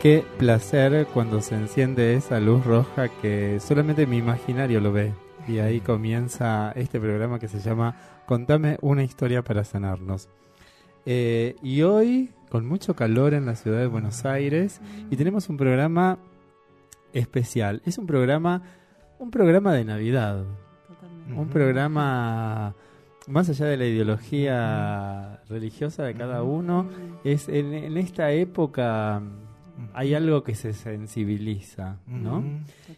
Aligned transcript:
Qué 0.00 0.24
placer 0.38 1.06
cuando 1.12 1.42
se 1.42 1.54
enciende 1.54 2.14
esa 2.14 2.40
luz 2.40 2.64
roja 2.64 3.10
que 3.20 3.60
solamente 3.60 4.06
mi 4.06 4.16
imaginario 4.16 4.80
lo 4.80 4.92
ve. 4.92 5.12
Y 5.46 5.58
ahí 5.58 5.82
comienza 5.82 6.72
este 6.72 6.98
programa 6.98 7.38
que 7.38 7.48
se 7.48 7.60
llama 7.60 7.94
Contame 8.24 8.78
una 8.80 9.04
historia 9.04 9.42
para 9.42 9.62
sanarnos. 9.62 10.30
Eh, 11.04 11.54
y 11.62 11.82
hoy, 11.82 12.30
con 12.48 12.66
mucho 12.66 12.96
calor 12.96 13.34
en 13.34 13.44
la 13.44 13.56
ciudad 13.56 13.78
de 13.78 13.88
Buenos 13.88 14.24
Aires, 14.24 14.80
y 15.10 15.16
tenemos 15.16 15.50
un 15.50 15.58
programa 15.58 16.18
especial. 17.12 17.82
Es 17.84 17.98
un 17.98 18.06
programa, 18.06 18.62
un 19.18 19.30
programa 19.30 19.74
de 19.74 19.84
Navidad. 19.84 20.46
Un 21.36 21.50
programa 21.50 22.74
más 23.28 23.50
allá 23.50 23.66
de 23.66 23.76
la 23.76 23.84
ideología 23.84 25.42
religiosa 25.50 26.04
de 26.04 26.14
cada 26.14 26.42
uno, 26.42 26.88
es 27.22 27.50
en 27.50 27.98
esta 27.98 28.32
época 28.32 29.22
hay 29.94 30.14
algo 30.14 30.42
que 30.42 30.54
se 30.54 30.72
sensibiliza, 30.72 31.98
¿no? 32.06 32.44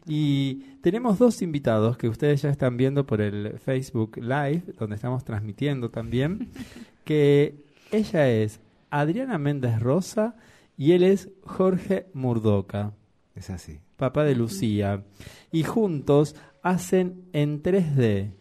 Y 0.06 0.77
tenemos 0.80 1.18
dos 1.18 1.42
invitados 1.42 1.96
que 1.96 2.08
ustedes 2.08 2.42
ya 2.42 2.50
están 2.50 2.77
viendo 2.77 3.06
por 3.06 3.20
el 3.20 3.58
Facebook 3.58 4.16
Live, 4.16 4.64
donde 4.78 4.96
estamos 4.96 5.24
transmitiendo 5.24 5.91
también, 5.91 6.50
que 7.05 7.56
ella 7.91 8.28
es 8.28 8.60
Adriana 8.91 9.38
Méndez 9.38 9.80
Rosa 9.80 10.36
y 10.77 10.92
él 10.92 11.02
es 11.02 11.30
Jorge 11.45 12.06
Murdoca. 12.14 12.92
Es 13.34 13.50
así. 13.50 13.80
Papá 13.96 14.24
de 14.24 14.34
Lucía. 14.34 15.05
Y 15.50 15.62
juntos 15.62 16.36
hacen 16.62 17.24
en 17.33 17.62
3D, 17.62 18.33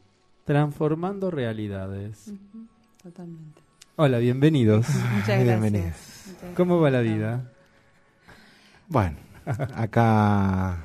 transformando 0.45 1.31
realidades. 1.31 2.34
Totalmente. 3.02 3.62
Hola, 3.95 4.17
bienvenidos. 4.19 4.88
Muchas 5.16 5.44
gracias. 5.44 6.36
¿Cómo 6.56 6.80
va 6.80 6.89
la 6.89 7.02
vida? 7.02 7.50
Bueno, 8.92 9.16
acá 9.73 10.75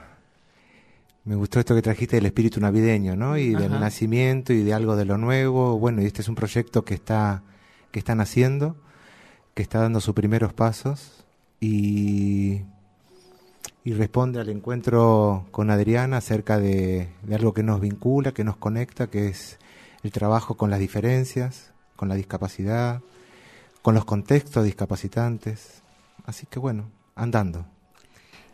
me 1.25 1.35
gustó 1.35 1.59
esto 1.59 1.75
que 1.75 1.83
trajiste 1.83 2.15
del 2.15 2.27
espíritu 2.27 2.61
navideño, 2.61 3.17
¿no? 3.17 3.37
Y 3.37 3.57
del 3.57 3.81
nacimiento 3.81 4.53
y 4.53 4.63
de 4.63 4.75
algo 4.75 4.95
de 4.95 5.05
lo 5.05 5.19
nuevo. 5.19 5.77
Bueno, 5.81 6.01
y 6.01 6.07
este 6.07 6.23
es 6.23 6.29
un 6.29 6.37
proyecto 6.37 6.85
que 6.85 6.95
está 6.95 7.43
que 7.91 7.99
están 7.99 8.21
haciendo, 8.21 8.77
que 9.55 9.63
está 9.63 9.81
dando 9.81 10.01
sus 10.01 10.15
primeros 10.15 10.53
pasos 10.53 11.25
y 11.59 12.61
y 13.83 13.93
responde 13.93 14.39
al 14.39 14.51
encuentro 14.51 15.49
con 15.51 15.71
Adriana 15.71 16.19
acerca 16.19 16.61
de, 16.61 17.09
de 17.25 17.35
algo 17.35 17.55
que 17.55 17.65
nos 17.65 17.81
vincula, 17.81 18.31
que 18.31 18.45
nos 18.45 18.57
conecta, 18.57 19.09
que 19.09 19.27
es 19.27 19.59
el 20.05 20.13
trabajo 20.13 20.57
con 20.57 20.71
las 20.71 20.79
diferencias, 20.79 21.73
con 21.97 22.09
la 22.09 22.15
discapacidad, 22.15 23.01
con 23.83 23.97
los 23.97 24.05
contextos 24.05 24.65
discapacitantes. 24.65 25.83
Así 26.25 26.47
que 26.47 26.61
bueno, 26.61 26.89
andando. 27.17 27.67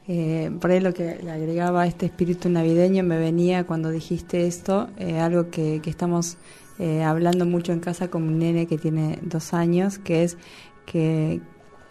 Eh, 0.09 0.51
por 0.61 0.71
ahí 0.71 0.81
lo 0.81 0.93
que 0.93 1.21
le 1.23 1.31
agregaba 1.31 1.83
a 1.83 1.87
este 1.87 2.07
espíritu 2.07 2.49
navideño 2.49 3.05
me 3.05 3.19
venía 3.19 3.65
cuando 3.65 3.91
dijiste 3.91 4.47
esto, 4.47 4.89
eh, 4.99 5.21
algo 5.21 5.51
que, 5.51 5.81
que 5.81 5.91
estamos 5.91 6.39
eh, 6.79 7.05
hablando 7.05 7.47
mucho 7.47 7.73
en 7.73 7.81
casa 7.81 8.09
con 8.09 8.25
un 8.25 8.39
nene 8.39 8.67
que 8.67 8.79
tiene 8.79 9.19
dos 9.23 9.55
años, 9.55 9.99
que 9.99 10.25
es 10.25 10.39
que 10.87 11.41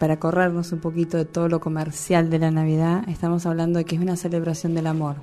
para 0.01 0.17
corrernos 0.17 0.71
un 0.71 0.79
poquito 0.79 1.15
de 1.15 1.25
todo 1.25 1.47
lo 1.47 1.59
comercial 1.59 2.31
de 2.31 2.39
la 2.39 2.49
Navidad, 2.49 3.07
estamos 3.07 3.45
hablando 3.45 3.77
de 3.77 3.85
que 3.85 3.97
es 3.97 4.01
una 4.01 4.15
celebración 4.15 4.73
del 4.73 4.87
amor. 4.87 5.17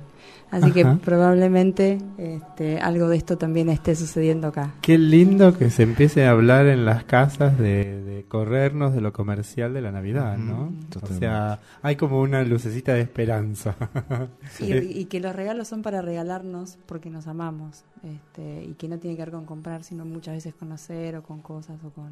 Así 0.51 0.71
que 0.71 0.85
probablemente 0.85 1.97
este, 2.17 2.79
algo 2.79 3.09
de 3.09 3.17
esto 3.17 3.37
también 3.37 3.67
esté 3.67 3.93
sucediendo 3.93 4.47
acá. 4.47 4.75
Qué 4.81 4.97
lindo 4.97 5.57
que 5.57 5.69
se 5.69 5.83
empiece 5.83 6.25
a 6.25 6.31
hablar 6.31 6.65
en 6.67 6.85
las 6.85 7.03
casas 7.03 7.57
de, 7.57 8.23
corrernos 8.29 8.93
de 8.93 9.01
lo 9.01 9.11
comercial 9.11 9.73
de 9.73 9.81
la 9.81 9.91
Navidad, 9.91 10.37
¿no? 10.37 10.71
O 11.01 11.07
sea, 11.07 11.59
hay 11.81 11.97
como 11.97 12.21
una 12.21 12.41
lucecita 12.43 12.93
de 12.93 13.01
esperanza. 13.01 13.75
y, 14.59 15.05
que 15.05 15.19
los 15.19 15.35
regalos 15.35 15.67
son 15.67 15.81
para 15.81 16.01
regalarnos 16.01 16.77
porque 16.85 17.09
nos 17.09 17.27
amamos 17.27 17.83
este, 18.01 18.63
y 18.63 18.75
que 18.75 18.87
no 18.87 18.97
tiene 18.97 19.17
que 19.17 19.23
ver 19.23 19.31
con 19.31 19.45
comprar, 19.45 19.83
sino 19.83 20.05
muchas 20.05 20.35
veces 20.35 20.53
con 20.55 20.71
hacer 20.71 21.17
o 21.17 21.23
con 21.23 21.41
cosas 21.41 21.75
o 21.83 21.89
con 21.89 22.11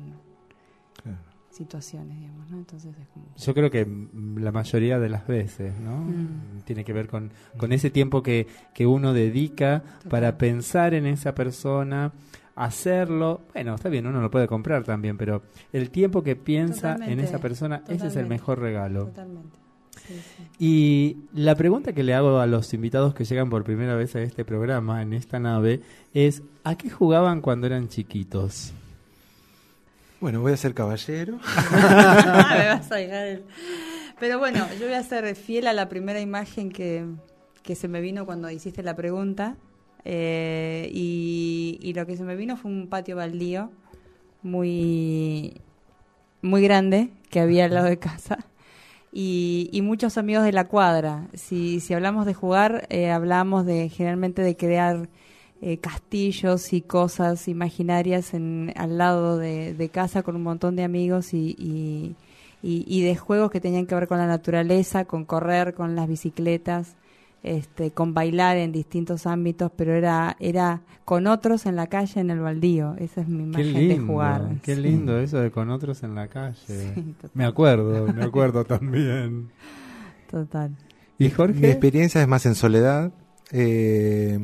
situaciones, 1.51 2.19
digamos, 2.19 2.49
¿no? 2.49 2.57
Entonces 2.57 2.95
es 2.99 3.07
como... 3.07 3.25
Yo 3.35 3.53
creo 3.53 3.71
que 3.71 3.87
la 4.35 4.51
mayoría 4.51 4.99
de 4.99 5.09
las 5.09 5.27
veces, 5.27 5.79
¿no? 5.79 5.97
Mm. 5.97 6.61
Tiene 6.65 6.83
que 6.83 6.93
ver 6.93 7.07
con, 7.07 7.31
con 7.57 7.71
ese 7.71 7.89
tiempo 7.89 8.21
que, 8.21 8.47
que 8.73 8.85
uno 8.85 9.13
dedica 9.13 9.83
para 10.09 10.37
pensar 10.37 10.93
en 10.93 11.05
esa 11.05 11.33
persona, 11.33 12.13
hacerlo, 12.55 13.41
bueno, 13.53 13.75
está 13.75 13.89
bien, 13.89 14.07
uno 14.07 14.21
lo 14.21 14.31
puede 14.31 14.47
comprar 14.47 14.83
también, 14.83 15.17
pero 15.17 15.43
el 15.71 15.89
tiempo 15.89 16.23
que 16.23 16.35
piensa 16.35 16.97
en 17.05 17.19
esa 17.19 17.39
persona, 17.39 17.83
ese 17.87 18.07
es 18.07 18.15
el 18.15 18.27
mejor 18.27 18.59
regalo. 18.59 19.05
Totalmente. 19.05 19.57
Y 20.59 21.17
la 21.33 21.55
pregunta 21.55 21.93
que 21.93 22.03
le 22.03 22.13
hago 22.13 22.39
a 22.39 22.47
los 22.47 22.73
invitados 22.73 23.13
que 23.13 23.25
llegan 23.25 23.49
por 23.49 23.63
primera 23.63 23.95
vez 23.95 24.15
a 24.15 24.21
este 24.21 24.45
programa, 24.45 25.01
en 25.01 25.13
esta 25.13 25.39
nave, 25.39 25.81
es 26.13 26.43
¿a 26.63 26.75
qué 26.77 26.89
jugaban 26.89 27.41
cuando 27.41 27.67
eran 27.67 27.89
chiquitos? 27.89 28.73
Bueno, 30.19 30.41
voy 30.41 30.51
a 30.51 30.57
ser 30.57 30.73
caballero. 30.73 31.33
Me 31.71 32.67
vas 32.67 32.91
a 32.91 32.97
Pero 34.19 34.39
bueno, 34.39 34.65
yo 34.79 34.87
voy 34.87 34.95
a 34.95 35.03
ser 35.03 35.35
fiel 35.35 35.67
a 35.67 35.73
la 35.73 35.89
primera 35.89 36.19
imagen 36.19 36.71
que, 36.71 37.05
que 37.61 37.75
se 37.75 37.87
me 37.87 38.01
vino 38.01 38.25
cuando 38.25 38.49
hiciste 38.49 38.81
la 38.81 38.95
pregunta. 38.95 39.57
Eh, 40.05 40.89
y, 40.91 41.77
y, 41.81 41.93
lo 41.93 42.07
que 42.07 42.17
se 42.17 42.23
me 42.23 42.35
vino 42.35 42.57
fue 42.57 42.71
un 42.71 42.87
patio 42.87 43.15
baldío 43.15 43.71
muy, 44.41 45.61
muy 46.41 46.61
grande 46.63 47.11
que 47.29 47.39
había 47.39 47.65
al 47.65 47.75
lado 47.75 47.87
de 47.87 47.99
casa. 47.99 48.39
Y, 49.11 49.69
y 49.71 49.83
muchos 49.83 50.17
amigos 50.17 50.43
de 50.43 50.51
la 50.51 50.67
cuadra. 50.67 51.27
Si, 51.35 51.79
si 51.79 51.93
hablamos 51.93 52.25
de 52.25 52.33
jugar, 52.33 52.87
eh, 52.89 53.11
hablamos 53.11 53.67
de 53.67 53.89
generalmente 53.89 54.41
de 54.41 54.55
crear 54.57 55.09
eh, 55.59 55.77
castillos 55.77 56.71
y 56.71 56.81
cosas 56.81 57.47
imaginarias 57.47 58.35
en, 58.35 58.71
al 58.75 58.97
lado 58.99 59.37
de, 59.37 59.89
casa 59.91 60.21
con 60.21 60.35
un 60.35 60.43
montón 60.43 60.75
de 60.75 60.83
amigos 60.83 61.33
y, 61.33 62.15
y, 62.61 63.01
de 63.01 63.15
juegos 63.15 63.49
que 63.49 63.59
tenían 63.59 63.87
que 63.87 63.95
ver 63.95 64.07
con 64.07 64.19
la 64.19 64.27
naturaleza, 64.27 65.05
con 65.05 65.25
correr, 65.25 65.73
con 65.73 65.95
las 65.95 66.07
bicicletas, 66.07 66.95
este, 67.41 67.89
con 67.89 68.13
bailar 68.13 68.57
en 68.57 68.71
distintos 68.71 69.25
ámbitos, 69.25 69.71
pero 69.75 69.95
era, 69.95 70.35
era 70.39 70.81
con 71.05 71.25
otros 71.25 71.65
en 71.65 71.75
la 71.75 71.87
calle, 71.87 72.19
en 72.19 72.29
el 72.29 72.39
baldío. 72.39 72.95
Esa 72.99 73.21
es 73.21 73.27
mi 73.27 73.43
imagen 73.43 73.87
de 73.87 73.97
jugar. 73.97 74.57
Qué 74.61 74.75
lindo 74.75 75.17
eso 75.17 75.39
de 75.39 75.49
con 75.49 75.71
otros 75.71 76.03
en 76.03 76.13
la 76.13 76.27
calle. 76.27 77.15
me 77.33 77.45
acuerdo, 77.45 78.13
me 78.13 78.23
acuerdo 78.23 78.63
también. 78.63 79.49
Total. 80.29 80.75
¿Y 81.17 81.31
Jorge? 81.31 81.59
Mi 81.59 81.67
experiencia 81.67 82.21
es 82.21 82.27
más 82.27 82.45
en 82.45 82.53
soledad. 82.53 83.11
Eh, 83.51 84.37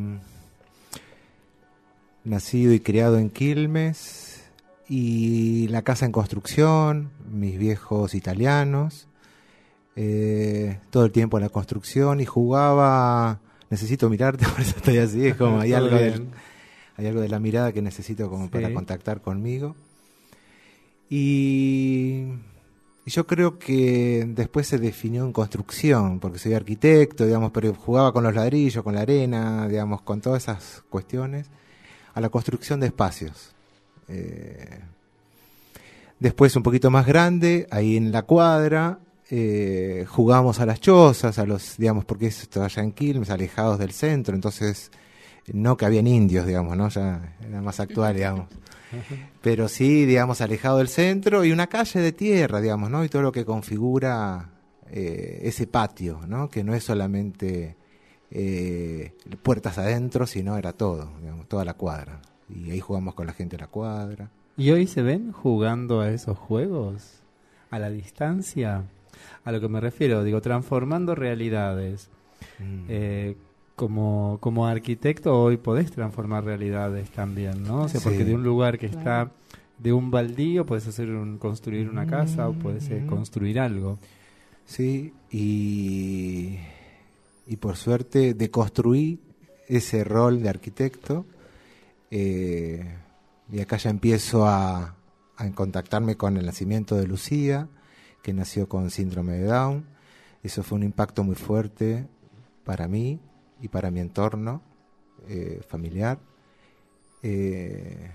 nacido 2.24 2.74
y 2.74 2.80
criado 2.80 3.18
en 3.18 3.30
Quilmes 3.30 4.44
y 4.88 5.68
la 5.70 5.82
casa 5.82 6.06
en 6.06 6.12
construcción, 6.12 7.12
mis 7.32 7.58
viejos 7.58 8.16
italianos, 8.16 9.08
eh, 9.96 10.80
todo 10.90 11.06
el 11.06 11.12
tiempo 11.12 11.38
en 11.38 11.44
la 11.44 11.50
construcción 11.50 12.20
y 12.20 12.26
jugaba, 12.26 13.40
necesito 13.70 14.10
mirarte, 14.10 14.46
por 14.50 14.62
eso 14.62 14.76
estoy 14.78 14.98
así, 14.98 15.28
es 15.28 15.36
como 15.36 15.60
hay 15.62 15.74
algo, 15.74 15.96
de, 15.96 16.26
hay 16.98 17.08
algo 17.08 17.22
de 17.22 17.30
la 17.30 17.40
mirada 17.40 17.72
que 17.72 17.82
necesito 17.82 18.30
como 18.30 18.50
para 18.50 18.74
contactar 18.74 19.22
conmigo. 19.22 19.76
Y, 21.10 22.24
y, 23.06 23.12
yo 23.12 23.28
creo 23.28 23.60
que 23.60 24.26
después 24.28 24.68
se 24.68 24.80
definió 24.80 25.26
en 25.26 25.34
construcción, 25.34 26.20
porque 26.20 26.40
soy 26.40 26.54
arquitecto, 26.54 27.26
digamos, 27.26 27.52
pero 27.52 27.74
jugaba 27.74 28.12
con 28.14 28.24
los 28.24 28.34
ladrillos, 28.34 28.84
con 28.84 28.96
la 28.96 29.02
arena, 29.02 29.68
digamos, 29.68 30.02
con 30.02 30.22
todas 30.22 30.44
esas 30.44 30.84
cuestiones 30.90 31.50
a 32.14 32.22
la 32.22 32.30
construcción 32.30 32.80
de 32.80 32.88
espacios. 32.88 33.54
Eh, 34.08 34.80
después 36.20 36.56
un 36.56 36.64
poquito 36.64 36.90
más 36.92 37.06
grande, 37.06 37.68
ahí 37.72 37.98
en 37.98 38.12
la 38.12 38.24
cuadra, 38.24 39.00
eh, 39.30 40.06
jugamos 40.08 40.60
a 40.60 40.66
las 40.66 40.80
chozas, 40.80 41.40
a 41.40 41.46
los, 41.46 41.78
digamos, 41.78 42.06
porque 42.06 42.28
esto 42.28 42.64
allá 42.64 42.84
en 42.84 42.92
Quilmes, 42.92 43.30
alejados 43.30 43.80
del 43.80 43.92
centro, 43.92 44.36
entonces 44.36 44.92
no 45.52 45.76
que 45.76 45.86
habían 45.86 46.08
indios, 46.08 46.46
digamos, 46.46 46.78
¿no? 46.78 46.90
Ya 46.90 47.36
era 47.46 47.62
más 47.62 47.80
actual, 47.80 48.16
digamos. 48.16 48.48
Pero 49.42 49.68
sí, 49.68 50.06
digamos, 50.06 50.40
alejado 50.42 50.78
del 50.78 50.88
centro 50.88 51.44
y 51.44 51.52
una 51.52 51.68
calle 51.68 52.00
de 52.00 52.12
tierra, 52.12 52.62
digamos, 52.62 52.90
¿no? 52.90 53.04
Y 53.04 53.10
todo 53.10 53.24
lo 53.24 53.32
que 53.32 53.44
configura 53.44 54.50
eh, 54.92 55.40
ese 55.44 55.66
patio, 55.68 56.22
¿no? 56.28 56.50
Que 56.50 56.64
no 56.64 56.76
es 56.76 56.84
solamente 56.84 57.76
eh, 58.36 59.14
puertas 59.44 59.78
adentro, 59.78 60.26
sino 60.26 60.58
era 60.58 60.74
todo, 60.74 61.12
digamos, 61.22 61.48
toda 61.48 61.64
la 61.64 61.76
cuadra. 61.76 62.20
Y 62.50 62.72
ahí 62.72 62.80
jugamos 62.80 63.14
con 63.14 63.28
la 63.28 63.34
gente 63.34 63.58
de 63.58 63.62
la 63.62 63.68
cuadra. 63.68 64.30
¿Y 64.58 64.72
hoy 64.72 64.88
se 64.88 65.02
ven 65.02 65.32
jugando 65.32 66.02
a 66.02 66.10
esos 66.10 66.38
juegos? 66.38 67.22
¿A 67.70 67.78
la 67.78 67.90
distancia? 67.90 68.84
A 69.46 69.52
lo 69.52 69.62
que 69.62 69.70
me 69.70 69.80
refiero, 69.80 70.24
digo, 70.24 70.42
transformando 70.42 71.16
realidades. 71.16 72.10
Mm. 72.60 72.86
Eh, 72.90 73.38
como, 73.76 74.38
como 74.40 74.68
arquitecto 74.68 75.40
hoy 75.40 75.58
podés 75.58 75.92
transformar 75.92 76.44
realidades 76.44 77.10
también, 77.10 77.64
¿no? 77.64 77.84
O 77.84 77.88
sea, 77.88 78.02
porque 78.02 78.24
de 78.24 78.36
un 78.36 78.44
lugar 78.44 78.78
que 78.78 78.86
está 78.86 79.32
de 79.80 79.94
un 79.94 80.12
baldío 80.12 80.66
puedes 80.66 80.88
hacer 80.88 81.10
un, 81.10 81.38
construir 81.38 81.90
una 81.90 82.06
casa 82.06 82.48
o 82.50 82.54
puedes 82.54 82.90
eh, 82.90 83.04
construir 83.08 83.60
algo. 83.60 83.98
¿sí? 84.66 85.14
Y, 85.32 86.58
y 87.46 87.58
por 87.58 87.76
suerte 87.76 88.34
deconstruí 88.34 89.20
ese 89.68 90.04
rol 90.04 90.42
de 90.42 90.50
arquitecto. 90.50 91.26
eh, 92.12 92.98
y 93.52 93.60
acá 93.60 93.78
ya 93.78 93.90
empiezo 93.90 94.48
a, 94.48 94.96
a 95.36 95.52
contactarme 95.52 96.16
con 96.16 96.38
el 96.38 96.46
nacimiento 96.46 96.96
de 96.96 97.06
Lucía, 97.08 97.68
que 98.24 98.34
nació 98.34 98.68
con 98.68 98.90
síndrome 98.90 99.34
de 99.34 99.46
Down. 99.46 99.86
Eso 100.42 100.64
fue 100.64 100.78
un 100.78 100.84
impacto 100.84 101.24
muy 101.24 101.36
fuerte 101.36 102.08
para 102.64 102.88
mí 102.88 103.20
y 103.62 103.68
para 103.68 103.92
mi 103.92 104.00
entorno 104.00 104.62
eh, 105.28 105.62
familiar. 105.68 106.20
Eh, 107.22 108.12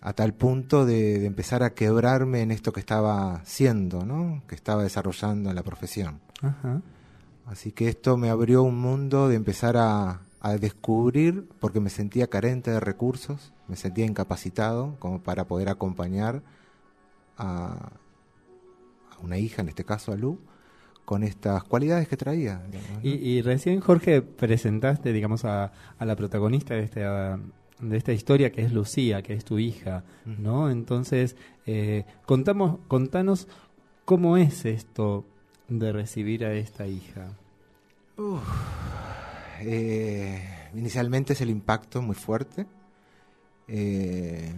a 0.00 0.12
tal 0.14 0.34
punto 0.34 0.84
de, 0.84 1.20
de 1.20 1.26
empezar 1.26 1.62
a 1.62 1.74
quebrarme 1.74 2.42
en 2.42 2.50
esto 2.50 2.72
que 2.72 2.80
estaba 2.80 3.40
siendo, 3.44 4.04
¿no? 4.04 4.42
que 4.48 4.54
estaba 4.54 4.82
desarrollando 4.82 5.50
en 5.50 5.56
la 5.56 5.62
profesión. 5.62 6.20
Ajá. 6.40 6.80
Así 7.46 7.72
que 7.72 7.88
esto 7.88 8.16
me 8.16 8.30
abrió 8.30 8.62
un 8.62 8.80
mundo 8.80 9.28
de 9.28 9.36
empezar 9.36 9.76
a, 9.76 10.22
a 10.40 10.56
descubrir, 10.56 11.48
porque 11.60 11.80
me 11.80 11.90
sentía 11.90 12.26
carente 12.28 12.70
de 12.70 12.80
recursos, 12.80 13.52
me 13.68 13.76
sentía 13.76 14.06
incapacitado 14.06 14.96
como 14.98 15.22
para 15.22 15.46
poder 15.46 15.68
acompañar 15.68 16.42
a, 17.36 17.90
a 19.10 19.18
una 19.22 19.38
hija, 19.38 19.62
en 19.62 19.68
este 19.68 19.84
caso 19.84 20.12
a 20.12 20.16
Lu, 20.16 20.38
con 21.04 21.24
estas 21.24 21.64
cualidades 21.64 22.08
que 22.08 22.16
traía. 22.16 22.62
digamos, 22.70 22.90
¿no? 22.90 23.00
Y, 23.02 23.10
y 23.14 23.42
recién, 23.42 23.80
Jorge, 23.80 24.22
presentaste, 24.22 25.12
digamos, 25.12 25.44
a, 25.44 25.72
a 25.98 26.04
la 26.04 26.16
protagonista 26.16 26.74
de 26.74 26.84
esta, 26.84 27.38
de 27.80 27.96
esta 27.96 28.12
historia, 28.12 28.52
que 28.52 28.62
es 28.62 28.72
Lucía, 28.72 29.22
que 29.22 29.34
es 29.34 29.44
tu 29.44 29.58
hija, 29.58 30.04
¿no? 30.24 30.70
Entonces, 30.70 31.36
eh, 31.66 32.04
contamos, 32.24 32.78
contanos 32.88 33.48
cómo 34.04 34.36
es 34.36 34.64
esto 34.64 35.24
de 35.78 35.92
recibir 35.92 36.44
a 36.44 36.52
esta 36.52 36.86
hija. 36.86 37.28
Eh, 39.60 40.40
inicialmente 40.74 41.32
es 41.32 41.40
el 41.40 41.50
impacto 41.50 42.02
muy 42.02 42.14
fuerte. 42.14 42.66
Eh, 43.68 44.52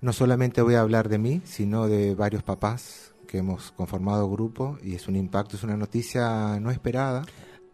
no 0.00 0.12
solamente 0.12 0.62
voy 0.62 0.74
a 0.74 0.80
hablar 0.80 1.08
de 1.08 1.18
mí, 1.18 1.40
sino 1.44 1.88
de 1.88 2.14
varios 2.14 2.42
papás 2.42 3.14
que 3.26 3.38
hemos 3.38 3.72
conformado 3.72 4.30
grupo 4.30 4.78
y 4.82 4.94
es 4.94 5.08
un 5.08 5.16
impacto, 5.16 5.56
es 5.56 5.64
una 5.64 5.76
noticia 5.76 6.60
no 6.60 6.70
esperada. 6.70 7.24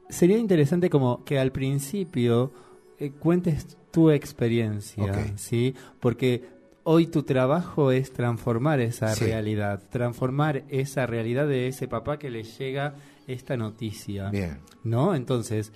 Sería 0.09 0.39
interesante 0.39 0.89
como 0.89 1.25
que 1.25 1.39
al 1.39 1.53
principio 1.53 2.53
eh, 2.99 3.11
cuentes 3.11 3.77
tu 3.91 4.11
experiencia. 4.11 5.35
¿sí? 5.37 5.75
Porque 5.99 6.60
hoy 6.85 7.07
tu 7.07 7.23
trabajo 7.23 7.91
es 7.93 8.13
transformar 8.13 8.81
esa 8.81 9.15
Sí. 9.15 9.25
realidad, 9.27 9.83
transformar 9.91 10.65
esa 10.69 11.07
realidad 11.07 11.47
de 11.47 11.69
ese 11.69 11.89
papá 11.89 12.19
que 12.19 12.31
le 12.31 12.43
llega 12.43 12.95
esta 13.27 13.57
noticia, 13.57 14.31
Bien. 14.31 14.59
¿no? 14.85 15.15
Entonces, 15.15 15.73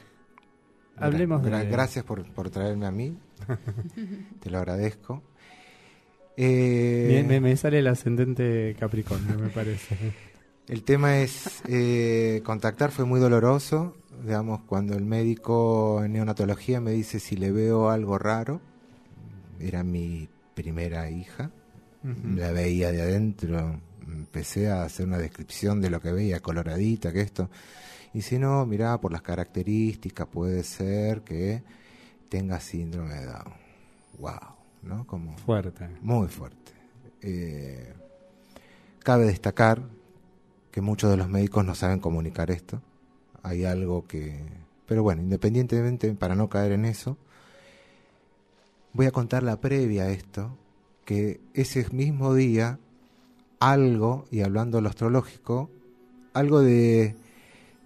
hablemos 0.96 1.42
de... 1.42 1.50
Gracias 1.66 2.04
por, 2.04 2.24
por 2.32 2.50
traerme 2.50 2.86
a 2.86 2.90
mí. 2.90 3.16
Te 4.40 4.50
lo 4.50 4.58
agradezco. 4.58 5.22
Eh, 6.36 7.06
Bien, 7.08 7.26
me, 7.28 7.40
me 7.40 7.56
sale 7.56 7.78
el 7.78 7.86
ascendente 7.86 8.74
Capricornio, 8.78 9.38
me 9.38 9.48
parece. 9.50 9.96
El 10.66 10.82
tema 10.82 11.18
es, 11.18 11.60
eh, 11.68 12.40
contactar 12.42 12.90
fue 12.90 13.04
muy 13.04 13.20
doloroso, 13.20 13.98
digamos, 14.24 14.62
cuando 14.62 14.96
el 14.96 15.04
médico 15.04 16.02
en 16.02 16.14
neonatología 16.14 16.80
me 16.80 16.92
dice 16.92 17.20
si 17.20 17.36
le 17.36 17.52
veo 17.52 17.90
algo 17.90 18.16
raro, 18.16 18.62
era 19.60 19.84
mi 19.84 20.26
primera 20.54 21.10
hija, 21.10 21.50
la 22.02 22.52
veía 22.52 22.92
de 22.92 23.00
adentro, 23.00 23.80
empecé 24.06 24.68
a 24.68 24.84
hacer 24.84 25.06
una 25.06 25.18
descripción 25.18 25.80
de 25.80 25.88
lo 25.88 26.00
que 26.00 26.12
veía, 26.12 26.40
coloradita, 26.40 27.12
que 27.12 27.22
esto, 27.22 27.48
y 28.12 28.22
si 28.22 28.38
no, 28.38 28.64
mirá, 28.64 29.00
por 29.00 29.10
las 29.10 29.22
características 29.22 30.28
puede 30.28 30.62
ser 30.62 31.22
que 31.22 31.62
tenga 32.28 32.60
síndrome 32.60 33.14
de 33.14 33.26
Down. 33.26 33.54
Wow, 34.18 34.40
¿no? 34.82 35.06
Como 35.06 35.36
Fuerte. 35.38 35.88
muy 36.00 36.28
fuerte. 36.28 36.72
Eh, 37.22 37.92
cabe 39.00 39.24
destacar 39.24 39.82
que 40.70 40.80
muchos 40.80 41.10
de 41.10 41.16
los 41.16 41.28
médicos 41.28 41.64
no 41.64 41.74
saben 41.74 41.98
comunicar 41.98 42.50
esto. 42.50 42.80
Hay 43.42 43.64
algo 43.64 44.06
que... 44.06 44.40
Pero 44.86 45.02
bueno, 45.02 45.22
independientemente, 45.22 46.12
para 46.14 46.34
no 46.36 46.48
caer 46.48 46.72
en 46.72 46.84
eso, 46.84 47.16
voy 48.94 49.06
a 49.06 49.10
contar 49.10 49.42
la 49.42 49.60
previa 49.60 50.04
a 50.04 50.10
esto, 50.10 50.56
que 51.04 51.40
ese 51.52 51.86
mismo 51.90 52.32
día, 52.32 52.78
algo, 53.60 54.24
y 54.30 54.40
hablando 54.40 54.80
lo 54.80 54.88
astrológico, 54.88 55.70
algo 56.32 56.60
de... 56.60 57.16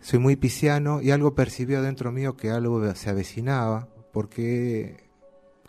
Soy 0.00 0.20
muy 0.20 0.36
pisciano 0.36 1.02
y 1.02 1.10
algo 1.10 1.34
percibió 1.34 1.82
dentro 1.82 2.12
mío 2.12 2.36
que 2.36 2.50
algo 2.50 2.94
se 2.94 3.10
avecinaba, 3.10 3.88
porque 4.12 5.08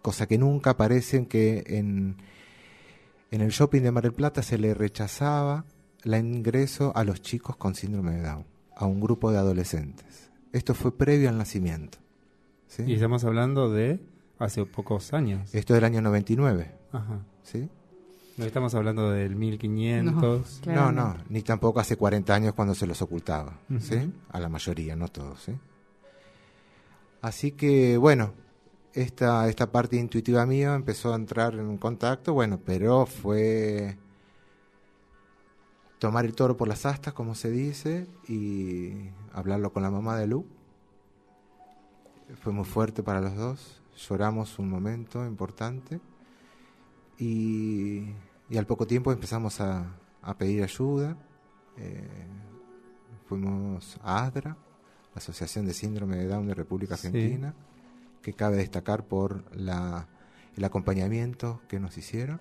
cosa 0.04 0.28
que 0.28 0.38
nunca 0.38 0.72
aparecen 0.72 1.26
que 1.26 1.64
en, 1.66 2.18
el 3.32 3.50
shopping 3.50 3.82
de 3.82 3.92
Mar 3.92 4.04
del 4.04 4.14
Plata 4.14 4.44
se 4.44 4.60
le 4.60 4.76
rechazaba 4.76 5.66
el 6.04 6.14
ingreso 6.14 6.92
a 6.96 7.04
los 7.04 7.22
chicos 7.22 7.56
con 7.56 7.74
síndrome 7.74 8.18
de 8.18 8.22
Down, 8.22 8.46
a 8.76 8.86
un 8.86 9.02
grupo 9.02 9.32
de 9.32 9.40
adolescentes. 9.40 10.30
Esto 10.54 10.76
fue 10.76 10.96
previo 10.96 11.30
al 11.30 11.38
nacimiento. 11.38 11.98
Y 12.86 12.94
estamos 12.94 13.24
hablando 13.24 13.72
de 13.72 14.00
hace 14.40 14.66
pocos 14.66 15.14
años. 15.14 15.54
Esto 15.54 15.74
del 15.74 15.84
año 15.84 16.02
99. 16.02 16.72
Ajá. 16.92 17.20
¿sí? 17.44 17.70
No 18.38 18.46
estamos 18.46 18.74
hablando 18.74 19.12
del 19.12 19.36
1500. 19.36 20.62
No. 20.66 20.74
No, 20.74 20.92
no, 20.92 21.18
ni 21.28 21.42
tampoco 21.42 21.82
hace 21.82 21.98
40 21.98 22.34
años 22.34 22.54
cuando 22.54 22.74
se 22.74 22.88
los 22.88 23.02
ocultaba. 23.02 23.60
¿sí? 23.80 24.12
A 24.30 24.40
la 24.40 24.48
mayoría, 24.48 24.96
no 24.96 25.10
todos, 25.10 25.42
¿sí? 25.44 25.54
Así 27.22 27.52
que, 27.52 27.98
bueno, 27.98 28.32
esta, 28.94 29.50
esta 29.50 29.72
parte 29.72 29.98
intuitiva 29.98 30.46
mía 30.46 30.74
empezó 30.74 31.12
a 31.12 31.18
entrar 31.18 31.54
en 31.56 31.78
contacto, 31.78 32.34
bueno, 32.34 32.62
pero 32.66 33.06
fue 33.06 33.98
tomar 36.00 36.24
el 36.24 36.34
toro 36.34 36.56
por 36.56 36.70
las 36.70 36.86
astas, 36.86 37.14
como 37.14 37.36
se 37.36 37.52
dice, 37.52 38.08
y 38.26 39.10
hablarlo 39.34 39.74
con 39.74 39.84
la 39.84 39.92
mamá 39.92 40.18
de 40.18 40.28
Lu. 40.28 40.46
Fue 42.42 42.54
muy 42.54 42.64
fuerte 42.64 43.04
para 43.04 43.20
los 43.20 43.36
dos, 43.36 43.79
lloramos 44.08 44.58
un 44.60 44.70
momento 44.70 45.26
importante 45.26 46.00
y, 47.18 48.06
y 48.50 48.58
al 48.58 48.66
poco 48.66 48.88
tiempo 48.88 49.12
empezamos 49.12 49.60
a, 49.62 49.86
a 50.22 50.38
pedir 50.38 50.64
ayuda. 50.64 51.18
Eh, 51.78 52.08
fuimos 53.28 53.98
a 54.04 54.24
ASDRA, 54.26 54.50
la 54.52 54.58
Asociación 55.16 55.66
de 55.66 55.74
Síndrome 55.74 56.18
de 56.18 56.28
Down 56.28 56.48
de 56.48 56.54
República 56.54 56.98
Sí. 56.98 57.08
Argentina, 57.08 57.54
que 58.22 58.34
cabe 58.34 58.58
destacar 58.58 59.06
por 59.06 59.44
la, 59.56 60.08
el 60.56 60.64
acompañamiento 60.64 61.62
que 61.68 61.80
nos 61.80 61.98
hicieron 61.98 62.40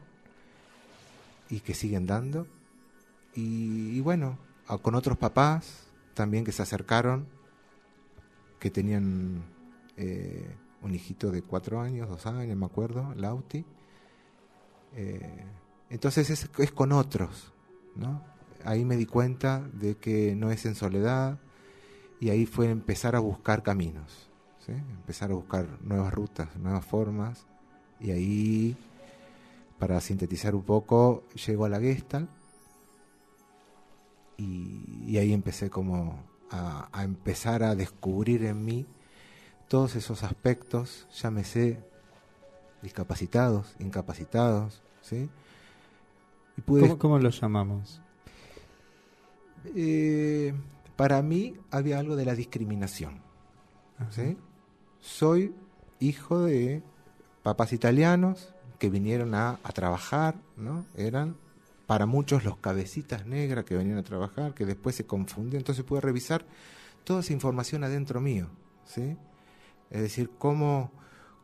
y 1.50 1.60
que 1.60 1.74
siguen 1.74 2.06
dando. 2.06 2.46
Y, 3.34 3.96
y 3.96 4.00
bueno, 4.00 4.38
a- 4.66 4.78
con 4.78 4.94
otros 4.94 5.16
papás 5.18 5.86
también 6.14 6.44
que 6.44 6.52
se 6.52 6.62
acercaron, 6.62 7.26
que 8.58 8.70
tenían 8.70 9.42
eh, 9.96 10.56
un 10.82 10.94
hijito 10.94 11.30
de 11.30 11.42
cuatro 11.42 11.80
años, 11.80 12.08
dos 12.08 12.26
años, 12.26 12.56
me 12.56 12.66
acuerdo, 12.66 13.14
Lauti. 13.16 13.64
Eh, 14.94 15.44
entonces 15.90 16.30
es, 16.30 16.72
con 16.72 16.92
otros, 16.92 17.52
¿no? 17.96 18.22
Ahí 18.64 18.84
me 18.84 18.96
di 18.96 19.06
cuenta 19.06 19.60
de 19.72 19.96
que 19.96 20.34
no 20.34 20.50
es 20.50 20.66
en 20.66 20.74
soledad 20.74 21.38
y 22.20 22.30
ahí 22.30 22.46
fue 22.46 22.70
empezar 22.70 23.16
a 23.16 23.20
buscar 23.20 23.62
caminos, 23.62 24.28
empezar 24.66 25.30
a 25.30 25.34
buscar 25.34 25.66
nuevas 25.80 26.12
rutas, 26.12 26.54
nuevas 26.56 26.84
formas 26.84 27.46
y 28.00 28.10
ahí, 28.10 28.76
para 29.78 30.00
sintetizar 30.00 30.54
un 30.54 30.62
poco, 30.62 31.24
llego 31.46 31.64
a 31.64 31.68
la 31.68 31.80
Gestalt 31.80 32.28
y, 34.36 35.04
y 35.06 35.18
ahí 35.18 35.32
empecé 35.32 35.70
como 35.70 36.22
a, 36.50 36.88
a 36.92 37.04
empezar 37.04 37.62
a 37.62 37.74
descubrir 37.74 38.44
en 38.44 38.64
mí 38.64 38.86
todos 39.68 39.96
esos 39.96 40.22
aspectos, 40.22 41.06
llámese 41.14 41.78
discapacitados, 42.82 43.74
incapacitados, 43.78 44.82
¿sí? 45.02 45.28
Y 46.56 46.60
pude 46.62 46.82
¿Cómo, 46.82 46.98
cómo 46.98 47.18
lo 47.18 47.30
llamamos? 47.30 48.00
eh, 49.74 50.54
para 50.96 51.22
mí 51.22 51.56
había 51.70 51.98
algo 51.98 52.16
de 52.16 52.24
la 52.24 52.34
discriminación. 52.34 53.20
¿sí? 54.10 54.36
Soy 55.00 55.54
hijo 56.00 56.40
de 56.40 56.82
papás 57.42 57.72
italianos 57.72 58.54
que 58.78 58.90
vinieron 58.90 59.34
a, 59.34 59.58
a 59.62 59.72
trabajar, 59.72 60.36
¿no? 60.56 60.86
Eran 60.96 61.36
para 61.86 62.06
muchos 62.06 62.44
los 62.44 62.58
cabecitas 62.58 63.26
negras 63.26 63.64
que 63.64 63.76
venían 63.76 63.98
a 63.98 64.02
trabajar, 64.02 64.54
que 64.54 64.66
después 64.66 64.94
se 64.94 65.06
confundió. 65.06 65.58
Entonces 65.58 65.84
pude 65.84 66.00
revisar 66.00 66.44
toda 67.04 67.20
esa 67.20 67.32
información 67.32 67.82
adentro 67.82 68.20
mío, 68.20 68.48
¿sí? 68.84 69.16
Es 69.90 70.02
decir, 70.02 70.30
cómo, 70.38 70.90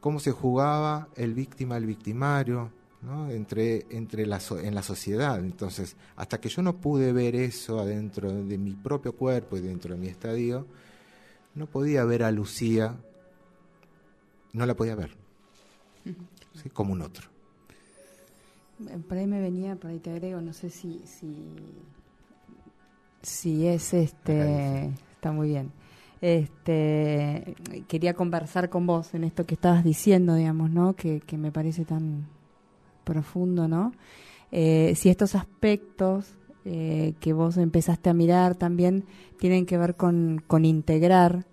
cómo 0.00 0.20
se 0.20 0.32
jugaba 0.32 1.08
el 1.16 1.34
víctima, 1.34 1.76
el 1.76 1.86
victimario, 1.86 2.70
¿no? 3.02 3.30
entre, 3.30 3.86
entre 3.90 4.26
la, 4.26 4.40
en 4.62 4.74
la 4.74 4.82
sociedad. 4.82 5.38
Entonces, 5.38 5.96
hasta 6.16 6.40
que 6.40 6.48
yo 6.48 6.62
no 6.62 6.76
pude 6.76 7.12
ver 7.12 7.36
eso 7.36 7.78
adentro 7.78 8.32
de 8.32 8.58
mi 8.58 8.74
propio 8.74 9.14
cuerpo 9.14 9.56
y 9.56 9.60
dentro 9.60 9.94
de 9.94 10.00
mi 10.00 10.08
estadio, 10.08 10.66
no 11.54 11.66
podía 11.66 12.04
ver 12.04 12.22
a 12.22 12.30
Lucía, 12.30 12.96
no 14.52 14.66
la 14.66 14.74
podía 14.74 14.94
ver, 14.94 15.10
¿sí? 16.62 16.70
como 16.70 16.92
un 16.92 17.02
otro. 17.02 17.28
Por 19.08 19.18
ahí 19.18 19.26
me 19.26 19.40
venía, 19.40 19.76
por 19.76 19.90
ahí 19.90 20.00
te 20.00 20.10
agrego, 20.10 20.40
no 20.40 20.52
sé 20.52 20.68
si, 20.68 21.00
si, 21.06 21.54
si 23.22 23.66
es 23.68 23.94
este, 23.94 24.92
está 25.12 25.30
muy 25.30 25.48
bien. 25.48 25.70
Este, 26.24 27.54
quería 27.86 28.14
conversar 28.14 28.70
con 28.70 28.86
vos 28.86 29.12
en 29.12 29.24
esto 29.24 29.44
que 29.44 29.56
estabas 29.56 29.84
diciendo, 29.84 30.34
digamos, 30.34 30.70
¿no? 30.70 30.94
Que, 30.96 31.20
que 31.20 31.36
me 31.36 31.52
parece 31.52 31.84
tan 31.84 32.24
profundo, 33.04 33.68
¿no? 33.68 33.92
Eh, 34.50 34.94
si 34.96 35.10
estos 35.10 35.34
aspectos 35.34 36.38
eh, 36.64 37.12
que 37.20 37.34
vos 37.34 37.58
empezaste 37.58 38.08
a 38.08 38.14
mirar 38.14 38.54
también 38.54 39.04
tienen 39.38 39.66
que 39.66 39.76
ver 39.76 39.96
con, 39.96 40.42
con 40.46 40.64
integrar 40.64 41.44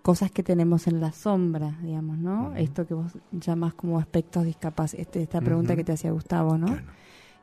cosas 0.00 0.30
que 0.30 0.42
tenemos 0.42 0.86
en 0.86 1.02
la 1.02 1.12
sombra, 1.12 1.78
digamos, 1.82 2.16
¿no? 2.16 2.56
Esto 2.56 2.86
que 2.86 2.94
vos 2.94 3.18
llamas 3.32 3.74
como 3.74 3.98
aspectos 3.98 4.46
discapacidad, 4.46 5.02
este, 5.02 5.20
esta 5.20 5.42
pregunta 5.42 5.76
que 5.76 5.84
te 5.84 5.92
hacía 5.92 6.10
Gustavo, 6.10 6.56
¿no? 6.56 6.74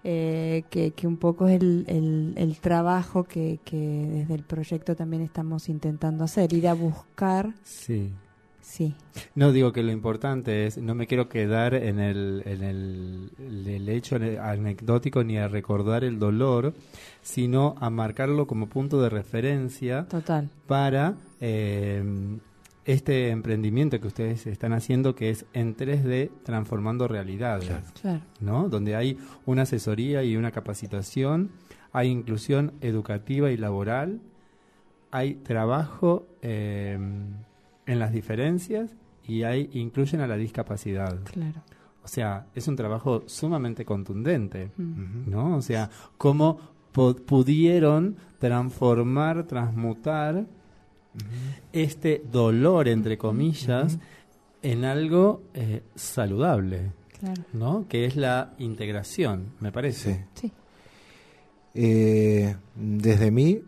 Eh, 0.09 0.63
que, 0.69 0.91
que, 0.91 1.05
un 1.05 1.17
poco 1.17 1.49
es 1.49 1.61
el, 1.61 1.83
el, 1.89 2.33
el 2.37 2.57
trabajo 2.59 3.25
que, 3.25 3.59
que, 3.65 3.75
desde 3.75 4.35
el 4.35 4.43
proyecto 4.43 4.95
también 4.95 5.21
estamos 5.21 5.67
intentando 5.67 6.23
hacer, 6.23 6.53
ir 6.53 6.69
a 6.69 6.73
buscar. 6.73 7.53
Sí. 7.63 8.13
Sí. 8.61 8.95
No 9.35 9.51
digo 9.51 9.73
que 9.73 9.83
lo 9.83 9.91
importante 9.91 10.65
es, 10.65 10.77
no 10.77 10.95
me 10.95 11.07
quiero 11.07 11.27
quedar 11.27 11.73
en 11.73 11.99
el, 11.99 12.41
en 12.45 12.63
el, 12.63 13.31
el 13.67 13.89
hecho 13.89 14.15
anecdótico 14.15 15.25
ni 15.25 15.37
a 15.37 15.49
recordar 15.49 16.05
el 16.05 16.19
dolor, 16.19 16.73
sino 17.21 17.75
a 17.81 17.89
marcarlo 17.89 18.47
como 18.47 18.67
punto 18.67 19.01
de 19.01 19.09
referencia 19.09 20.05
Total. 20.07 20.49
para 20.67 21.15
eh, 21.41 22.01
este 22.87 23.29
emprendimiento 23.29 23.99
que 23.99 24.07
ustedes 24.07 24.47
están 24.47 24.73
haciendo 24.73 25.13
que 25.13 25.29
es 25.29 25.45
en 25.53 25.75
3D 25.75 26.31
transformando 26.43 27.07
realidades, 27.07 27.69
Claro. 28.01 28.21
¿no? 28.39 28.69
Donde 28.69 28.95
hay 28.95 29.17
una 29.45 29.61
asesoría 29.63 30.23
y 30.23 30.35
una 30.37 30.51
capacitación, 30.51 31.51
hay 31.91 32.07
inclusión 32.09 32.71
educativa 32.81 33.51
y 33.51 33.57
laboral, 33.57 34.19
hay 35.11 35.35
trabajo 35.35 36.27
eh, 36.41 36.97
en 37.85 37.99
las 37.99 38.11
diferencias 38.11 38.95
y 39.25 39.43
hay 39.43 39.69
incluyen 39.73 40.21
a 40.21 40.27
la 40.27 40.37
discapacidad. 40.37 41.19
Claro. 41.25 41.61
O 42.03 42.07
sea, 42.07 42.47
es 42.55 42.67
un 42.69 42.77
trabajo 42.77 43.23
sumamente 43.27 43.83
contundente, 43.83 44.71
Mm. 44.77 45.29
¿no? 45.29 45.57
O 45.57 45.61
sea, 45.61 45.89
cómo 46.17 46.57
pu- 46.93 47.21
pudieron 47.25 48.15
transformar, 48.39 49.43
transmutar 49.45 50.45
este 51.73 52.21
dolor, 52.31 52.87
entre 52.87 53.17
comillas, 53.17 53.97
en 54.61 54.85
algo 54.85 55.41
eh, 55.53 55.81
saludable, 55.95 56.91
Claro. 57.19 57.43
¿no? 57.53 57.85
Que 57.89 58.05
es 58.05 58.15
la 58.15 58.53
integración, 58.59 59.53
me 59.59 59.71
parece. 59.71 60.25
Sí. 60.35 60.51
Eh, 61.73 62.55
desde 62.75 63.31
mí, 63.31 63.61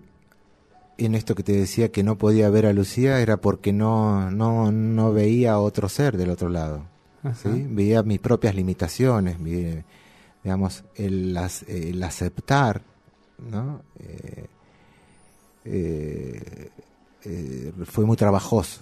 en 0.97 1.15
esto 1.15 1.35
que 1.35 1.43
te 1.43 1.53
decía 1.53 1.89
que 1.91 2.03
no 2.03 2.17
podía 2.17 2.49
ver 2.49 2.65
a 2.65 2.73
Lucía, 2.73 3.19
era 3.21 3.37
porque 3.37 3.71
no, 3.73 4.29
no, 4.31 4.71
no 4.71 5.13
veía 5.13 5.53
a 5.53 5.59
otro 5.59 5.89
ser 5.89 6.17
del 6.17 6.29
otro 6.29 6.49
lado. 6.49 6.83
Veía 7.43 8.01
mis 8.03 8.19
propias 8.19 8.55
limitaciones, 8.55 9.39
mi- 9.39 9.83
digamos, 10.43 10.83
el, 10.95 11.35
aceptar, 12.03 12.81
¿no? 13.51 13.81
Eh, 13.99 14.45
eh, 15.65 16.69
eh, 17.25 17.71
fue 17.85 18.05
muy 18.05 18.17
trabajoso. 18.17 18.81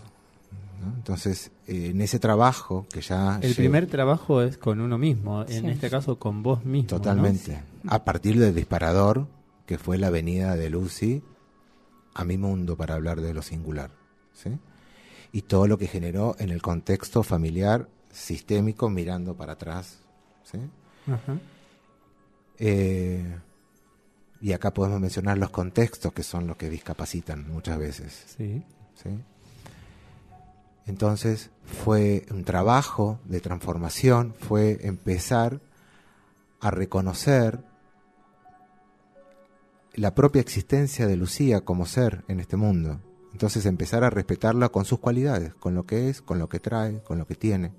¿no? 0.81 0.93
Entonces, 0.95 1.51
eh, 1.67 1.89
en 1.91 2.01
ese 2.01 2.19
trabajo 2.19 2.85
que 2.91 3.01
ya... 3.01 3.37
El 3.41 3.49
llevo- 3.51 3.55
primer 3.55 3.87
trabajo 3.87 4.41
es 4.41 4.57
con 4.57 4.79
uno 4.79 4.97
mismo, 4.97 5.43
en 5.47 5.69
este 5.69 5.89
caso 5.89 6.19
con 6.19 6.43
vos 6.43 6.63
mismo. 6.65 6.89
¿no? 6.91 6.97
Totalmente. 6.97 7.61
A 7.87 8.03
partir 8.05 8.39
del 8.39 8.53
disparador, 8.53 9.27
que 9.65 9.77
fue 9.77 9.97
la 9.97 10.09
venida 10.09 10.55
de 10.55 10.69
Lucy 10.69 11.23
a 12.13 12.23
mi 12.23 12.37
mundo 12.37 12.75
para 12.77 12.95
hablar 12.95 13.21
de 13.21 13.33
lo 13.33 13.41
singular. 13.41 13.91
¿sí? 14.33 14.51
Y 15.31 15.41
todo 15.43 15.67
lo 15.67 15.77
que 15.77 15.87
generó 15.87 16.35
en 16.39 16.49
el 16.51 16.61
contexto 16.61 17.23
familiar 17.23 17.89
sistémico 18.11 18.89
mirando 18.89 19.35
para 19.35 19.53
atrás. 19.53 19.99
¿sí? 20.43 20.57
Ajá. 21.11 21.37
Eh, 22.59 23.37
y 24.41 24.53
acá 24.53 24.73
podemos 24.73 24.99
mencionar 24.99 25.37
los 25.37 25.49
contextos 25.49 26.13
que 26.13 26.23
son 26.23 26.47
los 26.47 26.57
que 26.57 26.69
discapacitan 26.69 27.49
muchas 27.49 27.77
veces. 27.77 28.25
Sí. 28.37 28.63
¿sí? 28.95 29.09
Entonces 30.85 31.49
fue 31.65 32.25
un 32.31 32.43
trabajo 32.43 33.19
de 33.25 33.41
transformación, 33.41 34.33
fue 34.39 34.79
empezar 34.81 35.59
a 36.59 36.71
reconocer 36.71 37.63
la 39.93 40.13
propia 40.15 40.41
existencia 40.41 41.07
de 41.07 41.17
Lucía 41.17 41.61
como 41.61 41.85
ser 41.85 42.23
en 42.27 42.39
este 42.39 42.55
mundo. 42.55 43.01
Entonces 43.33 43.65
empezar 43.65 44.03
a 44.03 44.09
respetarla 44.09 44.69
con 44.69 44.85
sus 44.85 44.99
cualidades, 44.99 45.53
con 45.55 45.75
lo 45.75 45.85
que 45.85 46.09
es, 46.09 46.21
con 46.21 46.39
lo 46.39 46.47
que 46.47 46.59
trae, 46.59 47.01
con 47.03 47.17
lo 47.17 47.27
que 47.27 47.35
tiene, 47.35 47.71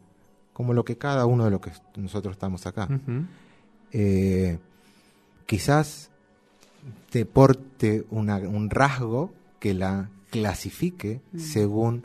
como 0.52 0.74
lo 0.74 0.84
que 0.84 0.98
cada 0.98 1.26
uno 1.26 1.44
de 1.44 1.50
los 1.50 1.60
que 1.60 1.72
nosotros 1.96 2.32
estamos 2.32 2.66
acá 2.66 2.88
eh, 3.92 4.58
quizás 5.46 6.10
te 7.10 7.24
porte 7.24 8.04
una- 8.10 8.36
un 8.38 8.70
rasgo 8.70 9.32
que 9.60 9.74
la 9.74 10.10
clasifique 10.30 11.20
según 11.36 12.04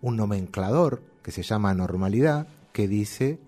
un 0.00 0.16
nomenclador 0.16 1.02
que 1.22 1.32
se 1.32 1.42
llama 1.42 1.74
normalidad, 1.74 2.46
que 2.72 2.86
dice 2.88 3.38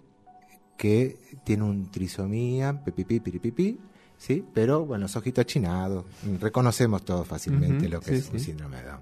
que 0.77 1.17
tiene 1.45 1.63
un 1.65 1.91
trisomía, 1.91 2.83
pipipi, 2.85 3.21
piripipi, 3.21 3.79
¿sí? 4.19 4.45
pero 4.53 4.85
bueno, 4.85 5.03
los 5.03 5.17
ojitos 5.17 5.43
achinados, 5.43 6.05
reconocemos 6.41 7.05
todos 7.05 7.27
fácilmente 7.29 7.89
lo 7.89 8.01
que 8.01 8.13
sí, 8.13 8.15
es 8.15 8.31
un 8.33 8.39
sí. 8.41 8.47
síndrome 8.47 8.79
de 8.79 8.83
Down. 8.85 9.01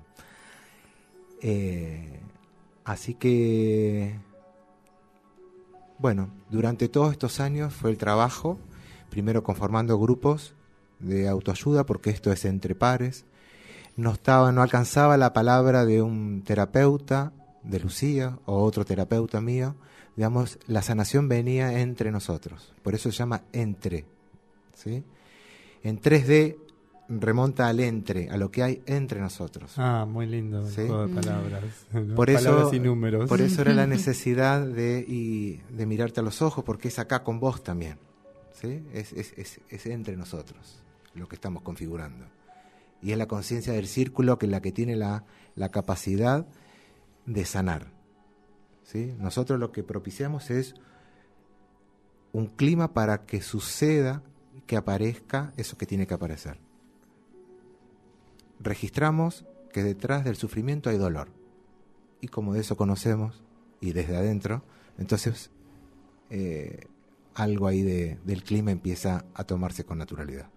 Eh, 1.40 2.20
así 2.84 3.14
que 3.14 4.14
bueno, 5.98 6.30
durante 6.50 6.88
todos 6.88 7.12
estos 7.12 7.40
años 7.40 7.72
fue 7.74 7.90
el 7.90 7.98
trabajo, 7.98 8.58
primero 9.10 9.42
conformando 9.42 9.98
grupos 9.98 10.54
de 10.98 11.28
autoayuda, 11.28 11.84
porque 11.86 12.10
esto 12.10 12.32
es 12.32 12.44
entre 12.44 12.74
pares. 12.74 13.24
No 13.96 14.12
estaba, 14.12 14.52
no 14.52 14.62
alcanzaba 14.62 15.16
la 15.16 15.32
palabra 15.32 15.84
de 15.84 16.02
un 16.02 16.42
terapeuta 16.44 17.32
de 17.64 17.80
Lucía 17.80 18.38
o 18.46 18.62
otro 18.62 18.84
terapeuta 18.84 19.40
mío. 19.40 19.74
Digamos, 20.16 20.58
la 20.66 20.82
sanación 20.82 21.28
venía 21.28 21.80
entre 21.80 22.10
nosotros. 22.10 22.72
Por 22.82 22.94
eso 22.94 23.10
se 23.10 23.16
llama 23.18 23.42
entre. 23.52 24.04
¿sí? 24.74 25.04
En 25.82 26.00
3D 26.00 26.56
remonta 27.08 27.68
al 27.68 27.80
entre, 27.80 28.28
a 28.30 28.36
lo 28.36 28.50
que 28.50 28.62
hay 28.62 28.82
entre 28.86 29.20
nosotros. 29.20 29.72
Ah, 29.76 30.04
muy 30.08 30.26
lindo 30.26 30.60
el 30.66 30.72
Sí. 30.72 30.86
juego 30.86 31.06
de 31.06 31.14
palabras. 31.14 31.64
¿no? 31.92 32.14
Por 32.14 32.30
eso, 32.30 32.44
palabras 32.50 32.74
y 32.74 32.80
números. 32.80 33.28
por 33.28 33.40
eso 33.40 33.62
era 33.62 33.72
la 33.74 33.86
necesidad 33.86 34.66
de, 34.66 35.04
y- 35.08 35.60
de 35.74 35.86
mirarte 35.86 36.20
a 36.20 36.22
los 36.22 36.42
ojos, 36.42 36.64
porque 36.64 36.88
es 36.88 36.98
acá 36.98 37.22
con 37.24 37.40
vos 37.40 37.62
también. 37.62 37.96
¿sí? 38.60 38.82
Es, 38.92 39.12
es- 39.12 39.32
es- 39.38 39.60
es 39.68 39.86
entre 39.86 40.16
nosotros 40.16 40.82
lo 41.18 41.28
que 41.28 41.34
estamos 41.36 41.62
configurando. 41.62 42.26
Y 43.02 43.12
es 43.12 43.18
la 43.18 43.26
conciencia 43.28 43.72
del 43.72 43.86
círculo 43.86 44.38
que 44.38 44.46
es 44.46 44.52
la 44.52 44.60
que 44.60 44.72
tiene 44.72 44.96
la, 44.96 45.24
capacidad 45.70 46.46
de 47.26 47.44
sanar. 47.44 47.92
¿sí? 48.82 49.14
Nosotros 49.18 49.58
lo 49.58 49.70
que 49.72 49.82
propiciamos 49.82 50.50
es 50.50 50.74
un 52.32 52.46
clima 52.46 52.94
para 52.94 53.26
que 53.26 53.40
suceda, 53.40 54.22
que 54.66 54.76
aparezca 54.76 55.52
eso 55.56 55.76
que 55.78 55.86
tiene 55.86 56.06
que 56.06 56.14
aparecer. 56.14 56.58
Registramos 58.60 59.44
que 59.72 59.82
detrás 59.82 60.24
del 60.24 60.36
sufrimiento 60.36 60.90
hay 60.90 60.98
dolor. 60.98 61.28
Y 62.20 62.28
como 62.28 62.54
de 62.54 62.60
eso 62.60 62.76
conocemos, 62.76 63.42
y 63.80 63.92
desde 63.92 64.16
adentro, 64.16 64.64
entonces 64.98 65.50
eh, 66.30 66.86
algo 67.34 67.68
ahí 67.68 67.82
de- 67.82 68.18
del 68.24 68.42
clima 68.42 68.72
empieza 68.72 69.24
a 69.34 69.44
tomarse 69.44 69.84
con 69.84 69.98
naturalidad. 69.98 70.50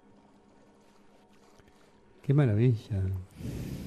Qué 2.22 2.34
maravilla. 2.34 3.02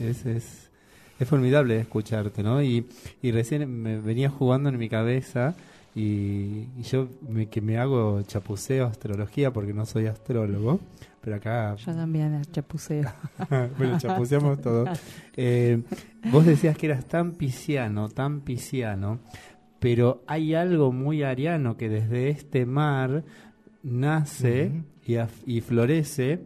Es, 0.00 0.26
es, 0.26 0.71
es 1.19 1.29
formidable 1.29 1.79
escucharte, 1.79 2.43
¿no? 2.43 2.62
Y, 2.62 2.87
y 3.23 3.31
recién 3.31 3.71
me 3.83 4.00
venía 4.00 4.29
jugando 4.29 4.69
en 4.69 4.79
mi 4.79 4.88
cabeza 4.88 5.55
y, 5.95 6.67
y 6.76 6.83
yo 6.83 7.09
me, 7.29 7.47
que 7.47 7.61
me 7.61 7.79
hago 7.79 8.23
chapuceo 8.23 8.87
astrología 8.87 9.53
porque 9.53 9.73
no 9.73 9.87
soy 9.87 10.07
astrólogo, 10.07 10.81
pero 11.21 11.37
acá, 11.37 11.76
Yo 11.76 11.95
también 11.95 12.43
chapuceo. 12.50 13.11
bueno, 13.79 13.99
chapuceamos 13.99 14.61
todo. 14.61 14.87
Eh, 15.37 15.81
vos 16.33 16.45
decías 16.45 16.76
que 16.76 16.87
eras 16.87 17.05
tan 17.07 17.33
pisciano, 17.33 18.09
tan 18.09 18.41
pisciano, 18.41 19.21
pero 19.79 20.25
hay 20.26 20.55
algo 20.55 20.93
muy 20.93 21.23
ariano 21.23 21.76
que 21.76 21.88
desde 21.88 22.29
este 22.29 22.67
mar 22.67 23.23
nace 23.85 24.73
y, 25.07 25.14
y 25.47 25.61
florece 25.61 26.41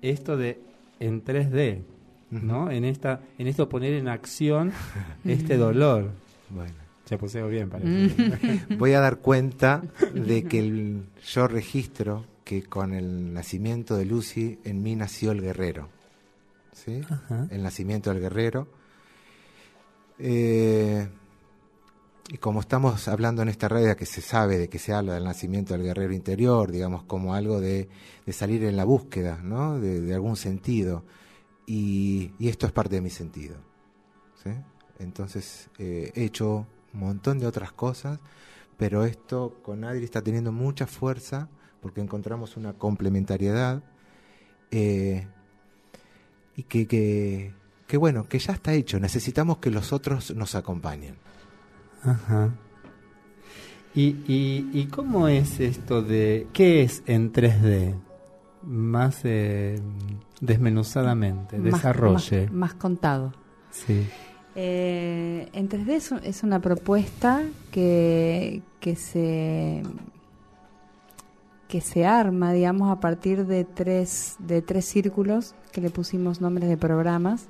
esto 0.00 0.36
de 0.38 0.60
en 1.00 1.24
3D, 1.24 1.82
¿no? 2.30 2.70
En 2.70 2.84
esta 2.84 3.20
en 3.38 3.46
esto 3.46 3.68
poner 3.68 3.94
en 3.94 4.08
acción 4.08 4.72
este 5.24 5.56
dolor. 5.56 6.10
Bueno. 6.50 6.84
Se 7.04 7.18
poseo 7.18 7.48
bien, 7.48 7.68
parece. 7.68 8.64
Voy 8.78 8.94
a 8.94 9.00
dar 9.00 9.18
cuenta 9.18 9.82
de 10.14 10.44
que 10.44 10.58
el, 10.58 11.04
yo 11.26 11.46
registro 11.48 12.24
que 12.44 12.62
con 12.62 12.94
el 12.94 13.34
nacimiento 13.34 13.96
de 13.96 14.06
Lucy 14.06 14.58
en 14.64 14.82
mí 14.82 14.96
nació 14.96 15.32
el 15.32 15.42
guerrero. 15.42 15.88
¿Sí? 16.72 17.02
Ajá. 17.08 17.46
El 17.50 17.62
nacimiento 17.62 18.10
del 18.10 18.20
guerrero. 18.20 18.68
Eh, 20.18 21.06
y 22.28 22.38
como 22.38 22.60
estamos 22.60 23.06
hablando 23.08 23.42
en 23.42 23.48
esta 23.48 23.68
radio 23.68 23.96
que 23.96 24.06
se 24.06 24.22
sabe 24.22 24.56
de 24.58 24.68
que 24.68 24.78
se 24.78 24.94
habla 24.94 25.14
del 25.14 25.24
nacimiento 25.24 25.74
del 25.74 25.82
guerrero 25.82 26.14
interior, 26.14 26.70
digamos, 26.70 27.02
como 27.04 27.34
algo 27.34 27.60
de, 27.60 27.88
salir 28.32 28.64
en 28.64 28.76
la 28.76 28.84
búsqueda, 28.84 29.40
¿no? 29.42 29.78
De, 29.78 30.14
algún 30.14 30.36
sentido. 30.36 31.04
Y, 31.66 32.32
esto 32.40 32.66
es 32.66 32.72
parte 32.72 32.96
de 32.96 33.00
mi 33.00 33.10
sentido. 33.10 33.56
Entonces 34.98 35.70
eh, 35.78 36.12
he 36.14 36.24
hecho 36.24 36.66
un 36.92 37.00
montón 37.00 37.38
de 37.38 37.46
otras 37.46 37.72
cosas, 37.72 38.20
pero 38.76 39.04
esto 39.04 39.58
con 39.62 39.84
Adri 39.84 40.04
está 40.04 40.20
teniendo 40.20 40.52
mucha 40.52 40.86
fuerza 40.86 41.48
porque 41.80 42.00
encontramos 42.00 42.56
una 42.56 42.74
complementariedad 42.74 43.82
eh, 44.70 45.26
y 46.56 46.62
que, 46.64 46.86
que, 46.86 47.96
bueno, 47.96 48.28
que 48.28 48.38
ya 48.38 48.52
está 48.52 48.72
hecho. 48.72 48.98
Necesitamos 49.00 49.58
que 49.58 49.70
los 49.70 49.92
otros 49.92 50.34
nos 50.34 50.54
acompañen. 50.54 51.16
Ajá. 52.04 52.50
¿Y, 53.94 54.16
y, 54.26 54.70
y 54.72 54.86
cómo 54.86 55.28
es 55.28 55.60
esto 55.60 56.02
de... 56.02 56.46
¿Qué 56.52 56.82
es 56.82 57.02
en 57.06 57.32
3D? 57.32 57.94
Más 58.62 59.20
eh, 59.24 59.78
desmenuzadamente, 60.40 61.58
Más- 61.58 61.72
desarrolle. 61.74 62.42
Más, 62.46 62.52
más 62.52 62.74
contado. 62.74 63.32
Sí. 63.70 64.06
Eh, 64.56 65.48
en 65.52 65.68
3D 65.68 65.88
es, 65.90 66.10
un- 66.12 66.20
es 66.24 66.42
una 66.42 66.60
propuesta 66.60 67.42
que, 67.70 68.62
que 68.80 68.96
se 68.96 69.82
que 71.68 71.80
se 71.80 72.06
arma, 72.06 72.52
digamos, 72.52 72.90
a 72.92 73.00
partir 73.00 73.46
de 73.46 73.64
tres, 73.64 74.36
de 74.38 74.62
tres 74.62 74.84
círculos 74.84 75.54
que 75.72 75.80
le 75.80 75.90
pusimos 75.90 76.40
nombres 76.40 76.68
de 76.68 76.76
programas 76.76 77.46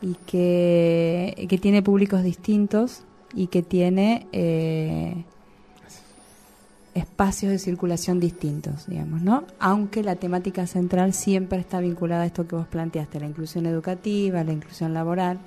y 0.00 0.14
que, 0.26 1.46
que 1.48 1.58
tiene 1.58 1.82
públicos 1.82 2.22
distintos 2.22 3.02
y 3.34 3.48
que 3.48 3.62
tiene 3.62 4.26
eh, 4.32 5.24
espacios 6.94 7.52
de 7.52 7.58
circulación 7.58 8.20
distintos, 8.20 8.86
digamos, 8.86 9.22
¿no? 9.22 9.44
Aunque 9.58 10.02
la 10.02 10.16
temática 10.16 10.66
central 10.66 11.12
siempre 11.12 11.58
está 11.58 11.80
vinculada 11.80 12.22
a 12.22 12.26
esto 12.26 12.46
que 12.46 12.56
vos 12.56 12.66
planteaste, 12.66 13.20
la 13.20 13.26
inclusión 13.26 13.66
educativa, 13.66 14.44
la 14.44 14.52
inclusión 14.52 14.94
laboral. 14.94 15.38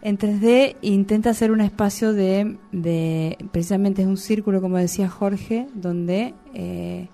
En 0.00 0.18
3D 0.18 0.76
intenta 0.82 1.30
hacer 1.30 1.52
un 1.52 1.60
espacio 1.60 2.12
de, 2.12 2.56
de 2.72 3.38
precisamente 3.52 4.02
es 4.02 4.08
un 4.08 4.16
círculo, 4.16 4.60
como 4.60 4.76
decía 4.78 5.08
Jorge, 5.08 5.68
donde 5.74 6.34
eh, 6.54 7.08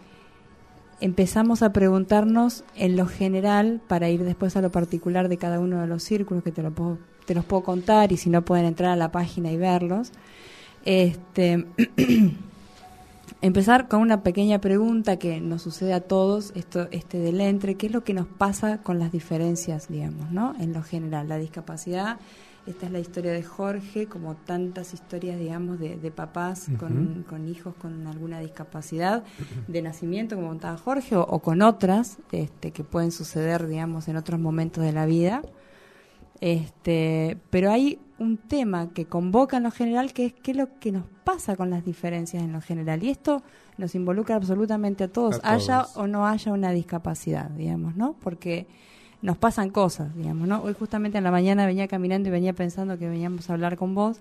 empezamos 1.00 1.62
a 1.62 1.72
preguntarnos 1.72 2.64
en 2.76 2.96
lo 2.96 3.06
general 3.06 3.80
para 3.88 4.08
ir 4.08 4.24
después 4.24 4.56
a 4.56 4.62
lo 4.62 4.70
particular 4.70 5.28
de 5.28 5.36
cada 5.36 5.60
uno 5.60 5.80
de 5.80 5.86
los 5.86 6.02
círculos 6.02 6.42
que 6.42 6.52
te, 6.52 6.62
lo 6.62 6.70
puedo, 6.70 6.98
te 7.28 7.34
los 7.34 7.44
puedo 7.44 7.62
contar 7.62 8.10
y 8.10 8.16
si 8.16 8.30
no 8.30 8.42
pueden 8.42 8.64
entrar 8.64 8.90
a 8.90 8.96
la 8.96 9.12
página 9.12 9.52
y 9.52 9.58
verlos. 9.58 10.12
Este, 10.86 11.66
empezar 13.42 13.86
con 13.86 14.00
una 14.00 14.22
pequeña 14.22 14.62
pregunta 14.62 15.18
que 15.18 15.38
nos 15.38 15.60
sucede 15.60 15.92
a 15.92 16.00
todos, 16.00 16.52
esto, 16.56 16.88
este 16.90 17.18
del 17.18 17.42
entre, 17.42 17.74
¿qué 17.74 17.88
es 17.88 17.92
lo 17.92 18.02
que 18.02 18.14
nos 18.14 18.26
pasa 18.26 18.78
con 18.78 18.98
las 18.98 19.12
diferencias, 19.12 19.88
digamos, 19.88 20.30
¿no? 20.30 20.54
En 20.58 20.72
lo 20.72 20.82
general, 20.82 21.28
la 21.28 21.36
discapacidad. 21.36 22.18
Esta 22.66 22.86
es 22.86 22.92
la 22.92 22.98
historia 22.98 23.32
de 23.32 23.42
Jorge, 23.42 24.06
como 24.06 24.34
tantas 24.34 24.94
historias, 24.94 25.38
digamos, 25.38 25.78
de, 25.78 25.98
de 25.98 26.10
papás 26.10 26.68
con, 26.78 27.26
con 27.28 27.46
hijos 27.46 27.74
con 27.74 28.06
alguna 28.06 28.40
discapacidad 28.40 29.22
de 29.66 29.82
nacimiento, 29.82 30.36
como 30.36 30.48
contaba 30.48 30.78
Jorge, 30.78 31.14
o, 31.14 31.22
o 31.22 31.40
con 31.40 31.60
otras 31.60 32.18
este, 32.32 32.70
que 32.70 32.84
pueden 32.84 33.12
suceder, 33.12 33.66
digamos, 33.66 34.08
en 34.08 34.16
otros 34.16 34.40
momentos 34.40 34.82
de 34.82 34.92
la 34.92 35.04
vida. 35.04 35.42
Este, 36.40 37.36
pero 37.50 37.70
hay 37.70 37.98
un 38.18 38.36
tema 38.36 38.90
que 38.92 39.06
convoca 39.06 39.56
en 39.56 39.64
lo 39.64 39.70
general 39.70 40.12
que 40.12 40.26
es 40.26 40.32
qué 40.32 40.52
es 40.52 40.56
lo 40.56 40.78
que 40.78 40.92
nos 40.92 41.04
pasa 41.24 41.56
con 41.56 41.70
las 41.70 41.84
diferencias 41.84 42.42
en 42.42 42.52
lo 42.52 42.60
general. 42.60 43.02
Y 43.02 43.10
esto 43.10 43.42
nos 43.76 43.94
involucra 43.94 44.36
absolutamente 44.36 45.04
a 45.04 45.08
todos, 45.08 45.40
A 45.42 45.54
haya 45.54 45.86
o 45.94 46.06
no 46.06 46.26
haya 46.26 46.52
una 46.52 46.70
discapacidad, 46.72 47.50
digamos, 47.50 47.96
¿no? 47.96 48.14
Porque 48.20 48.66
nos 49.22 49.36
pasan 49.36 49.70
cosas, 49.70 50.14
digamos, 50.16 50.48
¿no? 50.48 50.62
Hoy 50.62 50.74
justamente 50.74 51.18
en 51.18 51.24
la 51.24 51.30
mañana 51.30 51.66
venía 51.66 51.88
caminando 51.88 52.28
y 52.28 52.32
venía 52.32 52.52
pensando 52.52 52.98
que 52.98 53.08
veníamos 53.08 53.48
a 53.50 53.52
hablar 53.52 53.76
con 53.76 53.94
vos 53.94 54.20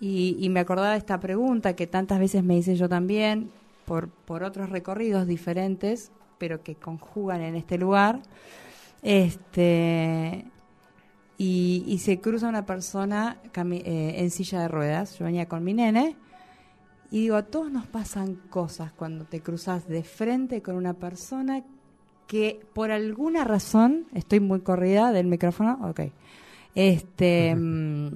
y, 0.00 0.36
y 0.38 0.48
me 0.48 0.60
acordaba 0.60 0.92
de 0.92 0.98
esta 0.98 1.18
pregunta 1.18 1.74
que 1.74 1.86
tantas 1.86 2.18
veces 2.18 2.44
me 2.44 2.56
hice 2.56 2.76
yo 2.76 2.88
también 2.88 3.50
por, 3.84 4.08
por 4.08 4.44
otros 4.44 4.70
recorridos 4.70 5.26
diferentes, 5.26 6.12
pero 6.38 6.62
que 6.62 6.76
conjugan 6.76 7.40
en 7.40 7.56
este 7.56 7.78
lugar. 7.78 8.20
Este, 9.02 10.44
y, 11.38 11.84
y 11.86 11.98
se 11.98 12.20
cruza 12.20 12.48
una 12.48 12.66
persona 12.66 13.38
eh, 13.54 14.14
en 14.18 14.30
silla 14.30 14.60
de 14.62 14.68
ruedas. 14.68 15.18
Yo 15.18 15.24
venía 15.24 15.46
con 15.46 15.62
mi 15.64 15.72
nene 15.72 16.16
y 17.10 17.20
digo, 17.22 17.36
a 17.36 17.44
todos 17.44 17.70
nos 17.70 17.86
pasan 17.86 18.34
cosas 18.50 18.92
cuando 18.92 19.24
te 19.24 19.40
cruzas 19.40 19.88
de 19.88 20.02
frente 20.02 20.60
con 20.62 20.74
una 20.76 20.94
persona 20.94 21.62
que 22.26 22.60
por 22.74 22.90
alguna 22.90 23.44
razón, 23.44 24.06
estoy 24.14 24.40
muy 24.40 24.60
corrida 24.60 25.12
del 25.12 25.26
micrófono, 25.28 25.78
ok, 25.88 26.00
este, 26.74 27.54
mm, 27.56 28.08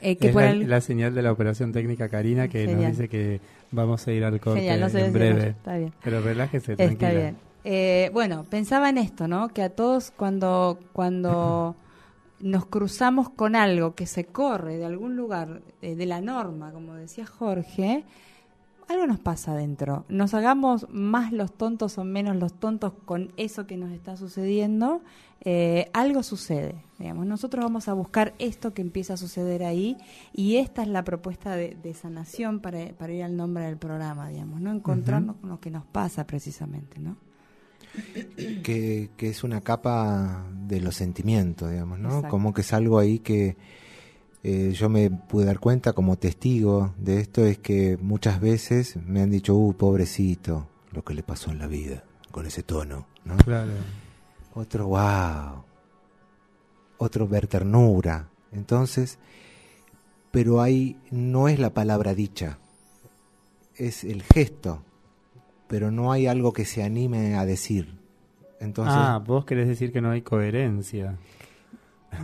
eh, 0.00 0.16
que 0.16 0.26
es 0.28 0.32
por 0.32 0.42
la, 0.42 0.50
al- 0.50 0.68
la 0.68 0.80
señal 0.82 1.14
de 1.14 1.22
la 1.22 1.32
operación 1.32 1.72
técnica 1.72 2.08
Karina 2.08 2.48
que 2.48 2.66
Genial. 2.66 2.76
nos 2.90 2.90
dice 2.98 3.08
que 3.08 3.40
vamos 3.70 4.06
a 4.06 4.12
ir 4.12 4.24
al 4.24 4.38
corte 4.40 4.60
Genial, 4.60 4.80
no 4.80 4.88
sé 4.90 5.06
en 5.06 5.12
breve. 5.12 5.48
está 5.50 5.76
bien. 5.78 5.92
Pero 6.04 6.20
relájese, 6.20 6.72
Está 6.72 6.84
tranquila. 6.84 7.10
bien. 7.12 7.36
Eh, 7.68 8.10
bueno, 8.12 8.44
pensaba 8.44 8.88
en 8.90 8.96
esto, 8.96 9.26
¿no? 9.26 9.48
Que 9.48 9.60
a 9.60 9.70
todos 9.70 10.12
cuando, 10.12 10.78
cuando 10.92 11.74
nos 12.38 12.66
cruzamos 12.66 13.28
con 13.28 13.56
algo 13.56 13.96
que 13.96 14.06
se 14.06 14.24
corre 14.24 14.76
de 14.76 14.84
algún 14.84 15.16
lugar 15.16 15.62
eh, 15.82 15.96
de 15.96 16.06
la 16.06 16.20
norma, 16.20 16.70
como 16.70 16.94
decía 16.94 17.26
Jorge, 17.26 18.04
algo 18.86 19.08
nos 19.08 19.18
pasa 19.18 19.50
adentro. 19.50 20.04
Nos 20.08 20.32
hagamos 20.32 20.86
más 20.90 21.32
los 21.32 21.52
tontos 21.52 21.98
o 21.98 22.04
menos 22.04 22.36
los 22.36 22.52
tontos 22.52 22.92
con 23.04 23.32
eso 23.36 23.66
que 23.66 23.76
nos 23.76 23.90
está 23.90 24.16
sucediendo, 24.16 25.02
eh, 25.40 25.90
algo 25.92 26.22
sucede. 26.22 26.76
Digamos. 27.00 27.26
Nosotros 27.26 27.64
vamos 27.64 27.88
a 27.88 27.94
buscar 27.94 28.32
esto 28.38 28.74
que 28.74 28.82
empieza 28.82 29.14
a 29.14 29.16
suceder 29.16 29.64
ahí 29.64 29.96
y 30.32 30.58
esta 30.58 30.82
es 30.82 30.88
la 30.88 31.02
propuesta 31.02 31.56
de, 31.56 31.76
de 31.82 31.94
sanación 31.94 32.60
para, 32.60 32.90
para 32.96 33.12
ir 33.12 33.24
al 33.24 33.36
nombre 33.36 33.64
del 33.64 33.76
programa, 33.76 34.28
digamos, 34.28 34.60
¿no? 34.60 34.70
Encontrarnos 34.70 35.34
con 35.38 35.50
lo 35.50 35.58
que 35.58 35.72
nos 35.72 35.84
pasa 35.84 36.28
precisamente, 36.28 37.00
¿no? 37.00 37.16
Que, 38.62 39.10
que 39.16 39.28
es 39.28 39.44
una 39.44 39.60
capa 39.60 40.46
de 40.66 40.80
los 40.80 40.96
sentimientos, 40.96 41.70
digamos, 41.70 41.98
¿no? 41.98 42.08
Exacto. 42.08 42.28
Como 42.28 42.52
que 42.52 42.60
es 42.62 42.72
algo 42.72 42.98
ahí 42.98 43.18
que 43.20 43.56
eh, 44.42 44.72
yo 44.72 44.88
me 44.88 45.10
pude 45.10 45.44
dar 45.44 45.58
cuenta 45.58 45.92
como 45.92 46.16
testigo 46.16 46.94
de 46.98 47.20
esto, 47.20 47.44
es 47.44 47.58
que 47.58 47.98
muchas 48.00 48.40
veces 48.40 48.96
me 48.96 49.20
han 49.20 49.30
dicho, 49.30 49.54
uh, 49.56 49.72
pobrecito, 49.74 50.68
lo 50.92 51.04
que 51.04 51.14
le 51.14 51.22
pasó 51.22 51.50
en 51.50 51.58
la 51.58 51.66
vida, 51.66 52.04
con 52.30 52.46
ese 52.46 52.62
tono, 52.62 53.06
¿no? 53.24 53.36
Claro. 53.38 53.72
Otro, 54.54 54.86
wow. 54.86 55.64
Otro 56.98 57.26
ver 57.26 57.46
ternura. 57.48 58.28
Entonces, 58.52 59.18
pero 60.30 60.62
ahí 60.62 60.96
no 61.10 61.48
es 61.48 61.58
la 61.58 61.74
palabra 61.74 62.14
dicha, 62.14 62.58
es 63.74 64.04
el 64.04 64.22
gesto, 64.22 64.82
pero 65.68 65.90
no 65.90 66.12
hay 66.12 66.26
algo 66.26 66.52
que 66.52 66.64
se 66.64 66.82
anime 66.82 67.34
a 67.34 67.44
decir. 67.44 67.98
Entonces, 68.60 68.94
ah, 68.96 69.22
vos 69.24 69.44
querés 69.44 69.68
decir 69.68 69.92
que 69.92 70.00
no 70.00 70.10
hay 70.10 70.22
coherencia. 70.22 71.18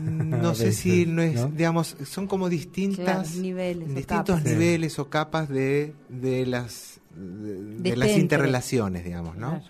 no 0.01 0.51
a 0.51 0.55
sé 0.55 0.73
si 0.73 1.07
no 1.07 1.23
es, 1.23 1.35
¿no? 1.35 1.49
digamos, 1.49 1.97
son 2.05 2.27
como 2.27 2.49
distintas, 2.49 3.29
Claro, 3.33 3.43
niveles 3.43 3.89
o 3.89 3.95
distintos 3.95 4.37
capas. 4.37 4.45
niveles 4.45 4.99
o 4.99 5.11
capas 5.11 5.49
de, 5.49 5.95
de 6.09 6.47
las 6.47 7.01
de, 7.15 7.55
de 7.57 7.91
De 7.91 7.97
las 7.97 8.11
interrelaciones, 8.17 9.05
digamos, 9.05 9.37
¿no? 9.37 9.51
Claro. 9.51 9.65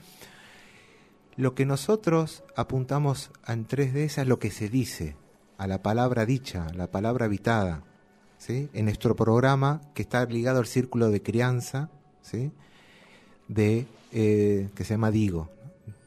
Lo 1.37 1.55
que 1.55 1.65
nosotros 1.67 2.45
apuntamos 2.57 3.31
en 3.49 3.67
3D 3.67 3.97
es 3.97 4.19
a 4.19 4.25
lo 4.25 4.39
que 4.39 4.51
se 4.51 4.69
dice, 4.69 5.17
a 5.59 5.67
la 5.67 5.83
palabra 5.83 6.27
dicha, 6.27 6.67
a 6.67 6.75
la 6.75 6.91
palabra 6.91 7.25
habitada. 7.25 7.83
¿sí? 8.37 8.69
En 8.75 8.85
nuestro 8.85 9.17
programa, 9.17 9.81
que 9.95 10.03
está 10.03 10.25
ligado 10.27 10.59
al 10.59 10.67
círculo 10.67 11.11
de 11.11 11.23
crianza, 11.23 11.89
¿sí? 12.21 12.53
De, 13.55 13.87
eh, 14.13 14.69
que 14.75 14.85
se 14.85 14.95
llama 14.95 15.11
Digo. 15.11 15.49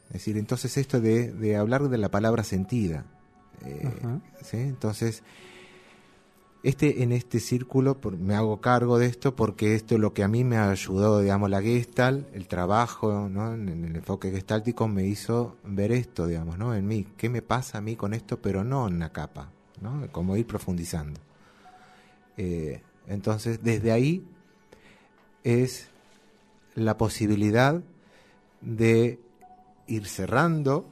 Es 0.08 0.14
decir, 0.14 0.38
entonces 0.38 0.78
esto 0.78 1.02
de, 1.02 1.32
de 1.32 1.56
hablar 1.56 1.90
de 1.90 1.98
la 1.98 2.10
palabra 2.10 2.44
sentida. 2.44 3.06
eh. 3.66 3.92
Entonces, 4.54 5.24
este 6.66 7.04
en 7.04 7.12
este 7.12 7.40
círculo 7.40 8.00
me 8.20 8.34
hago 8.34 8.60
cargo 8.60 8.98
de 8.98 9.06
esto 9.06 9.36
porque 9.36 9.76
esto 9.76 9.96
es 9.96 10.02
lo 10.02 10.14
que 10.14 10.24
a 10.24 10.28
mí 10.28 10.44
me 10.44 10.58
ayudó, 10.58 11.20
digamos, 11.20 11.50
la 11.50 11.62
Gestalt, 11.62 12.26
el 12.34 12.48
trabajo 12.48 13.30
¿no? 13.30 13.54
en, 13.54 13.70
el 13.86 13.96
enfoque 13.96 14.32
gestáltico 14.32 14.88
me 14.88 15.06
hizo 15.06 15.58
ver 15.64 15.92
esto, 15.92 16.26
digamos, 16.26 16.58
¿no? 16.58 16.74
en 16.74 16.88
mí, 16.88 17.06
qué 17.18 17.30
me 17.30 17.44
pasa 17.44 17.78
a 17.78 17.82
mí 17.82 17.96
con 17.96 18.16
esto, 18.16 18.42
pero 18.42 18.64
no 18.64 18.88
en 18.88 18.96
una 18.96 19.12
capa, 19.12 19.52
¿no? 19.80 20.08
como 20.12 20.38
ir 20.38 20.48
profundizando. 20.48 21.20
Eh, 22.36 22.82
entonces, 23.06 23.62
desde 23.62 23.92
ahí 23.92 24.26
es 25.44 25.90
la 26.76 26.98
posibilidad 26.98 27.82
de 28.62 29.20
ir 29.88 30.08
cerrando 30.08 30.86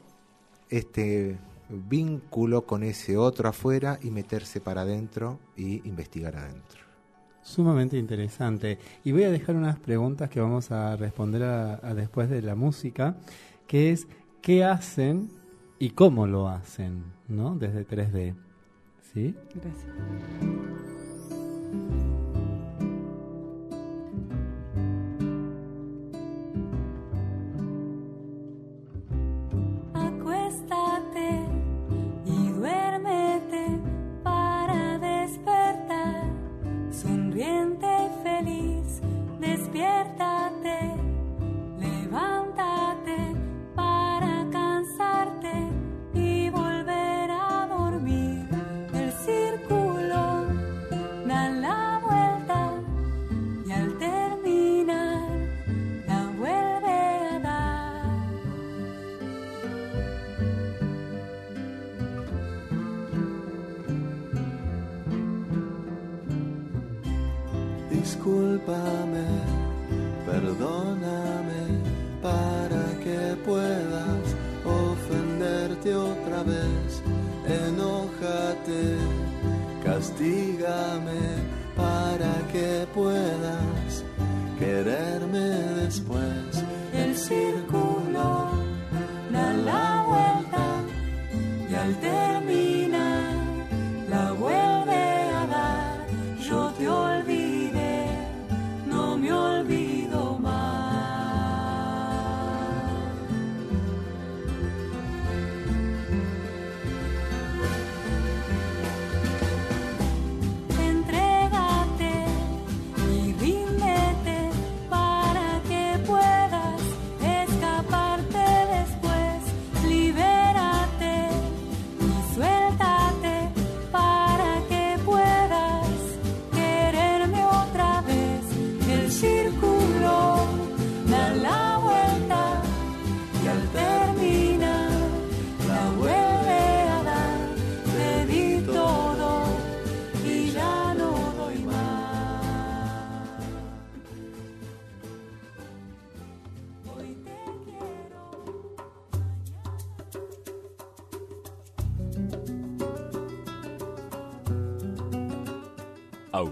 este 0.69 1.37
vínculo 1.69 2.65
con 2.65 2.83
ese 2.83 3.17
otro 3.17 3.49
afuera 3.49 3.99
y 4.01 4.11
meterse 4.11 4.61
para 4.61 4.81
adentro 4.81 5.39
y 5.55 5.87
investigar 5.87 6.35
adentro. 6.35 6.81
Sumamente 7.41 7.97
interesante. 7.97 8.79
Y 9.03 9.11
voy 9.11 9.23
a 9.23 9.31
dejar 9.31 9.55
unas 9.55 9.77
preguntas 9.77 10.29
que 10.29 10.39
vamos 10.39 10.71
a 10.71 10.95
responder 10.95 11.43
a, 11.43 11.93
después 11.93 12.29
de 12.29 12.41
la 12.41 12.55
música, 12.55 13.17
que 13.67 13.91
es 13.91 14.07
qué 14.41 14.63
hacen 14.63 15.29
y 15.77 15.89
cómo 15.89 16.25
lo 16.25 16.47
hacen, 16.47 17.03
¿no? 17.27 17.55
Desde 17.55 17.85
3D. 17.85 18.35
¿Sí? 19.13 19.35
Gracias. 19.53 20.62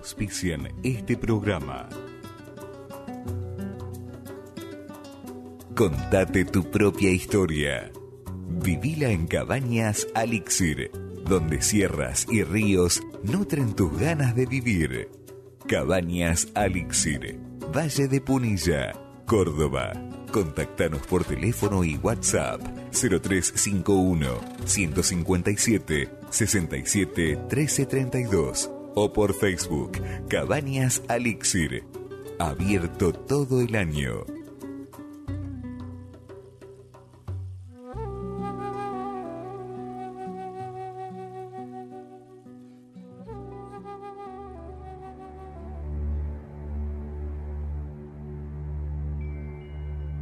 Auspician 0.01 0.67
este 0.81 1.15
programa. 1.15 1.87
Contate 5.75 6.43
tu 6.45 6.63
propia 6.71 7.11
historia. 7.11 7.91
Vivila 8.47 9.11
en 9.11 9.27
Cabañas 9.27 10.07
Alixir, 10.15 10.89
donde 11.23 11.61
sierras 11.61 12.25
y 12.31 12.41
ríos 12.43 12.99
nutren 13.21 13.75
tus 13.75 13.95
ganas 13.99 14.35
de 14.35 14.47
vivir. 14.47 15.11
Cabañas 15.67 16.47
Alixir, 16.55 17.37
Valle 17.71 18.07
de 18.07 18.21
Punilla, 18.21 18.93
Córdoba. 19.27 19.93
Contactanos 20.31 21.05
por 21.05 21.25
teléfono 21.25 21.83
y 21.83 21.97
WhatsApp 21.97 22.61
0351 22.91 24.39
157 24.65 26.09
67 26.31 27.35
1332 27.35 28.80
o 28.95 29.11
por 29.11 29.33
Facebook 29.33 29.99
Cabañas 30.29 31.01
Alixir. 31.07 31.83
Abierto 32.39 33.13
todo 33.13 33.61
el 33.61 33.75
año. 33.75 34.25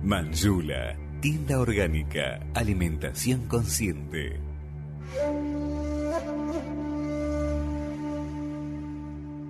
Manjula, 0.09 0.97
tienda 1.21 1.59
orgánica, 1.59 2.39
alimentación 2.55 3.45
consciente. 3.47 4.39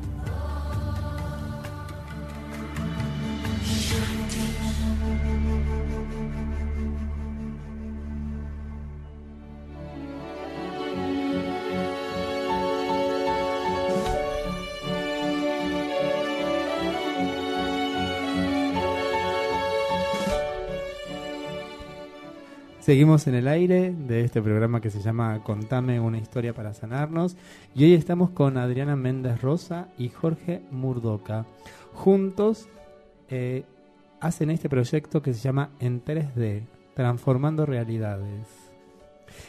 Seguimos 22.87 23.27
en 23.27 23.35
el 23.35 23.49
aire 23.49 23.93
de 23.93 24.21
este 24.21 24.41
programa 24.41 24.81
que 24.81 24.91
se 24.91 25.01
llama 25.01 25.43
Contame 25.43 25.99
una 25.99 26.19
historia 26.19 26.55
para 26.55 26.73
sanarnos 26.73 27.37
y 27.75 27.83
hoy 27.83 27.95
estamos 27.95 28.31
con 28.31 28.57
Adriana 28.59 28.95
Méndez 28.95 29.43
Rosa 29.43 29.89
y 29.99 30.09
Jorge 30.09 30.63
Murdoca. 30.71 31.47
Juntos 31.95 32.69
eh, 33.29 33.65
hacen 34.21 34.51
este 34.51 34.69
proyecto 34.69 35.21
que 35.21 35.35
se 35.35 35.41
llama 35.41 35.71
En 35.81 36.05
3D, 36.05 36.63
Transformando 36.95 37.67
Realidades. 37.67 38.47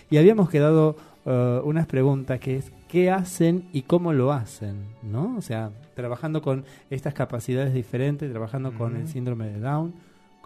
Y 0.10 0.18
habíamos 0.18 0.50
quedado 0.50 0.96
uh, 1.26 1.62
unas 1.64 1.86
preguntas 1.86 2.40
que 2.40 2.56
es 2.56 2.72
qué 2.88 3.12
hacen 3.12 3.70
y 3.72 3.84
cómo 3.84 4.14
lo 4.14 4.34
hacen, 4.34 4.96
¿no? 5.04 5.36
O 5.38 5.42
sea, 5.44 5.70
trabajando 5.94 6.42
con 6.42 6.66
estas 6.90 7.14
capacidades 7.14 7.76
diferentes, 7.76 8.32
trabajando 8.32 8.74
con 8.74 8.96
el 8.96 9.08
síndrome 9.08 9.46
de 9.46 9.60
Down, 9.60 9.94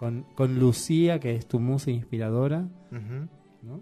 con, 0.02 0.24
con 0.34 0.58
Lucía, 0.58 1.20
que 1.20 1.36
es 1.36 1.46
tu 1.46 1.60
musa 1.60 1.92
inspiradora, 1.92 2.66
¿no? 2.90 3.80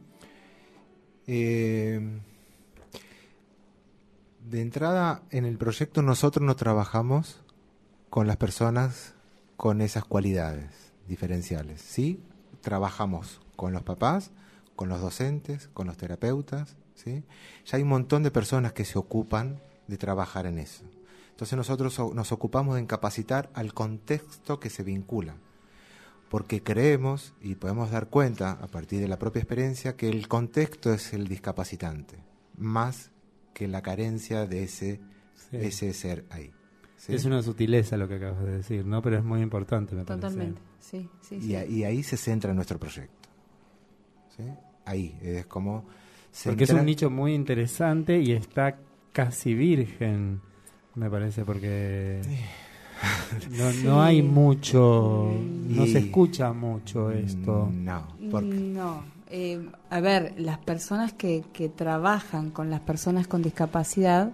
Eh, 1.27 2.21
de 4.47 4.61
entrada, 4.61 5.23
en 5.31 5.47
el 5.47 5.57
proyecto 5.57 6.03
nosotros 6.03 6.45
no 6.45 6.57
trabajamos 6.57 7.41
con 8.11 8.27
las 8.27 8.37
personas 8.37 9.15
con 9.57 9.81
esas 9.81 10.05
cualidades 10.05 10.93
diferenciales, 11.09 11.81
¿sí? 11.81 12.21
Trabajamos 12.61 13.41
con 13.57 13.73
los 13.73 13.83
papás, 13.83 14.31
con 14.77 14.91
los 14.91 15.01
docentes, 15.01 15.69
con 15.69 15.87
los 15.87 15.97
terapeutas, 15.97 16.77
¿sí? 16.97 17.25
Ya 17.65 17.79
hay 17.79 17.83
un 17.83 17.89
montón 17.89 18.23
de 18.23 18.31
personas 18.31 18.75
que 18.75 18.85
se 18.85 18.99
ocupan 18.99 19.59
de 19.87 19.97
trabajar 19.97 20.45
en 20.45 20.59
eso. 20.59 20.85
Entonces 21.31 21.57
nosotros 21.57 21.99
nos 22.15 22.31
ocupamos 22.31 22.77
de 22.77 22.87
capacitar 22.87 23.49
al 23.55 23.73
contexto 23.73 24.61
que 24.61 24.69
se 24.69 24.83
vincula, 24.83 25.37
porque 26.31 26.63
creemos 26.63 27.35
y 27.43 27.57
podemos 27.57 27.91
dar 27.91 28.07
cuenta 28.07 28.53
a 28.53 28.69
partir 28.69 29.01
de 29.01 29.09
la 29.09 29.19
propia 29.19 29.41
experiencia 29.41 29.97
que 29.97 30.09
el 30.09 30.29
contexto 30.29 30.95
es 30.95 31.13
el 31.13 31.27
discapacitante, 31.27 32.19
más 32.57 33.11
que 33.53 33.67
la 33.67 33.83
carencia 33.83 34.47
de 34.47 34.63
ese, 34.63 35.01
ese 35.51 35.93
ser 35.93 36.25
ahí. 36.31 36.53
Es 37.09 37.25
una 37.25 37.43
sutileza 37.43 37.97
lo 37.97 38.07
que 38.07 38.15
acabas 38.15 38.45
de 38.45 38.59
decir, 38.59 38.87
¿no? 38.87 39.03
Pero 39.03 39.19
es 39.19 39.25
muy 39.25 39.41
importante, 39.41 39.97
me 39.97 40.05
Totalmente, 40.05 40.61
sí, 40.79 41.09
sí, 41.21 41.39
y, 41.43 41.57
y, 41.57 41.85
ahí 41.85 42.05
se 42.05 42.17
centra 42.17 42.55
nuestro 42.55 42.79
proyecto. 42.79 43.29
¿sí? 44.37 44.45
Ahí, 44.85 45.19
es 45.21 45.47
como... 45.47 45.85
Porque 46.45 46.63
es 46.63 46.71
un 46.71 46.85
nicho 46.85 47.11
muy 47.11 47.35
interesante 47.35 48.21
y 48.21 48.33
está 48.33 48.79
casi 49.13 49.55
virgen, 49.55 50.41
me 50.95 51.11
parece, 51.11 51.45
porque 51.45 52.21
no, 53.51 53.73
no 53.85 54.03
hay 54.03 54.23
mucho, 54.23 55.33
no 55.69 55.87
se 55.87 55.99
escucha 55.99 56.53
mucho 56.53 57.11
esto. 57.11 57.71
No, 57.73 58.07
no. 58.21 59.21
Eh, 59.33 59.65
a 59.91 60.01
ver, 60.01 60.35
las 60.39 60.59
personas 60.59 61.13
que, 61.13 61.45
que 61.53 61.69
trabajan 61.69 62.51
con 62.51 62.69
las 62.69 62.81
personas 62.81 63.29
con 63.29 63.43
discapacidad, 63.43 64.33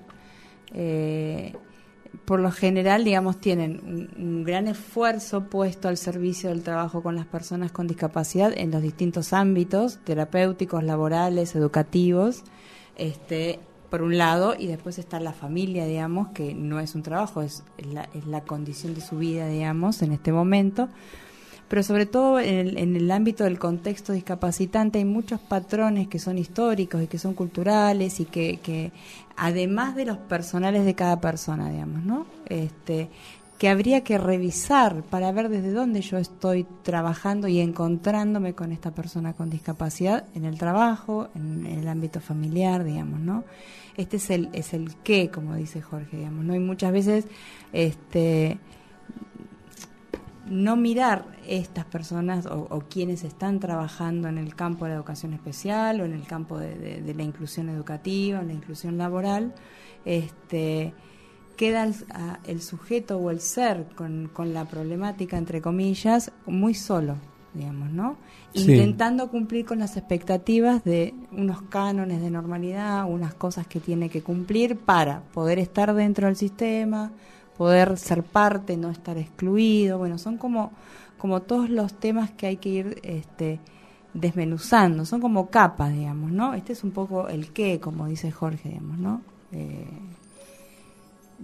eh, 0.73 1.55
por 2.25 2.41
lo 2.41 2.51
general, 2.51 3.05
digamos, 3.05 3.39
tienen 3.39 4.11
un, 4.17 4.45
gran 4.45 4.69
esfuerzo 4.69 5.45
puesto 5.45 5.89
al 5.89 5.97
servicio 5.97 6.49
del 6.49 6.63
trabajo 6.63 7.03
con 7.03 7.15
las 7.15 7.27
personas 7.27 7.73
con 7.73 7.87
discapacidad 7.87 8.53
en 8.57 8.71
los 8.71 8.83
distintos 8.83 9.33
ámbitos 9.33 9.99
terapéuticos, 10.05 10.83
laborales, 10.83 11.55
educativos, 11.55 12.43
este, 12.97 13.61
por 13.91 14.03
un 14.03 14.19
lado, 14.19 14.55
y 14.59 14.67
después 14.67 14.99
está 14.99 15.21
la 15.21 15.33
familia, 15.33 15.87
digamos, 15.87 16.29
que 16.29 16.55
no 16.55 16.81
es 16.81 16.95
un 16.95 17.03
trabajo, 17.03 17.43
es 17.43 17.63
la, 17.79 18.09
es 18.15 18.27
la 18.27 18.43
condición 18.43 18.95
de 18.95 19.01
su 19.01 19.19
vida, 19.19 19.49
digamos, 19.49 20.03
en 20.03 20.13
este 20.13 20.33
momento 20.33 20.89
pero 21.69 21.83
sobre 21.83 22.07
todo 22.07 22.39
en 22.39 22.97
el, 22.97 23.11
ámbito 23.11 23.45
del 23.45 23.59
contexto 23.59 24.13
discapacitante 24.13 24.99
hay 24.99 25.05
muchos 25.05 25.41
patrones 25.41 26.07
que 26.07 26.19
son 26.19 26.39
históricos 26.39 27.03
y 27.03 27.07
que 27.09 27.19
son 27.19 27.35
culturales 27.35 28.21
y 28.21 28.25
que, 28.25 28.59
que 28.59 28.93
además 29.37 29.97
de 29.97 30.05
los 30.05 30.17
personales 30.17 30.85
de 30.85 30.95
cada 30.95 31.21
persona, 31.21 31.69
digamos, 31.71 32.05
¿no? 32.05 32.27
Este, 32.47 33.09
que 33.59 33.69
habría 33.69 34.03
que 34.03 34.19
revisar 34.19 35.03
para 35.05 35.33
ver 35.33 35.49
desde 35.49 35.73
dónde 35.73 36.03
yo 36.03 36.19
estoy 36.19 36.67
trabajando 36.83 37.49
y 37.49 37.61
encontrándome 37.61 38.55
con 38.55 38.71
esta 38.71 38.91
persona 38.91 39.33
con 39.33 39.49
discapacidad 39.49 40.27
en 40.35 40.45
el 40.45 40.59
trabajo, 40.59 41.29
en, 41.35 41.67
el 41.67 41.89
ámbito 41.89 42.21
familiar, 42.21 42.85
digamos, 42.85 43.21
¿no? 43.21 43.45
Este 43.97 44.19
es 44.19 44.29
el 44.31 44.51
es 44.53 44.75
el 44.75 44.95
qué, 44.97 45.31
como 45.31 45.55
dice 45.55 45.81
Jorge, 45.81 46.19
digamos, 46.19 46.45
¿no? 46.45 46.55
Y 46.55 46.59
muchas 46.59 46.93
veces 46.93 47.27
este 47.73 48.59
no 50.47 50.77
mirar 50.77 51.25
estas 51.47 51.85
personas 51.85 52.47
o, 52.47 52.85
quienes 52.89 53.25
están 53.25 53.59
trabajando 53.61 54.29
en 54.29 54.39
el 54.39 54.55
campo 54.55 54.85
de 54.85 54.93
la 54.93 54.97
educación 54.97 55.33
especial 55.33 56.01
o 56.01 56.05
en 56.05 56.13
el 56.13 56.27
campo 56.27 56.59
de, 56.59 57.15
la 57.17 57.23
inclusión 57.23 57.69
educativa, 57.69 58.41
en 58.41 58.49
la 58.49 58.53
inclusión 58.53 58.97
laboral, 58.97 59.55
este, 60.05 60.95
queda 61.57 61.89
el, 62.45 62.63
sujeto 62.63 63.19
o 63.19 63.31
el 63.31 63.41
ser 63.41 63.87
con, 63.95 64.31
la 64.53 64.65
problemática, 64.67 65.37
entre 65.39 65.61
comillas, 65.61 66.31
muy 66.47 66.75
solo, 66.75 67.17
digamos, 67.55 67.91
¿no? 67.91 68.17
Intentando 68.53 69.29
cumplir 69.31 69.67
con 69.67 69.79
las 69.79 69.97
expectativas 69.97 70.85
de 70.85 71.15
unos 71.33 71.63
cánones 71.63 72.21
de 72.23 72.31
normalidad, 72.31 73.05
unas 73.11 73.35
cosas 73.35 73.67
que 73.67 73.81
tiene 73.81 74.09
que 74.09 74.23
cumplir 74.23 74.79
para 74.79 75.23
poder 75.33 75.59
estar 75.59 75.95
dentro 75.95 76.27
del 76.27 76.37
sistema, 76.37 77.13
poder 77.57 77.99
ser 77.99 78.23
parte, 78.23 78.77
no 78.77 78.91
estar 78.91 79.19
excluido. 79.19 79.99
Bueno, 79.99 80.19
son 80.19 80.39
como, 80.39 80.73
como 81.19 81.43
todos 81.43 81.69
los 81.69 81.95
temas 81.95 82.31
que 82.31 82.47
hay 82.47 82.57
que 82.57 82.69
ir 82.69 83.01
este, 83.03 83.61
desmenuzando, 84.15 85.05
son 85.05 85.21
como 85.21 85.51
capas, 85.51 85.93
digamos, 85.93 86.31
¿no? 86.31 86.55
Este 86.55 86.73
es 86.73 86.85
un 86.85 86.93
poco 86.93 87.29
el 87.29 87.53
qué, 87.53 87.81
como 87.81 88.07
dice 88.07 88.31
Jorge, 88.31 88.71
digamos, 88.71 88.99
¿no? 88.99 89.21
Eh, 89.53 89.87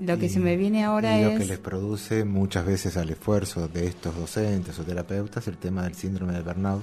lo 0.00 0.18
que 0.18 0.28
se 0.28 0.40
me 0.40 0.56
viene 0.56 0.84
ahora 0.84 1.18
y 1.18 1.24
es... 1.24 1.32
Lo 1.32 1.38
que 1.38 1.44
les 1.46 1.58
produce 1.58 2.24
muchas 2.24 2.64
veces 2.64 2.96
al 2.96 3.10
esfuerzo 3.10 3.68
de 3.68 3.86
estos 3.86 4.16
docentes 4.16 4.78
o 4.78 4.84
terapeutas 4.84 5.46
el 5.48 5.56
tema 5.56 5.82
del 5.82 5.94
síndrome 5.94 6.32
de 6.32 6.42
burnout. 6.42 6.82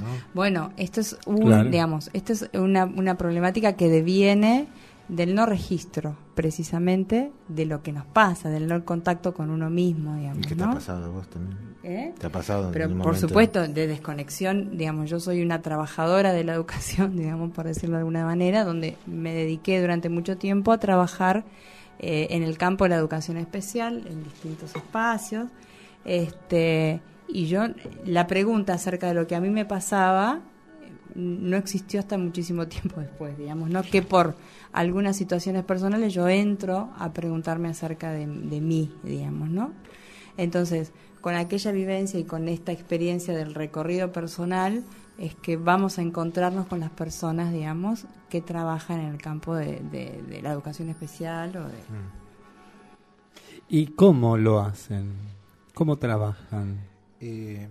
¿no? 0.00 0.06
Bueno, 0.34 0.72
esto 0.76 1.00
es 1.00 1.16
un, 1.26 1.70
digamos, 1.70 2.10
esto 2.12 2.32
es 2.32 2.50
una, 2.54 2.84
una 2.84 3.16
problemática 3.16 3.74
que 3.74 3.88
deviene 3.88 4.68
del 5.08 5.34
no 5.34 5.46
registro, 5.46 6.16
precisamente, 6.34 7.32
de 7.48 7.64
lo 7.64 7.82
que 7.82 7.92
nos 7.92 8.04
pasa, 8.04 8.50
del 8.50 8.66
no 8.66 8.84
contacto 8.84 9.32
con 9.32 9.50
uno 9.50 9.70
mismo, 9.70 10.16
digamos. 10.16 10.44
¿Y 10.44 10.48
qué 10.48 10.54
te 10.54 10.62
ha 10.62 10.70
pasado 10.70 11.06
a 11.06 11.08
vos 11.08 11.28
también? 11.28 11.58
¿Eh? 11.82 12.12
¿Te 12.18 12.26
ha 12.26 12.30
pasado? 12.30 12.70
Pero 12.72 12.96
por 12.98 13.16
supuesto, 13.16 13.66
de 13.66 13.86
desconexión, 13.86 14.76
digamos, 14.76 15.08
yo 15.08 15.20
soy 15.20 15.40
una 15.40 15.62
trabajadora 15.62 16.32
de 16.32 16.44
la 16.44 16.54
educación, 16.54 17.16
digamos, 17.16 17.52
por 17.52 17.66
decirlo 17.66 17.96
de 17.96 18.00
alguna 18.00 18.24
manera, 18.24 18.64
donde 18.64 18.96
me 19.06 19.32
dediqué 19.32 19.80
durante 19.80 20.10
mucho 20.10 20.36
tiempo 20.36 20.72
a 20.72 20.78
trabajar 20.78 21.44
eh, 21.98 22.28
en 22.30 22.42
el 22.42 22.56
campo 22.58 22.84
de 22.84 22.90
la 22.90 22.96
educación 22.96 23.36
especial, 23.36 24.04
en 24.06 24.24
distintos 24.24 24.74
espacios. 24.76 25.48
Este, 26.04 27.00
y 27.28 27.46
yo, 27.46 27.64
la 28.04 28.26
pregunta 28.26 28.74
acerca 28.74 29.08
de 29.08 29.14
lo 29.14 29.26
que 29.26 29.34
a 29.34 29.40
mí 29.40 29.50
me 29.50 29.64
pasaba, 29.64 30.40
no 31.14 31.56
existió 31.56 32.00
hasta 32.00 32.16
muchísimo 32.16 32.68
tiempo 32.68 33.00
después, 33.00 33.36
digamos, 33.36 33.70
¿no? 33.70 33.82
Que 33.82 34.02
por 34.02 34.36
algunas 34.72 35.16
situaciones 35.16 35.64
personales 35.64 36.14
yo 36.14 36.28
entro 36.28 36.90
a 36.98 37.12
preguntarme 37.12 37.68
acerca 37.68 38.12
de, 38.12 38.26
mí, 38.26 38.92
digamos, 39.02 39.50
¿no? 39.50 39.72
Entonces, 40.36 40.92
con 41.20 41.34
aquella 41.34 41.72
vivencia 41.72 42.20
y 42.20 42.24
con 42.24 42.48
esta 42.48 42.70
experiencia 42.72 43.36
del 43.36 43.54
recorrido 43.54 44.12
personal, 44.12 44.84
es 45.18 45.34
que 45.34 45.56
vamos 45.56 45.98
a 45.98 46.02
encontrarnos 46.02 46.66
con 46.68 46.78
las 46.80 46.90
personas, 46.90 47.52
digamos, 47.52 48.06
que 48.30 48.40
trabajan 48.40 49.00
en 49.00 49.08
el 49.08 49.20
campo 49.20 49.54
de, 49.56 50.40
la 50.42 50.52
educación 50.52 50.88
especial 50.88 51.56
o 51.56 51.64
de... 51.64 51.78
Mm. 51.78 52.28
¿Y 53.68 53.86
cómo 53.88 54.36
lo 54.38 54.60
hacen? 54.60 55.12
¿Cómo 55.74 55.96
trabajan? 55.96 56.78
Eh, 57.20 57.68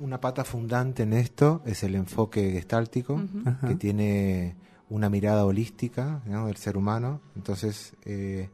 una 0.00 0.20
pata 0.20 0.44
fundante 0.44 1.02
en 1.02 1.12
esto 1.12 1.62
es 1.66 1.82
el 1.82 1.94
enfoque 1.94 2.50
gestáltico, 2.50 3.20
que 3.66 3.74
tiene 3.74 4.56
una 4.88 5.08
mirada 5.10 5.44
holística 5.44 6.22
del 6.24 6.56
ser 6.56 6.76
humano. 6.76 7.20
Entonces, 7.36 7.94
eh, 8.04 8.48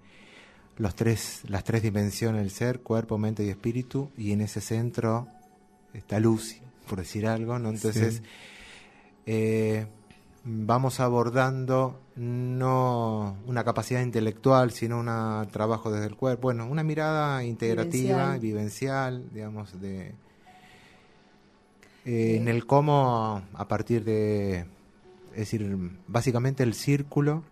los 0.76 0.94
tres, 0.94 1.42
las 1.48 1.64
tres 1.64 1.82
dimensiones 1.82 2.42
del 2.42 2.50
ser, 2.50 2.80
cuerpo, 2.80 3.18
mente 3.18 3.44
y 3.44 3.48
espíritu, 3.48 4.10
y 4.16 4.32
en 4.32 4.40
ese 4.40 4.60
centro 4.60 5.28
está 5.92 6.18
luz, 6.18 6.56
por 6.88 6.98
decir 6.98 7.26
algo. 7.26 7.58
¿no? 7.58 7.70
Entonces, 7.70 8.22
eh, 9.26 9.86
vamos 10.44 11.00
abordando 11.00 11.98
no 12.16 13.36
una 13.46 13.64
capacidad 13.64 14.02
intelectual, 14.02 14.70
sino 14.70 15.00
un 15.00 15.48
trabajo 15.50 15.90
desde 15.90 16.06
el 16.06 16.16
cuerpo, 16.16 16.42
bueno, 16.42 16.66
una 16.66 16.82
mirada 16.82 17.42
integrativa, 17.44 18.36
vivencial 18.38 19.24
digamos, 19.32 19.80
de 19.80 20.14
eh, 22.04 22.36
en 22.36 22.48
el 22.48 22.66
cómo, 22.66 23.42
a 23.54 23.68
partir 23.68 24.04
de, 24.04 24.66
es 25.32 25.38
decir, 25.38 25.76
básicamente 26.06 26.62
el 26.62 26.74
círculo 26.74 27.42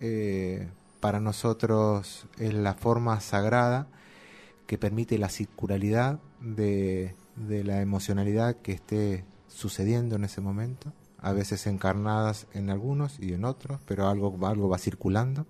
eh, 0.00 0.68
para 0.98 1.20
nosotros 1.20 2.26
es 2.38 2.52
la 2.52 2.74
forma 2.74 3.20
sagrada 3.20 3.86
que 4.66 4.78
permite 4.78 5.16
la 5.16 5.28
circularidad 5.28 6.18
de, 6.40 7.14
la 7.48 7.80
emocionalidad 7.80 8.56
que 8.56 8.72
esté 8.72 9.24
sucediendo 9.48 10.16
en 10.16 10.24
ese 10.24 10.40
momento, 10.40 10.92
a 11.18 11.32
veces 11.32 11.66
encarnadas 11.66 12.46
en 12.54 12.70
algunos 12.70 13.18
y 13.20 13.32
en 13.32 13.44
otros, 13.44 13.80
pero 13.86 14.08
algo, 14.08 14.46
algo 14.46 14.68
va 14.68 14.78
circulando. 14.78 15.46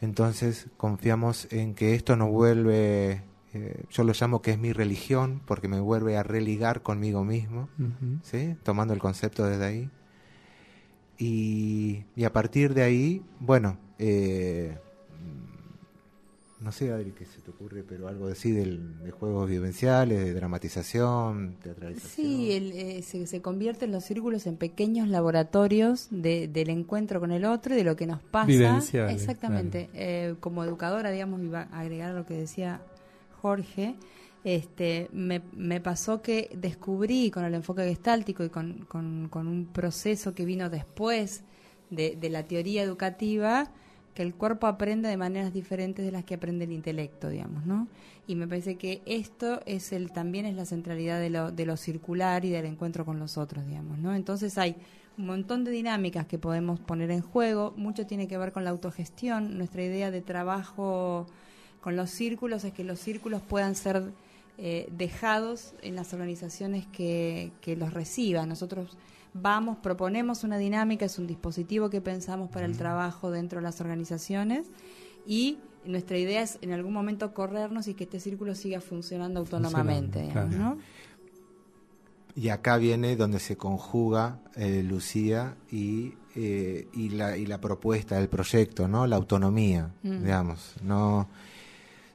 Entonces 0.00 0.66
confiamos 0.76 1.46
en 1.50 1.74
que 1.74 1.94
esto 1.94 2.16
nos 2.16 2.30
vuelve, 2.30 3.22
eh, 3.54 3.84
yo 3.90 4.04
lo 4.04 4.12
llamo 4.12 4.42
que 4.42 4.52
es 4.52 4.58
mi 4.58 4.72
religión, 4.72 5.40
porque 5.46 5.68
me 5.68 5.80
vuelve 5.80 6.16
a 6.16 6.22
religar 6.22 6.82
conmigo 6.82 7.24
mismo. 7.24 7.68
¿sí? 8.22 8.56
tomando 8.62 8.94
el 8.94 9.00
concepto 9.00 9.44
desde 9.44 9.64
ahí. 9.64 9.90
Y, 11.18 12.04
y 12.16 12.24
a 12.24 12.32
partir 12.32 12.74
de 12.74 12.82
ahí, 12.82 13.22
bueno, 13.38 13.78
eh, 13.98 14.76
no 16.62 16.72
sé, 16.72 16.92
Adri, 16.92 17.12
qué 17.12 17.24
se 17.24 17.40
te 17.40 17.50
ocurre, 17.50 17.82
pero 17.82 18.08
algo 18.08 18.28
así 18.28 18.52
del, 18.52 19.02
de 19.02 19.10
juegos 19.10 19.48
vivenciales, 19.48 20.24
de 20.24 20.32
dramatización, 20.34 21.56
teatralización. 21.62 22.10
Sí, 22.26 22.52
el, 22.52 22.72
eh, 22.72 23.02
se, 23.02 23.26
se 23.26 23.42
convierten 23.42 23.92
los 23.92 24.04
círculos 24.04 24.46
en 24.46 24.56
pequeños 24.56 25.08
laboratorios 25.08 26.08
de- 26.10 26.48
del 26.48 26.70
encuentro 26.70 27.20
con 27.20 27.32
el 27.32 27.44
otro 27.44 27.74
y 27.74 27.76
de 27.78 27.84
lo 27.84 27.96
que 27.96 28.06
nos 28.06 28.22
pasa. 28.22 28.46
Vivenciales, 28.46 29.14
Exactamente. 29.14 29.90
Eh, 29.94 30.34
como 30.40 30.64
educadora, 30.64 31.10
digamos, 31.10 31.40
iba 31.42 31.68
a 31.70 31.80
agregar 31.80 32.10
a 32.10 32.14
lo 32.14 32.26
que 32.26 32.34
decía 32.34 32.80
Jorge. 33.40 33.96
Este, 34.44 35.08
me, 35.12 35.40
me 35.52 35.80
pasó 35.80 36.20
que 36.20 36.50
descubrí 36.56 37.30
con 37.30 37.44
el 37.44 37.54
enfoque 37.54 37.84
gestáltico 37.84 38.42
y 38.44 38.48
con, 38.48 38.84
con- 38.86 39.28
con 39.28 39.46
un 39.46 39.66
proceso 39.66 40.34
que 40.34 40.44
vino 40.44 40.68
después 40.68 41.44
de, 41.90 42.16
de 42.20 42.30
la 42.30 42.42
teoría 42.44 42.82
educativa 42.82 43.70
que 44.14 44.22
el 44.22 44.34
cuerpo 44.34 44.66
aprende 44.66 45.08
de 45.08 45.16
maneras 45.16 45.52
diferentes 45.52 46.04
de 46.04 46.12
las 46.12 46.24
que 46.24 46.34
aprende 46.34 46.64
el 46.64 46.72
intelecto, 46.72 47.28
digamos, 47.28 47.64
¿no? 47.64 47.88
Y 48.26 48.36
me 48.36 48.46
parece 48.46 48.76
que 48.76 49.02
esto 49.06 49.60
es 49.66 49.92
el 49.92 50.12
también 50.12 50.46
es 50.46 50.54
la 50.54 50.66
centralidad 50.66 51.18
de 51.18 51.30
lo, 51.30 51.50
de 51.50 51.66
lo 51.66 51.76
circular 51.76 52.44
y 52.44 52.50
del 52.50 52.66
encuentro 52.66 53.04
con 53.04 53.18
los 53.18 53.38
otros, 53.38 53.66
digamos, 53.66 53.98
¿no? 53.98 54.14
Entonces 54.14 54.58
hay 54.58 54.76
un 55.18 55.26
montón 55.26 55.64
de 55.64 55.70
dinámicas 55.70 56.26
que 56.26 56.38
podemos 56.38 56.80
poner 56.80 57.10
en 57.10 57.22
juego, 57.22 57.74
mucho 57.76 58.06
tiene 58.06 58.28
que 58.28 58.38
ver 58.38 58.52
con 58.52 58.64
la 58.64 58.70
autogestión, 58.70 59.58
nuestra 59.58 59.82
idea 59.82 60.10
de 60.10 60.20
trabajo 60.20 61.26
con 61.80 61.96
los 61.96 62.10
círculos 62.10 62.64
es 62.64 62.72
que 62.72 62.84
los 62.84 63.00
círculos 63.00 63.42
puedan 63.42 63.74
ser 63.74 64.12
eh, 64.58 64.88
dejados 64.92 65.74
en 65.82 65.96
las 65.96 66.12
organizaciones 66.12 66.86
que, 66.86 67.50
que 67.60 67.76
los 67.76 67.92
reciban. 67.92 68.48
Nosotros 68.48 68.96
vamos, 69.34 69.78
proponemos 69.78 70.44
una 70.44 70.58
dinámica, 70.58 71.04
es 71.06 71.18
un 71.18 71.26
dispositivo 71.26 71.90
que 71.90 72.00
pensamos 72.00 72.50
para 72.50 72.66
el 72.66 72.76
trabajo 72.76 73.30
dentro 73.30 73.58
de 73.58 73.62
las 73.64 73.80
organizaciones 73.80 74.66
y 75.26 75.58
nuestra 75.84 76.18
idea 76.18 76.42
es 76.42 76.58
en 76.60 76.72
algún 76.72 76.92
momento 76.92 77.32
corrernos 77.34 77.88
y 77.88 77.94
que 77.94 78.04
este 78.04 78.20
círculo 78.20 78.54
siga 78.54 78.80
funcionando 78.80 79.40
autónomamente, 79.40 80.20
Funcionando, 80.20 80.50
digamos, 80.50 80.54
claro. 80.56 80.76
¿no? 80.76 81.02
Y 82.34 82.48
acá 82.48 82.78
viene 82.78 83.14
donde 83.16 83.38
se 83.40 83.56
conjuga 83.56 84.38
eh, 84.56 84.82
Lucía 84.82 85.54
y, 85.70 86.14
eh, 86.34 86.88
y, 86.94 87.10
la, 87.10 87.36
y 87.36 87.44
la 87.44 87.60
propuesta 87.60 88.16
del 88.16 88.28
proyecto, 88.28 88.88
¿no? 88.88 89.06
La 89.06 89.16
autonomía, 89.16 89.90
Mm. 90.02 90.22
digamos. 90.22 90.74
No, 90.82 91.28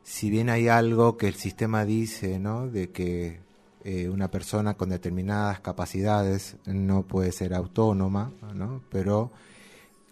si 0.04 0.32
bien 0.32 0.50
hay 0.50 0.70
algo 0.70 1.18
que 1.18 1.28
el 1.28 1.36
sistema 1.36 1.86
dice, 1.86 2.40
¿no? 2.40 2.68
De 2.68 2.90
que 2.90 3.42
eh, 3.90 4.10
una 4.10 4.30
persona 4.30 4.74
con 4.76 4.90
determinadas 4.90 5.62
capacidades 5.62 6.58
no 6.66 7.04
puede 7.04 7.32
ser 7.32 7.54
autónoma, 7.54 8.34
¿no? 8.54 8.82
Pero 8.92 9.32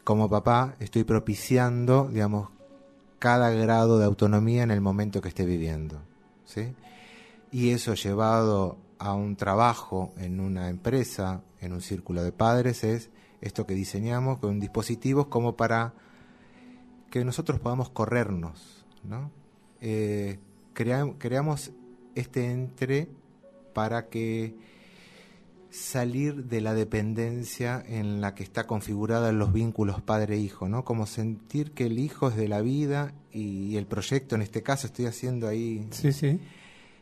como 0.05 0.29
papá 0.29 0.75
estoy 0.79 1.03
propiciando, 1.03 2.07
digamos, 2.07 2.47
cada 3.19 3.49
grado 3.49 3.99
de 3.99 4.05
autonomía 4.05 4.63
en 4.63 4.71
el 4.71 4.79
momento 4.79 5.19
que 5.19 5.27
esté 5.27 5.45
viviendo, 5.45 5.99
¿sí? 6.45 6.73
Y 7.51 7.71
eso 7.71 7.95
llevado 7.95 8.77
a 8.97 9.13
un 9.13 9.35
trabajo 9.35 10.13
en 10.17 10.39
una 10.39 10.69
empresa, 10.69 11.41
en 11.59 11.73
un 11.73 11.81
círculo 11.81 12.23
de 12.23 12.31
padres, 12.31 12.85
es 12.85 13.09
esto 13.41 13.65
que 13.65 13.73
diseñamos 13.73 14.37
con 14.37 14.61
dispositivos 14.61 15.27
como 15.27 15.57
para 15.57 15.93
que 17.11 17.25
nosotros 17.25 17.59
podamos 17.59 17.89
corrernos, 17.89 18.85
¿no? 19.03 19.31
Eh, 19.81 20.39
crea- 20.73 21.13
creamos 21.17 21.71
este 22.15 22.49
entre 22.51 23.09
para 23.75 24.07
que 24.07 24.55
salir 25.69 26.45
de 26.45 26.61
la 26.61 26.73
dependencia 26.73 27.83
en 27.85 28.21
la 28.21 28.33
que 28.33 28.43
está 28.43 28.65
configurada 28.65 29.33
los 29.33 29.51
vínculos 29.51 30.01
padre-hijo, 30.01 30.69
¿no? 30.69 30.85
Como 30.85 31.05
sentir 31.05 31.71
que 31.73 31.87
el 31.87 31.99
hijo 31.99 32.29
es 32.29 32.37
de 32.37 32.47
la 32.47 32.61
vida 32.61 33.13
y 33.33 33.75
el 33.75 33.85
proyecto, 33.85 34.35
en 34.35 34.41
este 34.41 34.63
caso 34.63 34.87
estoy 34.87 35.05
haciendo 35.05 35.49
ahí 35.49 35.85
Sí, 35.91 36.13
sí. 36.13 36.39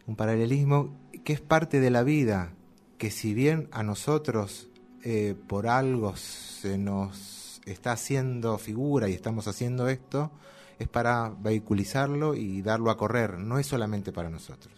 un 0.07 0.15
paralelismo 0.15 0.97
que 1.23 1.33
es 1.33 1.41
parte 1.41 1.79
de 1.79 1.91
la 1.91 2.01
vida, 2.01 2.53
que 2.97 3.11
si 3.11 3.35
bien 3.35 3.69
a 3.71 3.83
nosotros 3.83 4.69
eh, 5.03 5.35
por 5.47 5.67
algo 5.67 6.15
se 6.15 6.79
nos 6.79 7.61
está 7.65 7.91
haciendo 7.91 8.57
figura 8.57 9.07
y 9.07 9.13
estamos 9.13 9.47
haciendo 9.47 9.87
esto, 9.87 10.31
es 10.79 10.87
para 10.87 11.29
vehiculizarlo 11.29 12.33
y 12.33 12.63
darlo 12.63 12.89
a 12.89 12.97
correr, 12.97 13.37
no 13.37 13.59
es 13.59 13.67
solamente 13.67 14.11
para 14.11 14.31
nosotros. 14.31 14.73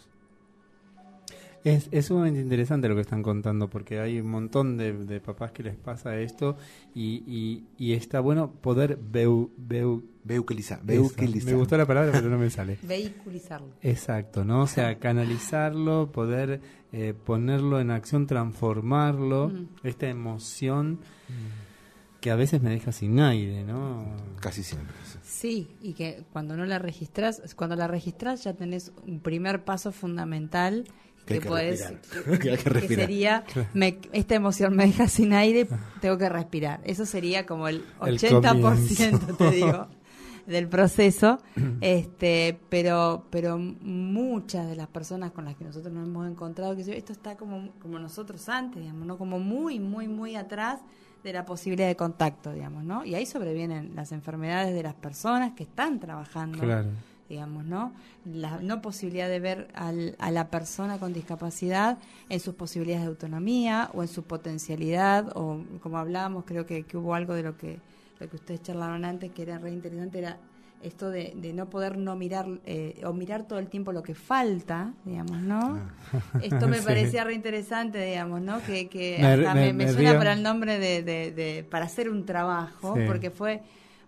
Es, 1.65 1.89
es 1.91 2.06
sumamente 2.06 2.39
interesante 2.39 2.88
lo 2.88 2.95
que 2.95 3.01
están 3.01 3.23
contando 3.23 3.69
porque 3.69 3.99
hay 3.99 4.19
un 4.21 4.30
montón 4.30 4.78
de, 4.78 4.93
de 4.93 5.19
papás 5.19 5.51
que 5.51 5.63
les 5.63 5.75
pasa 5.75 6.15
esto 6.19 6.56
y, 6.93 7.23
y, 7.28 7.63
y 7.78 7.93
está 7.93 8.19
bueno 8.19 8.51
poder 8.51 8.97
veu, 9.01 9.49
veu-. 9.58 10.04
Me 10.23 11.54
gustó 11.56 11.78
la 11.78 11.86
palabra 11.86 12.12
pero 12.13 12.30
no 12.30 12.38
me 12.38 12.49
sale. 12.49 12.78
Vehiculizarlo. 12.84 13.67
Exacto, 13.82 14.45
¿no? 14.45 14.62
O 14.62 14.67
sea, 14.67 14.97
canalizarlo, 14.99 16.12
poder 16.12 16.62
eh, 16.91 17.13
ponerlo 17.13 17.80
en 17.80 17.91
acción, 17.91 18.28
transformarlo, 18.28 19.49
Mm. 19.49 19.67
esta 19.88 20.08
emoción 20.08 20.99
que 22.21 22.32
a 22.32 22.36
veces 22.36 22.62
me 22.62 22.71
deja 22.71 22.91
sin 22.91 23.19
aire, 23.19 23.63
¿no? 23.63 24.06
Casi 24.39 24.63
siempre. 24.63 24.95
sí. 25.04 25.19
Sí, 25.23 25.67
y 25.82 25.93
que 25.93 26.23
cuando 26.34 26.56
no 26.58 26.65
la 26.65 26.80
registras, 26.80 27.41
cuando 27.56 27.75
la 27.75 27.88
registras 27.88 28.43
ya 28.43 28.54
tenés 28.54 28.91
un 29.06 29.19
primer 29.19 29.63
paso 29.63 29.91
fundamental 29.91 30.86
Que 32.25 32.38
que, 32.38 32.55
respirar. 32.55 32.81
Que 32.88 32.95
sería, 32.95 33.43
me- 33.73 33.99
esta 34.13 34.35
emoción 34.35 34.75
me 34.75 34.85
deja 34.85 35.07
sin 35.07 35.33
aire, 35.33 35.67
tengo 36.01 36.17
que 36.17 36.29
respirar. 36.29 36.81
Eso 36.83 37.05
sería 37.05 37.45
como 37.45 37.67
el 37.67 37.83
El 38.05 38.19
80%, 38.19 39.38
te 39.38 39.51
digo, 39.51 39.88
del 40.47 40.67
proceso. 40.67 41.39
este 41.81 42.59
Pero 42.69 43.25
pero 43.31 43.57
muchas 43.57 44.67
de 44.67 44.75
las 44.75 44.88
personas 44.88 45.31
con 45.31 45.45
las 45.45 45.55
que 45.55 45.63
nosotros 45.65 45.91
nos 45.93 46.07
hemos 46.07 46.29
encontrado, 46.29 46.75
que 46.75 46.81
esto 46.97 47.11
está 47.13 47.35
como, 47.35 47.69
como 47.81 47.97
nosotros 47.99 48.47
antes, 48.49 48.81
digamos, 48.81 49.05
¿no? 49.07 49.17
como 49.17 49.39
muy, 49.39 49.79
muy, 49.79 50.07
muy 50.07 50.35
atrás 50.35 50.81
de 51.23 51.33
la 51.33 51.43
posibilidad 51.43 51.88
de 51.88 51.95
contacto, 51.95 52.53
digamos, 52.53 52.83
¿no? 52.83 53.03
Y 53.03 53.15
ahí 53.15 53.25
sobrevienen 53.25 53.93
las 53.95 54.11
enfermedades 54.11 54.75
de 54.75 54.83
las 54.83 54.93
personas 54.93 55.53
que 55.53 55.63
están 55.63 55.99
trabajando 55.99 56.59
Claro. 56.59 56.89
Digamos, 57.29 57.65
¿no? 57.65 57.91
La 58.25 58.59
no 58.59 58.81
posibilidad 58.81 59.27
de 59.29 59.39
ver 59.39 59.67
al- 59.73 60.15
a 60.19 60.29
la 60.31 60.49
persona 60.49 60.97
con 60.99 61.11
discapacidad 61.13 61.97
en 62.29 62.39
sus 62.39 62.55
posibilidades 62.55 63.03
de 63.03 63.09
autonomía 63.09 63.89
o 63.93 64.01
en 64.03 64.07
su 64.07 64.23
potencialidad, 64.23 65.31
o 65.35 65.59
como 65.81 65.97
hablábamos, 65.97 66.45
creo 66.45 66.65
que, 66.65 66.83
que 66.83 66.97
hubo 66.97 67.15
algo 67.15 67.33
de 67.33 67.43
lo 67.43 67.57
que, 67.57 67.79
lo 68.19 68.29
que 68.29 68.35
ustedes 68.35 68.61
charlaron 68.61 69.05
antes 69.05 69.31
que 69.31 69.41
era 69.41 69.57
re 69.57 69.71
interesante, 69.71 70.19
era 70.19 70.38
esto 70.83 71.09
de, 71.09 71.33
de 71.35 71.51
no 71.51 71.67
poder 71.67 71.97
no 71.97 72.15
mirar 72.15 72.45
eh, 72.65 73.01
o 73.05 73.11
mirar 73.13 73.47
todo 73.47 73.57
el 73.57 73.69
tiempo 73.69 73.91
lo 73.91 74.03
que 74.03 74.13
falta, 74.13 74.93
digamos, 75.03 75.41
¿no? 75.41 75.79
Esto 76.43 76.67
me 76.67 76.77
Sí. 76.79 76.85
parecía 76.85 77.23
re 77.23 77.33
interesante, 77.33 78.05
digamos, 78.05 78.41
¿no? 78.41 78.61
Que, 78.61 78.88
que 78.88 79.17
Me- 79.19 79.25
hasta 79.27 79.53
me, 79.55 79.61
me- 79.67 79.73
me 79.73 79.85
me 79.85 79.93
suena 79.93 80.15
para 80.17 80.33
el 80.33 80.43
nombre 80.43 80.77
de, 80.77 81.01
de- 81.01 81.31
de- 81.31 81.63
para 81.63 81.85
hacer 81.85 82.07
un 82.07 82.23
trabajo, 82.25 82.93
Sí. 82.95 83.01
porque 83.07 83.31
fue 83.31 83.63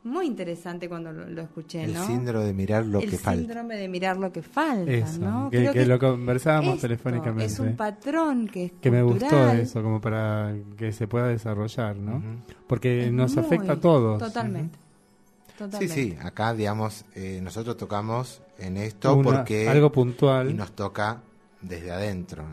muy 0.08 0.26
interesante 0.26 0.90
cuando 0.90 1.12
lo, 1.12 1.28
lo 1.30 1.42
escuché, 1.44 1.84
El 1.84 1.94
¿no? 1.94 2.06
síndrome 2.08 2.46
de 2.46 2.54
mirar 2.54 2.86
lo 2.86 3.00
el 3.00 3.10
que 3.10 3.18
falta. 3.18 3.40
síndrome 3.40 3.76
de 3.76 3.88
mirar 3.88 4.18
lo 4.18 4.32
que 4.32 4.42
falta, 4.42 4.92
Eso, 4.92 5.20
¿no? 5.20 5.50
que, 5.52 5.58
Creo 5.60 5.74
que 5.74 5.86
lo 5.86 5.94
esto 5.96 6.08
conversábamos 6.12 6.80
telefónicamente. 6.80 7.46
Es 7.46 7.60
un 7.60 7.76
patrón 7.76 8.48
que 8.48 8.66
es 8.66 8.72
que 8.82 8.90
me 8.92 9.04
gustó 9.04 9.50
eso, 9.52 9.84
como 9.84 10.02
para 10.02 10.56
que 10.78 10.92
se 10.92 11.08
pueda 11.08 11.28
desarrollar, 11.28 11.96
¿no? 11.98 12.24
Porque 12.68 13.06
Es 13.08 13.12
nos 13.12 13.36
muy- 13.36 13.46
afecta 13.46 13.74
a 13.74 13.80
todos. 13.80 14.20
Totalmente. 14.20 14.78
Sí, 14.78 15.58
Totalmente. 15.58 15.94
sí, 15.94 16.18
acá 16.22 16.54
digamos, 16.54 17.04
eh, 17.16 17.40
nosotros 17.44 17.78
tocamos 17.78 18.42
en 18.60 18.78
esto 18.78 19.16
Una- 19.16 19.24
porque 19.38 19.68
algo 19.68 19.92
puntual. 19.92 20.50
y 20.50 20.54
nos 20.54 20.72
toca 20.76 21.22
desde 21.62 21.92
adentro, 21.92 22.44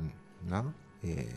¿no? 0.48 0.72
Eh, 1.02 1.28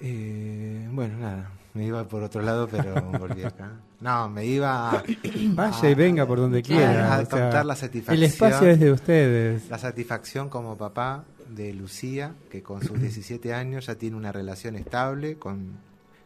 eh, 0.00 0.88
bueno, 0.92 1.18
nada, 1.18 1.50
me 1.74 1.84
iba 1.84 2.06
por 2.08 2.22
otro 2.22 2.42
lado, 2.42 2.68
pero 2.68 2.94
volví 3.18 3.42
acá. 3.44 3.72
No, 4.00 4.28
me 4.28 4.44
iba 4.44 4.90
a, 4.90 5.02
Vaya 5.54 5.90
y 5.90 5.94
venga 5.94 6.26
por 6.26 6.38
donde 6.38 6.62
quiera. 6.62 7.14
a 7.14 7.24
sea, 7.24 7.28
contar 7.28 7.66
la 7.66 7.76
satisfacción. 7.76 8.16
el 8.16 8.22
espacio 8.24 8.68
es 8.68 8.80
de 8.80 8.92
ustedes. 8.92 9.68
la 9.68 9.78
satisfacción 9.78 10.48
como 10.48 10.76
papá 10.76 11.24
de 11.48 11.72
Lucía, 11.72 12.34
que 12.50 12.62
con 12.62 12.82
sus 12.82 13.00
17 13.00 13.54
años 13.54 13.86
ya 13.86 13.94
tiene 13.94 14.16
una 14.16 14.32
relación 14.32 14.76
estable 14.76 15.38
con, 15.38 15.78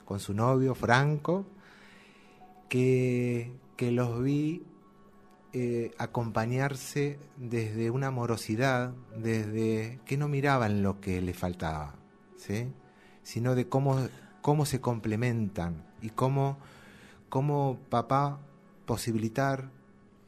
con 0.04 0.20
su 0.20 0.34
novio 0.34 0.74
Franco, 0.74 1.46
que, 2.68 3.52
que 3.76 3.92
los 3.92 4.22
vi 4.22 4.62
eh, 5.54 5.92
acompañarse 5.96 7.18
desde 7.38 7.90
una 7.90 8.08
amorosidad, 8.08 8.92
desde 9.16 9.98
que 10.04 10.18
no 10.18 10.28
miraban 10.28 10.82
lo 10.82 11.00
que 11.00 11.22
le 11.22 11.32
faltaba, 11.32 11.94
¿sí? 12.36 12.68
sino 13.22 13.54
de 13.54 13.66
cómo, 13.66 14.08
cómo 14.42 14.66
se 14.66 14.82
complementan 14.82 15.86
y 16.02 16.10
cómo, 16.10 16.58
cómo 17.28 17.78
papá 17.88 18.38
posibilitar, 18.86 19.70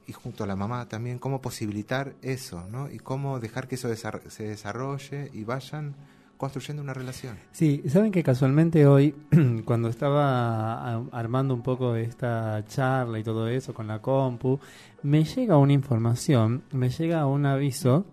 y 0.06 0.12
junto 0.12 0.44
a 0.44 0.46
la 0.46 0.56
mamá 0.56 0.88
también, 0.88 1.18
cómo 1.18 1.40
posibilitar 1.40 2.14
eso, 2.22 2.66
¿no? 2.70 2.90
Y 2.90 2.98
cómo 2.98 3.38
dejar 3.40 3.68
que 3.68 3.76
eso 3.76 3.88
desar- 3.88 4.22
se 4.28 4.44
desarrolle 4.48 5.30
y 5.32 5.44
vayan 5.44 5.94
construyendo 6.36 6.82
una 6.82 6.94
relación. 6.94 7.36
Sí, 7.52 7.82
saben 7.86 8.10
que 8.12 8.22
casualmente 8.22 8.86
hoy, 8.86 9.14
cuando 9.64 9.88
estaba 9.88 10.94
armando 11.12 11.54
un 11.54 11.62
poco 11.62 11.94
esta 11.94 12.64
charla 12.66 13.18
y 13.18 13.22
todo 13.22 13.46
eso 13.46 13.72
con 13.74 13.86
la 13.86 14.00
compu, 14.00 14.58
me 15.02 15.22
llega 15.24 15.56
una 15.58 15.72
información, 15.74 16.62
me 16.72 16.88
llega 16.90 17.26
un 17.26 17.44
aviso 17.46 18.04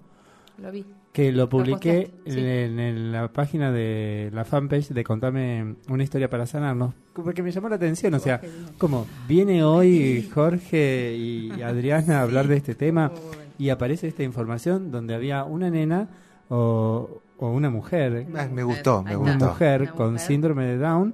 Lo 0.58 0.72
vi. 0.72 0.86
que 1.14 1.32
lo 1.32 1.48
publiqué 1.50 2.12
posteaste, 2.12 2.32
sí. 2.32 2.40
en, 2.40 2.80
en 2.80 3.12
la 3.14 3.28
página 3.32 3.72
de 3.72 4.30
la 4.34 4.44
fanpage 4.46 4.90
de 4.90 5.04
Contame 5.06 5.76
una 5.90 6.04
historia 6.04 6.30
para 6.30 6.46
sanarnos, 6.46 6.94
porque 7.24 7.44
me 7.44 7.52
llamó 7.52 7.70
la 7.70 7.76
atención, 7.76 8.14
o 8.14 8.20
sea, 8.20 8.42
como 8.78 9.06
viene 9.28 9.64
hoy 9.64 10.30
Jorge 10.34 11.16
y 11.16 11.52
Adriana 11.62 12.20
a 12.20 12.22
hablar 12.24 12.48
de 12.48 12.58
este 12.58 12.76
tema 12.76 13.12
y 13.58 13.70
aparece 13.70 14.08
esta 14.08 14.24
información 14.24 14.92
donde 14.92 15.14
había 15.16 15.44
una 15.44 15.70
nena 15.70 16.08
o, 16.50 17.22
o 17.38 17.50
una 17.52 17.70
mujer, 17.70 18.28
Ah, 18.36 18.48
me 18.52 18.64
gustó, 18.64 19.04
me 19.04 19.16
una 19.16 19.32
gustó. 19.34 19.46
mujer 19.50 19.82
Una 19.84 19.92
con 19.92 20.12
mujer. 20.14 20.28
síndrome 20.28 20.66
de 20.66 20.78
Down 20.78 21.14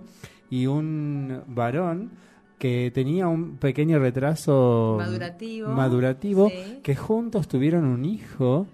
y 0.50 0.68
un 0.68 1.42
varón 1.48 2.12
que 2.60 2.92
tenía 2.94 3.28
un 3.28 3.58
pequeño 3.58 4.00
retraso 4.00 4.96
Madurativo. 5.00 5.70
madurativo, 5.70 6.50
Sí. 6.50 6.80
que 6.84 6.96
juntos 6.96 7.48
tuvieron 7.48 7.84
un 7.86 8.06
hijo 8.06 8.68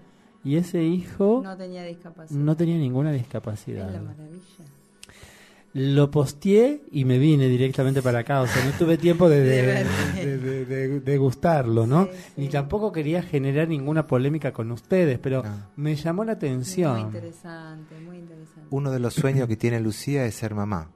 y 0.44 0.56
ese 0.56 0.84
hijo 0.84 1.40
No 1.42 1.56
tenía 1.56 1.82
discapacidad. 1.84 2.38
no 2.40 2.56
tenía 2.56 2.76
ninguna 2.78 3.10
Es 3.12 3.18
discapacidad. 3.18 3.90
la 3.90 4.00
maravilla. 4.00 4.64
Lo 5.72 6.10
posteé 6.10 6.82
y 6.90 7.04
me 7.04 7.18
vine 7.18 7.46
directamente 7.48 8.02
para 8.02 8.20
acá, 8.20 8.40
o 8.40 8.46
sea, 8.48 8.64
no 8.64 8.72
tuve 8.72 8.98
tiempo 8.98 9.28
de, 9.28 9.40
de, 9.40 9.50
De 9.50 9.62
ver. 9.66 9.86
de- 10.16 10.38
de- 10.38 10.64
de- 10.64 11.00
de 11.00 11.18
gustarlo, 11.18 11.86
¿no? 11.86 12.06
Sí, 12.06 12.10
sí. 12.12 12.32
Ni 12.38 12.48
tampoco 12.48 12.90
quería 12.90 13.22
generar 13.22 13.68
ninguna 13.68 14.04
polémica 14.06 14.52
con 14.52 14.72
ustedes, 14.72 15.20
pero 15.20 15.44
No. 15.44 15.68
me 15.76 15.94
llamó 15.94 16.24
la 16.24 16.32
Muy 16.32 16.36
atención. 16.36 16.98
interesante, 16.98 17.94
muy 18.00 18.16
interesante. 18.18 18.66
Uno 18.70 18.90
de 18.90 18.98
los 18.98 19.14
sueños 19.14 19.46
que 19.46 19.56
tiene 19.56 19.78
Lucía 19.78 20.24
es 20.26 20.34
ser 20.34 20.54
mamá. 20.56 20.90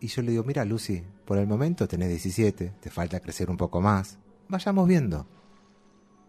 Y 0.00 0.06
yo 0.06 0.22
le 0.22 0.30
digo, 0.30 0.44
mira 0.44 0.64
Lucy, 0.64 1.02
por 1.24 1.38
el 1.38 1.48
momento 1.48 1.88
tenés 1.88 2.08
17, 2.08 2.74
te 2.80 2.90
falta 2.90 3.18
crecer 3.18 3.50
un 3.50 3.56
poco 3.56 3.80
más. 3.80 4.16
Vayamos 4.48 4.86
viendo. 4.86 5.26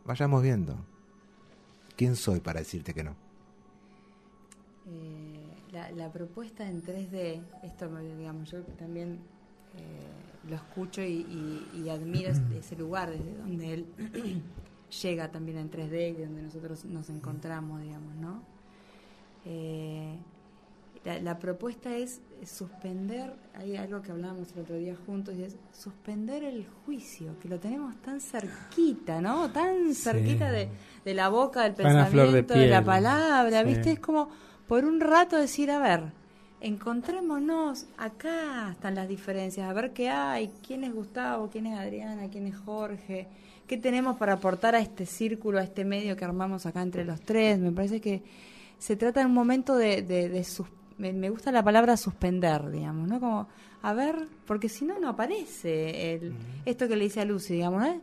Vayamos 0.05 0.41
viendo. 0.41 0.75
¿Quién 1.95 2.15
soy 2.15 2.39
para 2.39 2.61
decirte 2.61 2.95
que 2.95 3.03
no? 3.03 3.15
La, 5.91 6.05
la 6.05 6.11
propuesta 6.11 6.67
en 6.67 6.81
3D, 6.83 7.41
esto 7.63 7.89
digamos, 8.17 8.49
yo 8.51 8.61
también 8.77 9.19
eh, 9.77 10.49
lo 10.49 10.55
escucho 10.55 11.01
y, 11.01 11.21
y- 11.75 11.81
y 11.83 11.89
admiro 11.89 12.29
ese- 12.57 12.75
lugar 12.75 13.09
desde 13.11 13.35
donde 13.37 13.73
él 13.73 13.85
llega 15.03 15.31
también 15.31 15.57
en 15.57 15.69
3D 15.69 16.17
y 16.17 16.21
donde 16.23 16.41
nosotros 16.41 16.85
nos 16.85 17.09
encontramos, 17.09 17.81
digamos, 17.81 18.15
¿no? 18.15 18.41
Eh, 19.45 20.17
la, 21.05 21.19
la 21.19 21.39
propuesta 21.39 21.95
es 21.95 22.19
suspender, 22.45 23.33
hay 23.55 23.77
algo 23.77 24.01
que 24.01 24.11
hablábamos 24.11 24.51
el 24.53 24.61
otro 24.63 24.75
día 24.75 24.95
juntos, 25.05 25.33
y 25.35 25.43
es 25.43 25.55
suspender 25.71 26.43
el 26.43 26.65
juicio, 26.85 27.39
que 27.39 27.47
lo 27.47 27.57
tenemos 27.59 27.95
tan 28.01 28.19
cerquita, 28.19 29.21
¿no? 29.21 29.49
Tan 29.51 29.93
Sí. 29.93 30.01
cerquita 30.03 30.51
de, 30.51 30.67
de 31.05 31.13
la 31.13 31.29
boca, 31.29 31.63
del 31.63 31.75
de 31.75 31.83
pensamiento, 31.83 32.53
de, 32.53 32.67
la 32.67 32.83
palabra, 32.83 33.61
Sí. 33.61 33.67
¿viste? 33.67 33.91
Es 33.93 33.99
como 33.99 34.29
por 34.69 34.85
un 34.85 35.01
rato 35.01 35.35
decir, 35.35 35.69
a 35.69 35.79
ver, 35.79 36.13
encontrémonos, 36.61 37.87
acá 37.97 38.69
están 38.71 38.95
las 38.95 39.07
diferencias, 39.09 39.69
a 39.69 39.73
ver 39.73 39.91
qué 39.91 40.09
hay, 40.09 40.49
quién 40.65 40.83
es 40.85 40.93
Gustavo, 40.93 41.49
quién 41.51 41.65
es 41.65 41.77
Adriana, 41.77 42.29
quién 42.31 42.47
es 42.47 42.55
Jorge, 42.55 43.27
qué 43.67 43.77
tenemos 43.77 44.17
para 44.17 44.33
aportar 44.33 44.75
a 44.75 44.79
este 44.79 45.05
círculo, 45.05 45.59
a 45.59 45.63
este 45.63 45.83
medio 45.83 46.15
que 46.15 46.23
armamos 46.23 46.65
acá 46.65 46.81
entre 46.81 47.03
los 47.03 47.19
tres. 47.21 47.59
Me 47.59 47.71
parece 47.71 47.99
que 47.99 48.23
se 48.77 48.95
trata 48.95 49.19
en 49.21 49.27
un 49.27 49.33
momento 49.33 49.75
de, 49.75 50.01
de, 50.03 50.29
de 50.29 50.43
sus- 50.45 50.67
me, 50.97 51.11
me 51.13 51.29
gusta 51.29 51.51
la 51.51 51.63
palabra 51.63 51.97
suspender, 51.97 52.69
digamos, 52.71 53.07
¿no? 53.07 53.19
Como, 53.19 53.47
a 53.81 53.93
ver, 53.93 54.27
porque 54.45 54.69
si 54.69 54.85
no, 54.85 54.99
no 54.99 55.09
aparece 55.09 56.13
el, 56.13 56.33
esto 56.65 56.87
que 56.87 56.95
le 56.95 57.05
dice 57.05 57.21
a 57.21 57.25
Lucy, 57.25 57.55
digamos, 57.55 57.81
¿no? 57.81 58.01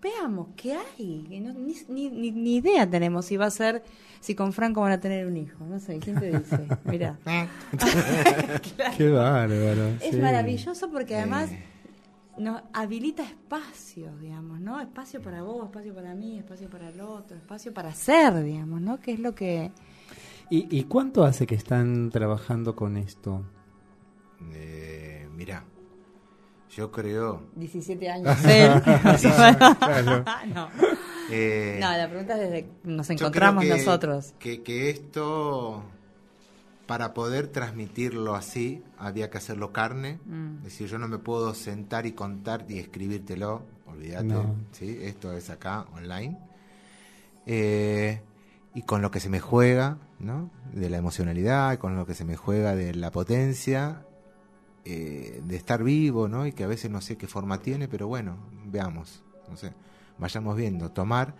Veamos, 0.00 0.48
¿qué 0.56 0.74
hay? 0.74 1.26
Que 1.28 1.40
no- 1.40 1.52
ni, 1.52 2.10
ni, 2.10 2.56
idea 2.56 2.88
tenemos 2.88 3.26
si 3.26 3.36
va 3.36 3.46
a 3.46 3.50
ser, 3.50 3.82
si 4.20 4.34
con 4.34 4.52
Franco 4.52 4.80
van 4.80 4.92
a 4.92 5.00
tener 5.00 5.26
un 5.26 5.36
hijo, 5.36 5.64
no 5.66 5.78
sé, 5.78 5.98
¿quién 5.98 6.18
te 6.18 6.38
dice? 6.38 6.66
Mira. 6.84 7.18
Qué 8.96 9.10
bárbaro. 9.10 9.88
Es 10.00 10.14
sí. 10.14 10.16
maravilloso 10.16 10.90
porque 10.90 11.16
además 11.16 11.50
nos 12.38 12.62
habilita 12.72 13.22
espacio, 13.22 14.16
digamos, 14.16 14.60
¿no? 14.60 14.80
Espacio 14.80 15.20
para 15.20 15.42
vos, 15.42 15.66
espacio 15.66 15.94
para 15.94 16.14
mí, 16.14 16.38
espacio 16.38 16.70
para 16.70 16.88
el 16.88 17.00
otro, 17.02 17.36
espacio 17.36 17.74
para 17.74 17.92
ser, 17.92 18.42
digamos, 18.42 18.80
¿no? 18.80 18.98
Que 19.00 19.12
es 19.12 19.20
lo 19.20 19.34
que... 19.34 19.70
¿Y, 20.48 20.66
y 20.76 20.84
cuánto 20.84 21.24
hace 21.24 21.46
que 21.46 21.54
están 21.54 22.08
trabajando 22.10 22.74
con 22.74 22.96
esto? 22.96 23.44
Eh, 24.54 25.28
mira, 25.36 25.64
yo 26.76 26.90
creo... 26.92 27.42
17 27.56 28.10
años 28.10 28.36
no. 30.54 30.68
eh, 31.30 31.78
no, 31.80 31.96
la 31.96 32.08
pregunta 32.08 32.34
es 32.34 32.40
desde 32.40 32.62
que 32.64 32.70
nos 32.84 33.08
yo 33.08 33.14
encontramos 33.14 33.64
creo 33.64 33.76
que- 33.76 33.84
nosotros. 33.84 34.34
Que, 34.38 34.62
que 34.62 34.90
esto, 34.90 35.82
para 36.86 37.12
poder 37.14 37.48
transmitirlo 37.48 38.34
así, 38.34 38.82
había 38.98 39.30
que 39.30 39.38
hacerlo 39.38 39.72
carne. 39.72 40.18
Mm. 40.26 40.58
Es 40.58 40.64
decir, 40.64 40.86
yo 40.88 40.98
no 40.98 41.08
me 41.08 41.18
puedo 41.18 41.54
sentar 41.54 42.06
y 42.06 42.12
contar 42.12 42.64
y 42.68 42.78
escribírtelo, 42.78 43.62
olvídate. 43.86 44.24
No. 44.24 44.54
¿sí? 44.72 44.98
Esto 45.02 45.32
es 45.32 45.50
acá, 45.50 45.86
online. 45.96 46.38
Eh, 47.46 48.20
y 48.74 48.82
con 48.82 49.02
lo 49.02 49.10
que 49.10 49.18
se 49.20 49.28
me 49.28 49.40
juega, 49.40 49.98
¿no? 50.20 50.50
De 50.72 50.88
la 50.90 50.98
emocionalidad, 50.98 51.78
con 51.78 51.96
lo 51.96 52.06
que 52.06 52.14
se 52.14 52.24
me 52.24 52.36
juega 52.36 52.74
de 52.76 52.94
la 52.94 53.10
potencia, 53.10 54.02
eh, 54.84 55.42
de 55.44 55.56
estar 55.56 55.82
vivo, 55.82 56.28
¿no? 56.28 56.46
Y 56.46 56.52
que 56.52 56.64
a 56.64 56.66
veces 56.66 56.90
no 56.90 57.00
sé 57.00 57.16
qué 57.16 57.26
forma 57.26 57.58
tiene, 57.60 57.88
pero 57.88 58.08
bueno, 58.08 58.36
veamos, 58.66 59.22
no 59.48 59.56
sé, 59.56 59.72
vayamos 60.18 60.56
viendo, 60.56 60.90
tomar. 60.90 61.34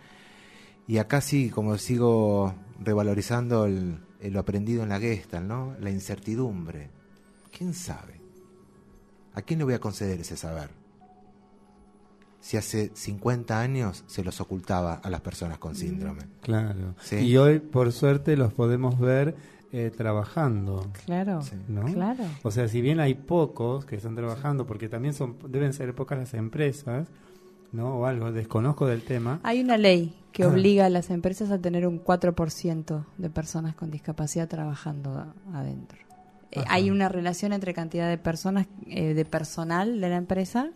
Y 0.87 0.97
acá 0.97 1.21
sí, 1.21 1.49
como 1.49 1.77
sigo 1.77 2.53
revalorizando 2.79 3.65
el, 3.65 3.99
el 4.19 4.33
lo 4.33 4.39
aprendido 4.39 4.83
en 4.83 4.89
la 4.89 4.99
Gestalt, 4.99 5.47
¿no? 5.47 5.75
La 5.79 5.89
incertidumbre. 5.89 6.89
¿Quién 7.55 7.73
sabe? 7.73 8.21
¿A 9.33 9.41
quién 9.41 9.59
le 9.59 9.65
voy 9.65 9.73
a 9.73 9.79
conceder 9.79 10.19
ese 10.19 10.37
saber? 10.37 10.69
Si 12.39 12.57
hace 12.57 12.91
50 12.93 13.59
años 13.59 14.03
se 14.07 14.23
los 14.23 14.41
ocultaba 14.41 14.95
a 14.95 15.09
las 15.09 15.21
personas 15.21 15.59
con 15.59 15.75
síndrome. 15.75 16.23
Claro. 16.41 16.95
Sí. 17.01 17.17
Y 17.17 17.37
hoy, 17.37 17.59
por 17.59 17.91
suerte, 17.91 18.35
los 18.35 18.51
podemos 18.53 18.99
ver 18.99 19.35
eh, 19.73 19.91
trabajando. 19.95 20.85
Claro, 21.05 21.41
Sí. 21.41 21.55
¿no? 21.67 21.85
claro. 21.85 22.23
O 22.43 22.51
sea, 22.51 22.67
si 22.67 22.81
bien 22.81 22.99
hay 22.99 23.13
pocos 23.13 23.85
que 23.85 23.95
están 23.95 24.15
trabajando, 24.15 24.65
porque 24.67 24.89
también 24.89 25.13
son 25.13 25.37
deben 25.47 25.73
ser 25.73 25.93
pocas 25.95 26.17
las 26.19 26.33
empresas, 26.33 27.07
¿no? 27.71 27.95
O 27.99 28.05
algo, 28.05 28.31
desconozco 28.31 28.85
del 28.87 29.03
tema. 29.03 29.39
Hay 29.43 29.61
una 29.61 29.77
ley 29.77 30.13
que 30.33 30.43
Ah. 30.43 30.47
obliga 30.49 30.85
a 30.85 30.89
las 30.89 31.09
empresas 31.09 31.51
a 31.51 31.59
tener 31.59 31.87
un 31.87 31.99
4% 31.99 33.05
de 33.17 33.29
personas 33.29 33.75
con 33.75 33.91
discapacidad 33.91 34.47
trabajando 34.47 35.33
adentro. 35.53 35.99
Eh, 36.51 36.63
hay 36.67 36.89
una 36.91 37.07
relación 37.07 37.53
entre 37.53 37.73
cantidad 37.73 38.09
de 38.09 38.17
personas, 38.17 38.67
eh, 38.87 39.13
de 39.13 39.23
personal 39.25 40.01
de 40.01 40.09
la 40.09 40.17
empresa 40.17 40.69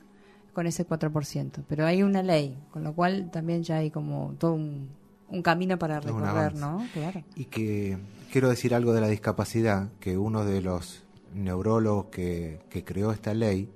con 0.53 0.67
ese 0.67 0.85
4%. 0.85 1.63
Pero 1.67 1.85
hay 1.85 2.01
una 2.01 2.23
ley, 2.23 2.57
con 2.71 2.83
lo 2.85 2.93
cual 2.93 3.29
también 3.29 3.61
ya 3.63 3.77
hay 3.77 3.91
como 3.91 4.35
todo 4.39 4.53
un, 4.53 4.87
un 5.29 5.41
camino 5.41 5.77
para 5.77 5.99
recorrer. 5.99 6.55
¿no? 6.55 6.87
Claro. 6.93 7.23
Y 7.35 7.45
que 7.45 7.97
quiero 8.31 8.49
decir 8.49 8.73
algo 8.73 8.93
de 8.93 9.01
la 9.01 9.07
discapacidad, 9.07 9.89
que 9.99 10.17
uno 10.17 10.45
de 10.45 10.61
los 10.61 11.03
neurólogos 11.33 12.07
que, 12.07 12.59
que 12.69 12.83
creó 12.83 13.11
esta 13.11 13.33
ley, 13.33 13.69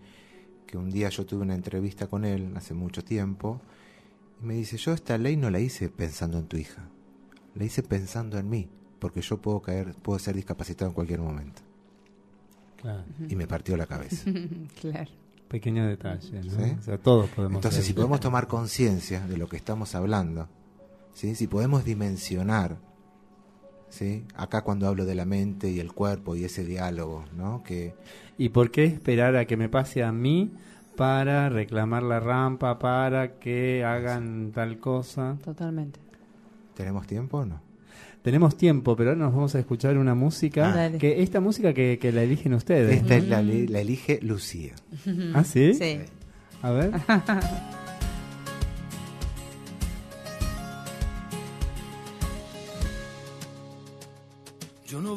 que 0.66 0.78
un 0.78 0.92
día 0.92 1.10
yo 1.10 1.26
tuve 1.26 1.42
una 1.42 1.56
entrevista 1.56 2.08
con 2.08 2.26
él 2.26 2.54
hace 2.56 2.74
mucho 2.74 3.04
tiempo, 3.04 3.62
y 4.42 4.46
me 4.46 4.54
dice, 4.54 4.78
yo 4.78 4.94
esta 4.94 5.18
ley 5.18 5.36
no 5.36 5.50
la 5.50 5.60
hice 5.60 5.90
pensando 5.90 6.38
en 6.38 6.46
tu 6.48 6.58
hija, 6.58 6.88
la 7.56 7.64
hice 7.66 7.84
pensando 7.84 8.38
en 8.38 8.50
mí, 8.50 8.70
porque 9.00 9.22
yo 9.22 9.38
puedo 9.38 9.62
caer, 9.62 9.96
puedo 9.96 10.20
ser 10.20 10.36
discapacitado 10.36 10.90
en 10.90 10.94
cualquier 10.94 11.20
momento. 11.20 11.62
Claro. 12.78 13.04
Y 13.28 13.36
me 13.36 13.46
partió 13.48 13.76
la 13.76 13.86
cabeza. 13.86 14.30
claro. 14.82 15.12
Pequeño 15.50 15.88
detalle, 15.88 16.44
¿no? 16.44 16.52
Sí. 16.52 16.76
O 16.80 16.82
sea, 16.84 16.98
todos 17.00 17.30
podemos 17.32 17.58
Entonces, 17.58 17.80
ser. 17.80 17.88
si 17.88 17.94
podemos 17.94 18.20
tomar 18.20 18.48
conciencia 18.48 19.26
de 19.26 19.36
lo 19.36 19.50
que 19.50 19.58
estamos 19.58 19.96
hablando, 19.96 20.48
¿sí? 21.14 21.36
si 21.36 21.48
podemos 21.48 21.84
dimensionar, 21.86 22.78
¿sí? 23.90 24.24
acá 24.36 24.62
cuando 24.64 24.88
hablo 24.88 25.06
de 25.06 25.16
la 25.16 25.26
mente 25.26 25.70
y 25.70 25.80
el 25.80 25.94
cuerpo 25.94 26.36
y 26.36 26.44
ese 26.44 26.64
diálogo, 26.64 27.26
¿no? 27.36 27.64
que 27.64 27.94
¿Y 28.38 28.50
por 28.50 28.72
qué 28.72 28.86
esperar 28.86 29.36
a 29.36 29.46
que 29.46 29.58
me 29.58 29.70
pase 29.70 30.04
a 30.04 30.12
mí 30.12 30.52
para 31.00 31.48
reclamar 31.48 32.04
la 32.04 32.20
rampa, 32.20 32.78
para 32.78 33.40
que 33.40 33.86
hagan 33.86 34.52
tal 34.54 34.80
cosa. 34.80 35.38
Totalmente. 35.42 35.98
¿Tenemos 36.76 37.08
tiempo 37.08 37.38
o 37.38 37.46
no? 37.46 37.62
Tenemos 38.22 38.58
tiempo, 38.58 38.98
pero 38.98 39.12
ahora 39.12 39.24
nos 39.24 39.34
vamos 39.34 39.56
a 39.56 39.60
escuchar 39.60 39.98
una 39.98 40.14
música. 40.14 40.74
Dale. 40.74 40.98
que 40.98 41.24
Esta 41.24 41.40
música 41.40 41.74
que, 41.74 42.00
que 42.02 42.12
la 42.12 42.24
eligen 42.24 42.54
ustedes. 42.54 42.98
Esta 42.98 43.16
es 43.16 43.30
la, 43.30 43.42
la 43.42 43.80
elige 43.80 44.20
Lucía. 44.22 44.74
¿Ah, 45.34 45.46
sí? 45.46 45.74
Sí. 45.74 46.00
A 46.62 46.72
ver. 46.72 46.92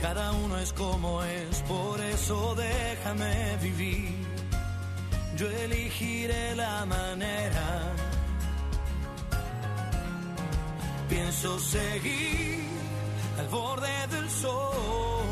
Cada 0.00 0.32
uno 0.32 0.58
es 0.58 0.72
como 0.72 1.22
es, 1.22 1.62
por 1.68 2.00
eso 2.00 2.54
déjame 2.54 3.56
vivir. 3.60 4.26
Yo 5.36 5.46
elegiré 5.50 6.56
la 6.56 6.86
manera. 6.86 7.92
Pienso 11.08 11.58
seguir 11.58 12.60
al 13.38 13.48
borde 13.48 14.06
del 14.10 14.30
sol. 14.30 15.26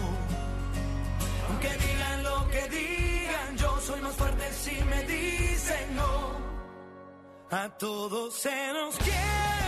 Aunque 1.49 1.69
digan 1.69 2.23
lo 2.25 2.49
que 2.51 2.69
digan, 2.69 3.57
yo 3.57 3.81
soy 3.81 4.01
más 4.03 4.15
fuerte 4.17 4.53
si 4.53 4.85
me 4.85 5.03
dicen 5.05 5.97
no. 5.97 6.49
A 7.51 7.69
todos 7.79 8.35
se 8.35 8.73
nos 8.75 8.97
quiebra 8.97 9.68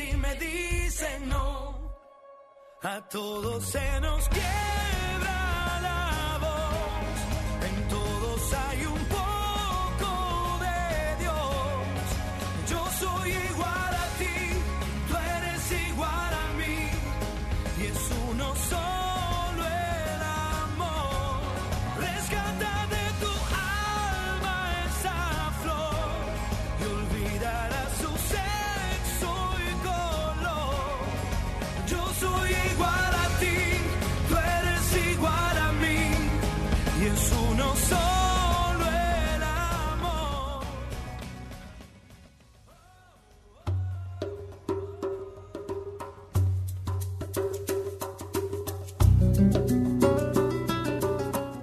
si 0.00 0.16
me 0.16 0.34
dicen 0.36 1.28
no. 1.28 1.48
A 2.82 3.08
todos 3.08 3.64
se 3.64 4.00
nos 4.00 4.28
quiebra 4.28 5.19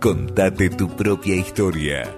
Contate 0.07 0.69
tu 0.69 0.87
propia 0.87 1.35
historia. 1.35 2.17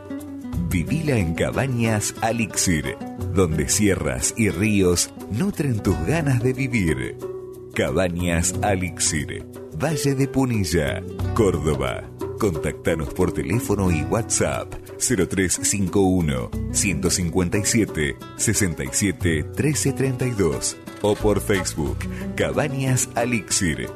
Vivila 0.69 1.17
en 1.17 1.33
Cabañas 1.33 2.13
Alixir, 2.21 2.95
donde 3.33 3.67
sierras 3.67 4.31
y 4.37 4.51
ríos 4.51 5.09
nutren 5.31 5.81
tus 5.81 5.97
ganas 6.05 6.43
de 6.43 6.53
vivir. 6.53 7.17
Cabañas 7.73 8.53
Alixir, 8.61 9.43
Valle 9.83 10.13
de 10.13 10.27
Punilla, 10.27 11.01
Córdoba. 11.33 12.03
Contactanos 12.37 13.11
por 13.11 13.31
teléfono 13.31 13.89
y 13.89 14.03
WhatsApp 14.03 14.71
0351 14.99 16.51
157 16.71 18.17
67 18.37 19.45
1332 19.57 20.77
o 21.01 21.15
por 21.15 21.41
Facebook 21.41 21.97
Cabañas 22.35 23.09
Alixir. 23.15 23.89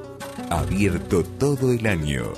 Abierto 0.49 1.23
todo 1.23 1.71
el 1.71 1.85
año. 1.85 2.33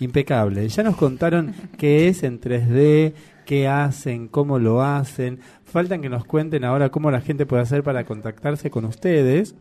Impecable. 0.01 0.69
Ya 0.69 0.83
nos 0.83 0.97
contaron 0.97 1.55
qué 1.79 2.09
es 2.09 2.23
en 2.23 2.43
3D, 2.43 3.15
qué 3.47 3.69
hacen, 3.69 4.29
cómo 4.29 4.59
lo 4.59 4.83
hacen. 4.83 5.41
Faltan 5.65 6.03
que 6.03 6.11
nos 6.11 6.27
cuenten 6.27 6.65
ahora 6.65 6.91
cómo 6.91 7.11
la 7.11 7.23
gente 7.23 7.47
puede 7.47 7.63
hacer 7.63 7.83
para 7.83 8.05
contactarse 8.05 8.71
con 8.71 8.85
ustedes. 8.85 9.55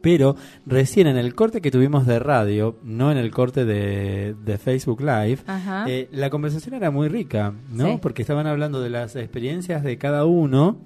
Pero 0.00 0.36
recién 0.66 1.06
en 1.06 1.16
el 1.16 1.34
corte 1.34 1.60
que 1.60 1.70
tuvimos 1.70 2.06
de 2.06 2.18
radio, 2.18 2.78
no 2.82 3.12
en 3.12 3.18
el 3.18 3.30
corte 3.30 3.64
de, 3.64 4.34
de 4.44 4.58
Facebook 4.58 5.00
Live, 5.00 5.38
eh, 5.86 6.08
la 6.10 6.30
conversación 6.30 6.74
era 6.74 6.90
muy 6.90 7.08
rica, 7.08 7.54
¿no? 7.70 7.86
Sí. 7.86 7.98
Porque 8.00 8.22
estaban 8.22 8.46
hablando 8.46 8.80
de 8.80 8.90
las 8.90 9.14
experiencias 9.14 9.84
de 9.84 9.98
cada 9.98 10.24
uno, 10.24 10.78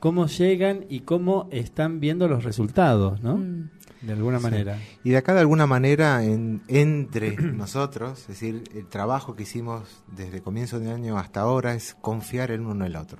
cómo 0.00 0.26
llegan 0.26 0.84
y 0.88 1.00
cómo 1.00 1.48
están 1.50 2.00
viendo 2.00 2.28
los 2.28 2.44
resultados, 2.44 3.22
¿no? 3.22 3.38
Mm. 3.38 3.70
De 4.00 4.12
alguna 4.12 4.38
manera. 4.38 4.78
Y 5.02 5.10
de 5.10 5.16
acá 5.16 5.34
de 5.34 5.40
alguna 5.40 5.66
manera 5.66 6.22
en- 6.24 6.62
entre 6.68 7.36
nosotros, 7.36 8.20
es 8.22 8.28
decir, 8.28 8.64
el 8.74 8.86
trabajo 8.86 9.34
que 9.34 9.42
hicimos 9.42 10.02
desde 10.06 10.40
comienzo 10.40 10.78
de 10.78 10.92
año 10.92 11.18
hasta 11.18 11.40
ahora 11.40 11.74
es 11.74 11.96
confiar 12.00 12.50
el 12.50 12.60
uno 12.60 12.72
en 12.84 12.92
el 12.92 12.96
otro. 12.96 13.18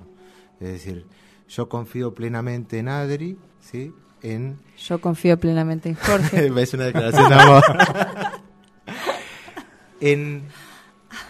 Es 0.60 0.68
decir, 0.68 1.06
yo 1.48 1.68
confío 1.68 2.14
plenamente 2.14 2.78
en 2.78 2.88
Adri, 2.88 3.38
¿sí? 3.60 3.92
En 4.22 4.58
Yo 4.76 5.00
confío 5.00 5.38
plenamente 5.38 5.88
en 5.88 5.94
Jorge. 5.96 6.46
es 6.62 6.74
una 6.74 6.84
declaración 6.86 7.28
de 7.28 7.34
amor. 7.34 7.62
en, 10.00 10.42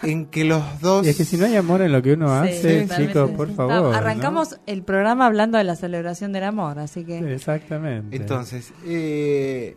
en 0.03 0.25
que 0.27 0.45
los 0.45 0.79
dos 0.81 1.05
Y 1.05 1.09
es 1.09 1.17
que 1.17 1.25
si 1.25 1.37
no 1.37 1.45
hay 1.45 1.55
amor 1.55 1.81
en 1.81 1.91
lo 1.91 2.01
que 2.01 2.13
uno 2.13 2.27
Sí, 2.45 2.49
hace, 2.49 2.87
chicos, 2.95 3.31
por 3.31 3.53
favor. 3.53 3.73
¿no? 3.73 3.91
Arrancamos 3.93 4.59
el 4.65 4.83
programa 4.83 5.25
hablando 5.25 5.57
de 5.57 5.63
la 5.63 5.75
celebración 5.75 6.31
del 6.31 6.43
amor, 6.45 6.79
así 6.79 7.03
que... 7.05 7.33
Exactamente. 7.33 8.15
Entonces, 8.15 8.71
eh, 8.85 9.75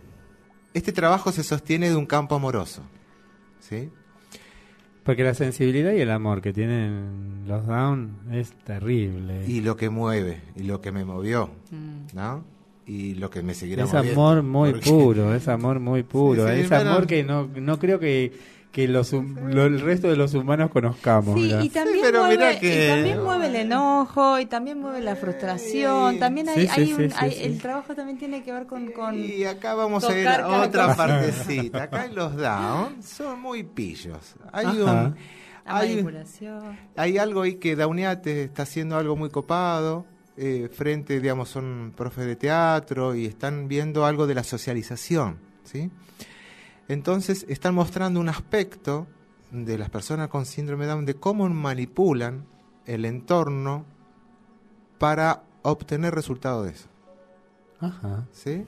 este 0.75 0.93
trabajo 0.93 1.33
se 1.33 1.43
sostiene 1.43 1.89
de 1.91 1.97
un 1.97 2.07
campo 2.07 2.35
amoroso, 2.35 2.83
¿sí? 3.61 3.91
Porque 5.05 5.25
la 5.25 5.35
sensibilidad 5.35 5.93
y 5.93 6.01
el 6.01 6.11
amor 6.13 6.41
que 6.41 6.53
tienen 6.53 7.43
los 7.49 7.67
Down 7.67 8.19
es 8.31 8.53
terrible. 8.65 9.45
Y 9.49 9.61
lo 9.61 9.77
que 9.77 9.91
mueve, 9.91 10.41
y 10.55 10.63
lo 10.63 10.81
que 10.81 10.93
me 10.93 11.05
movió, 11.05 11.51
Mm. 11.73 12.15
¿no? 12.17 12.45
Y 12.87 13.15
lo 13.15 13.29
que 13.31 13.43
me 13.43 13.55
seguirá 13.55 13.85
es 13.85 13.93
moviendo. 13.93 14.21
amor 14.21 14.43
muy 14.43 14.71
porque- 14.73 14.91
puro, 14.91 15.35
es 15.35 15.49
amor 15.49 15.81
muy 15.81 16.03
puro. 16.05 16.47
Sí, 16.49 16.55
sí, 16.55 16.61
es 16.63 16.69
bueno. 16.69 16.91
amor 16.91 17.07
que 17.07 17.25
no, 17.25 17.49
no 17.55 17.79
creo 17.79 17.99
que, 17.99 18.33
que 18.73 18.89
los, 18.89 19.13
lo- 19.13 19.67
el 19.67 19.81
resto 19.81 20.09
de 20.09 20.17
los 20.17 20.33
humanos 20.35 20.71
conozcamos. 20.71 21.35
Sí, 21.39 21.43
mirá. 21.45 21.63
y 21.63 21.69
también, 21.69 21.99
pero 22.03 22.21
mueve, 22.21 22.37
mirá 22.37 22.59
que- 22.59 22.87
y 22.87 22.89
también 22.89 23.23
mueve 23.23 23.47
el 23.49 23.57
enojo, 23.57 24.39
y 24.41 24.47
también 24.47 24.81
mueve 24.81 25.01
la 25.03 25.15
frustración, 25.15 26.19
también 26.19 26.49
hay, 26.49 26.63
Sí, 26.63 26.67
sí, 26.75 26.81
hay 26.81 26.93
un, 26.95 27.11
sí, 27.11 27.17
hay- 27.19 27.33
sí. 27.33 27.43
el 27.45 27.59
trabajo 27.61 27.95
también 27.95 28.19
tiene 28.19 28.43
que 28.43 28.51
ver 28.53 28.67
con... 28.67 28.91
con 28.93 29.15
Y 29.19 29.45
acá 29.45 29.75
vamos 29.75 30.03
a 30.05 30.19
ir 30.19 30.27
a 30.27 30.63
otra 30.63 30.87
cosa. 30.87 30.97
partecita. 30.97 31.83
Acá 31.83 32.07
en 32.07 32.15
los 32.15 32.35
down 32.37 33.03
son 33.03 33.41
muy 33.41 33.63
pillos. 33.63 34.35
Hay 34.53 34.65
Ajá. 34.67 34.75
un 34.77 34.85
la 34.85 35.15
hay, 35.65 35.91
manipulación. 35.91 36.79
hay 36.97 37.19
algo 37.19 37.43
ahí 37.43 37.55
que 37.57 37.77
Dauniate 37.77 38.45
está 38.45 38.63
haciendo 38.65 38.97
algo 38.97 39.15
muy 39.17 39.29
copado. 39.31 40.07
eh, 40.39 40.71
frente, 40.73 41.21
digamos, 41.21 41.51
son 41.51 41.93
profes 41.95 42.25
de 42.25 42.37
teatro 42.37 43.15
y 43.15 43.27
están 43.27 43.69
viendo 43.69 44.07
algo 44.07 44.27
de 44.27 44.35
la 44.35 44.43
socialización, 44.43 45.37
¿sí? 45.63 45.91
Entonces 46.89 47.47
están 47.49 47.75
mostrando 47.75 48.21
un 48.21 48.29
aspecto 48.29 49.07
de 49.51 49.79
las 49.79 49.91
personas 49.91 50.29
con 50.29 50.47
síndrome 50.47 50.85
de 50.85 50.91
Down 50.93 51.05
de 51.07 51.15
cómo 51.15 51.49
manipulan 51.49 52.47
el 52.87 53.05
entorno 53.05 53.85
para 54.99 55.45
obtener 55.63 56.15
resultados 56.15 56.67
de 56.67 56.73
eso, 56.73 56.89
Ajá. 57.81 58.27
¿sí? 58.33 58.65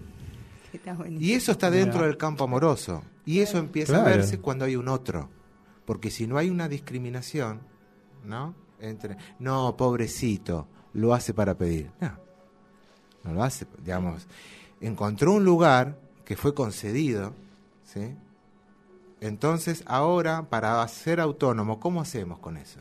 Y 1.18 1.32
eso 1.32 1.52
está 1.52 1.70
dentro 1.70 1.98
Mira. 1.98 2.08
del 2.08 2.16
campo 2.16 2.44
amoroso. 2.44 3.02
Y 3.24 3.40
eso 3.40 3.58
empieza 3.58 3.92
Claro. 3.94 4.08
a 4.08 4.10
verse 4.16 4.40
cuando 4.40 4.64
hay 4.64 4.74
un 4.76 4.88
otro. 4.88 5.30
Porque 5.84 6.10
si 6.10 6.26
no 6.26 6.36
hay 6.36 6.50
una 6.50 6.68
discriminación, 6.68 7.60
¿no? 8.24 8.54
Entre, 8.80 9.16
no, 9.38 9.76
pobrecito, 9.76 10.66
lo 10.92 11.14
hace 11.14 11.32
para 11.32 11.54
pedir. 11.56 11.90
No, 12.00 12.18
no 13.22 13.32
lo 13.34 13.44
hace, 13.44 13.66
digamos. 13.84 14.26
Encontró 14.80 15.32
un 15.32 15.44
lugar 15.44 15.96
que 16.24 16.36
fue 16.36 16.52
concedido, 16.54 17.32
¿sí? 17.94 18.16
Entonces, 19.20 19.82
ahora, 19.86 20.50
para 20.50 20.86
ser 20.88 21.20
autónomo, 21.20 21.80
¿cómo 21.80 22.00
hacemos 22.02 22.40
con 22.40 22.56
eso? 22.58 22.80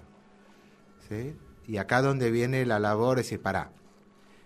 ¿Sí? 1.07 1.35
Y 1.67 1.77
acá 1.77 2.01
donde 2.01 2.31
viene 2.31 2.65
la 2.65 2.79
labor, 2.79 3.19
es 3.19 3.27
decir, 3.27 3.41
pará, 3.41 3.71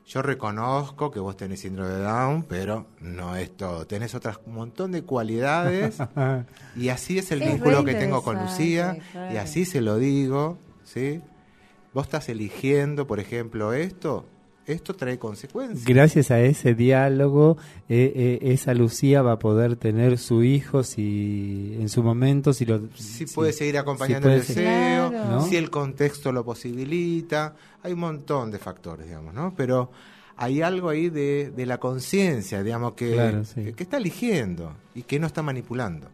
yo 0.05 0.21
reconozco 0.21 1.11
que 1.11 1.19
vos 1.19 1.35
tenés 1.35 1.61
síndrome 1.61 1.89
de 1.89 1.99
Down, 2.01 2.43
pero 2.43 2.87
no 3.01 3.35
es 3.35 3.55
todo. 3.57 3.87
Tenés 3.87 4.15
otras 4.15 4.39
un 4.45 4.53
montón 4.53 4.91
de 4.91 5.01
cualidades 5.03 5.97
y 6.75 6.89
así 6.89 7.17
es 7.17 7.31
el 7.31 7.41
Es 7.41 7.51
vínculo 7.51 7.83
que 7.83 7.95
tengo 7.95 8.23
con 8.23 8.39
Lucía 8.39 8.97
claro. 9.11 9.33
y 9.33 9.37
así 9.37 9.65
se 9.65 9.81
lo 9.81 9.97
digo, 9.97 10.59
¿sí? 10.83 11.21
Vos 11.93 12.05
estás 12.05 12.29
eligiendo, 12.29 13.07
por 13.07 13.19
ejemplo, 13.19 13.73
esto, 13.73 14.25
esto 14.67 14.93
trae 14.95 15.17
consecuencias. 15.17 15.85
Gracias 15.85 16.29
a 16.29 16.39
ese 16.41 16.73
diálogo, 16.75 17.57
eh, 17.89 18.11
eh, 18.15 18.39
esa 18.51 18.73
Lucía 18.73 19.21
va 19.21 19.33
a 19.33 19.39
poder 19.39 19.75
tener 19.77 20.17
su 20.17 20.43
hijo 20.43 20.83
si 20.83 21.75
en 21.79 21.89
su 21.89 22.03
momento, 22.03 22.53
si 22.53 22.65
lo 22.65 22.81
si 22.95 23.25
si- 23.25 23.33
puede 23.35 23.53
seguir 23.53 23.77
acompañando 23.77 24.27
puede 24.27 24.41
el 24.41 24.45
deseo, 24.47 25.09
Claro. 25.09 25.29
¿no? 25.31 25.45
si 25.47 25.55
el 25.55 25.69
contexto 25.69 26.31
lo 26.31 26.43
posibilita, 26.45 27.55
hay 27.83 27.93
un 27.93 27.99
montón 27.99 28.51
de 28.51 28.59
factores, 28.59 29.07
digamos, 29.07 29.33
¿no? 29.33 29.53
Pero 29.55 29.91
hay 30.35 30.61
algo 30.61 30.89
ahí 30.89 31.09
de, 31.09 31.51
de 31.55 31.65
la 31.65 31.79
conciencia, 31.79 32.61
digamos, 32.61 32.93
que, 32.93 33.13
Claro, 33.13 33.43
sí. 33.45 33.63
que, 33.63 33.73
que 33.73 33.83
está 33.83 33.97
eligiendo 33.97 34.75
y 34.93 35.03
que 35.03 35.19
no 35.19 35.27
está 35.27 35.41
manipulando. 35.41 36.09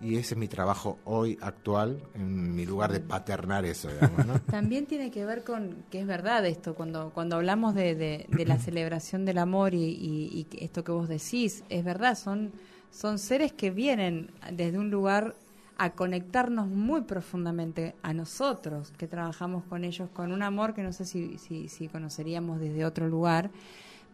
Y 0.00 0.16
ese 0.16 0.34
es 0.34 0.38
mi 0.38 0.46
trabajo 0.48 0.98
hoy 1.04 1.38
actual, 1.40 2.02
en 2.14 2.54
mi 2.54 2.66
lugar 2.66 2.92
de 2.92 3.00
paternar 3.00 3.64
eso, 3.64 3.88
digamos, 3.88 4.26
¿no? 4.26 4.38
También 4.50 4.86
tiene 4.86 5.10
que 5.10 5.24
ver 5.24 5.42
con 5.42 5.84
que 5.90 6.00
es 6.00 6.06
verdad 6.06 6.44
esto, 6.46 6.74
cuando, 6.74 7.10
cuando 7.14 7.36
hablamos 7.36 7.74
de, 7.74 7.94
de- 7.94 8.26
de 8.28 8.44
la 8.46 8.58
celebración 8.58 9.24
del 9.24 9.38
amor 9.38 9.72
y, 9.74 9.84
y- 9.84 10.46
y 10.52 10.64
esto 10.64 10.84
que 10.84 10.92
vos 10.92 11.08
decís, 11.08 11.64
es 11.70 11.82
verdad, 11.84 12.16
son, 12.16 12.52
son 12.90 13.18
seres 13.18 13.52
que 13.52 13.70
vienen 13.70 14.30
desde 14.52 14.78
un 14.78 14.90
lugar 14.90 15.34
a 15.78 15.90
conectarnos 15.92 16.68
muy 16.68 17.02
profundamente 17.02 17.94
a 18.02 18.12
nosotros, 18.14 18.92
que 18.98 19.06
trabajamos 19.06 19.64
con 19.64 19.84
ellos 19.84 20.08
con 20.12 20.32
un 20.32 20.42
amor 20.42 20.72
que 20.74 20.82
no 20.82 20.92
sé 20.92 21.04
si, 21.04 21.38
si, 21.38 21.68
si 21.68 21.88
conoceríamos 21.88 22.60
desde 22.60 22.84
otro 22.84 23.08
lugar, 23.08 23.50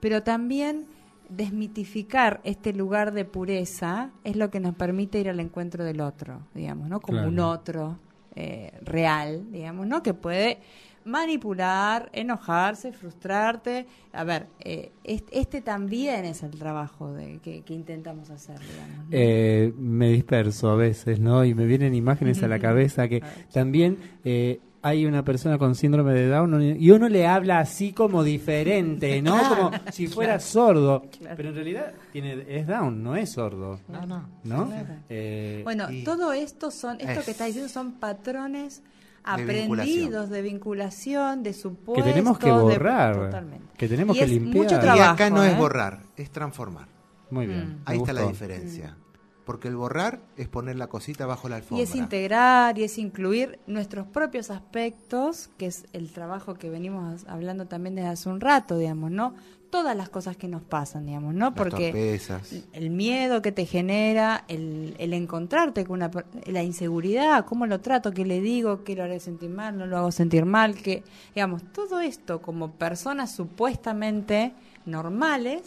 pero 0.01 0.23
también 0.23 0.87
desmitificar 1.29 2.41
este 2.45 2.73
lugar 2.73 3.13
de 3.13 3.25
pureza 3.25 4.11
es 4.25 4.37
lo 4.37 4.51
que 4.51 4.61
nos 4.61 4.75
permite 4.75 5.19
ir 5.21 5.29
al 5.29 5.41
encuentro 5.41 5.85
del 5.85 6.01
otro, 6.01 6.41
digamos, 6.55 6.89
¿no? 6.89 7.01
Como 7.01 7.19
Claro. 7.19 7.29
un 7.31 7.39
otro 7.41 7.99
eh, 8.35 8.73
real, 8.83 9.45
digamos, 9.51 9.87
¿no? 9.87 10.03
Que 10.03 10.15
puede 10.15 10.59
manipular, 11.05 12.09
enojarse, 12.13 12.93
frustrarte. 12.93 13.87
A 14.13 14.25
ver, 14.25 14.47
eh, 14.61 14.93
este, 15.05 15.39
este 15.41 15.61
también 15.61 16.25
es 16.25 16.43
el 16.43 16.51
trabajo 16.53 17.13
de, 17.13 17.39
que, 17.39 17.63
que 17.63 17.75
intentamos 17.75 18.31
hacer, 18.31 18.59
digamos. 18.61 18.97
¿no? 18.99 19.05
Eh, 19.11 19.73
me 19.77 20.09
disperso 20.09 20.71
a 20.71 20.77
veces, 20.77 21.21
¿no? 21.21 21.45
Y 21.45 21.55
me 21.55 21.67
vienen 21.67 21.95
imágenes 21.95 22.43
a 22.43 22.49
la 22.49 22.59
cabeza 22.59 23.09
que 23.09 23.23
también 23.53 23.99
eh, 24.25 24.61
hay 24.83 25.07
una 25.07 25.25
persona 25.25 25.59
con 25.59 25.75
síndrome 25.77 26.13
de 26.13 26.29
Down 26.29 26.77
y 26.81 26.91
uno 26.91 27.09
le 27.09 27.27
habla 27.27 27.61
así 27.61 27.93
como 27.93 28.25
diferente, 28.25 29.23
¿no? 29.23 29.39
Como 29.49 29.71
si 29.93 30.09
fuera 30.09 30.41
sordo. 30.41 31.05
Pero 31.37 31.51
en 31.51 31.55
realidad 31.55 31.93
tiene, 32.13 32.45
es 32.49 32.67
Down, 32.67 33.03
no 33.03 33.15
es 33.17 33.33
sordo. 33.33 33.79
No, 33.89 34.05
no. 34.07 34.29
¿No? 34.45 34.67
Claro. 34.69 34.95
Eh, 35.09 35.61
Bueno, 35.65 35.91
y- 35.91 36.03
todo 36.05 36.33
esto 36.33 36.71
son, 36.71 36.97
esto 37.01 37.21
Es- 37.21 37.25
que 37.25 37.31
está 37.31 37.45
diciendo 37.47 37.69
son 37.69 37.93
patrones 37.93 38.83
De 38.83 38.89
aprendidos 39.25 40.31
de 40.31 40.43
vinculación, 40.43 41.43
de 41.45 41.53
supuestos. 41.53 42.05
que 42.05 42.11
tenemos 42.13 42.39
que 42.39 42.47
de- 42.49 42.53
borrar, 42.53 43.15
totalmente. 43.27 43.67
que 43.79 43.89
tenemos 43.89 44.17
Y 44.17 44.19
que 44.19 44.25
es 44.25 44.31
limpiar. 44.33 44.65
mucho 44.65 44.75
Y 44.97 44.99
acá 45.01 45.31
no 45.31 45.45
¿eh? 45.45 45.53
es 45.53 45.59
borrar, 45.59 46.01
es 46.17 46.31
transformar. 46.31 46.89
Muy 47.31 47.47
bien. 47.47 47.61
Mm. 47.67 47.71
me 47.71 47.77
Ahí 47.87 47.99
está 47.99 48.13
la 48.13 48.27
diferencia. 48.27 48.97
Porque 49.45 49.69
el 49.69 49.77
borrar 49.77 50.21
es 50.37 50.49
poner 50.49 50.77
la 50.77 50.87
cosita 50.87 51.27
bajo 51.27 51.49
la 51.49 51.57
alfombra. 51.57 51.81
Y 51.81 51.85
es 51.85 51.95
integrar 51.97 52.79
y 52.79 52.85
es 52.85 52.97
incluir 52.99 53.59
nuestros 53.67 54.07
propios 54.07 54.51
aspectos, 54.51 55.51
que 55.59 55.67
es 55.67 55.85
el 55.93 56.13
trabajo 56.13 56.55
que 56.55 56.71
venimos 56.71 57.25
hablando 57.27 57.67
también 57.67 57.97
desde 57.97 58.09
hace 58.09 58.29
un 58.29 58.41
rato, 58.41 58.79
digamos, 58.79 59.11
¿no? 59.11 59.35
Todas 59.71 59.97
las 59.97 60.11
cosas 60.11 60.37
que 60.37 60.49
nos 60.49 60.63
pasan, 60.63 61.07
digamos, 61.07 61.35
¿no? 61.35 61.47
Las 61.47 61.55
Porque 61.55 61.87
torpezas. 61.87 62.53
el 62.73 62.91
miedo 62.91 63.41
que 63.43 63.53
te 63.53 63.65
genera, 63.67 64.45
el, 64.47 64.95
el 64.99 65.13
encontrarte 65.15 65.85
con 65.87 65.97
una, 65.97 66.11
la 66.47 66.63
inseguridad, 66.63 67.45
cómo 67.47 67.67
lo 67.67 67.81
trato, 67.81 68.13
qué 68.13 68.25
le 68.25 68.41
digo, 68.41 68.85
qué 68.85 68.95
lo 68.95 69.03
haré 69.03 69.19
sentir 69.19 69.51
mal, 69.51 69.77
no 69.77 69.87
lo 69.87 69.97
hago 69.97 70.13
sentir 70.13 70.45
mal, 70.45 70.75
que, 70.77 71.03
digamos, 71.35 71.63
todo 71.73 72.01
esto 72.01 72.43
como 72.43 72.73
personas 72.73 73.35
supuestamente 73.35 74.53
normales 74.85 75.63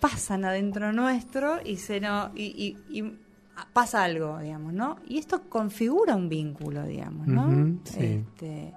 pasan 0.00 0.44
adentro 0.44 0.92
nuestro 0.92 1.58
y 1.64 1.76
se 1.76 2.00
no 2.00 2.30
y, 2.34 2.76
y- 2.90 2.98
y 2.98 3.12
pasa 3.72 4.04
algo, 4.04 4.38
digamos, 4.38 4.72
¿no? 4.72 4.96
Y 5.06 5.18
esto 5.18 5.42
configura 5.48 6.14
un 6.16 6.28
vínculo, 6.28 6.84
digamos, 6.86 7.26
¿no? 7.26 7.48
Sí. 7.84 7.98
Este, 8.36 8.72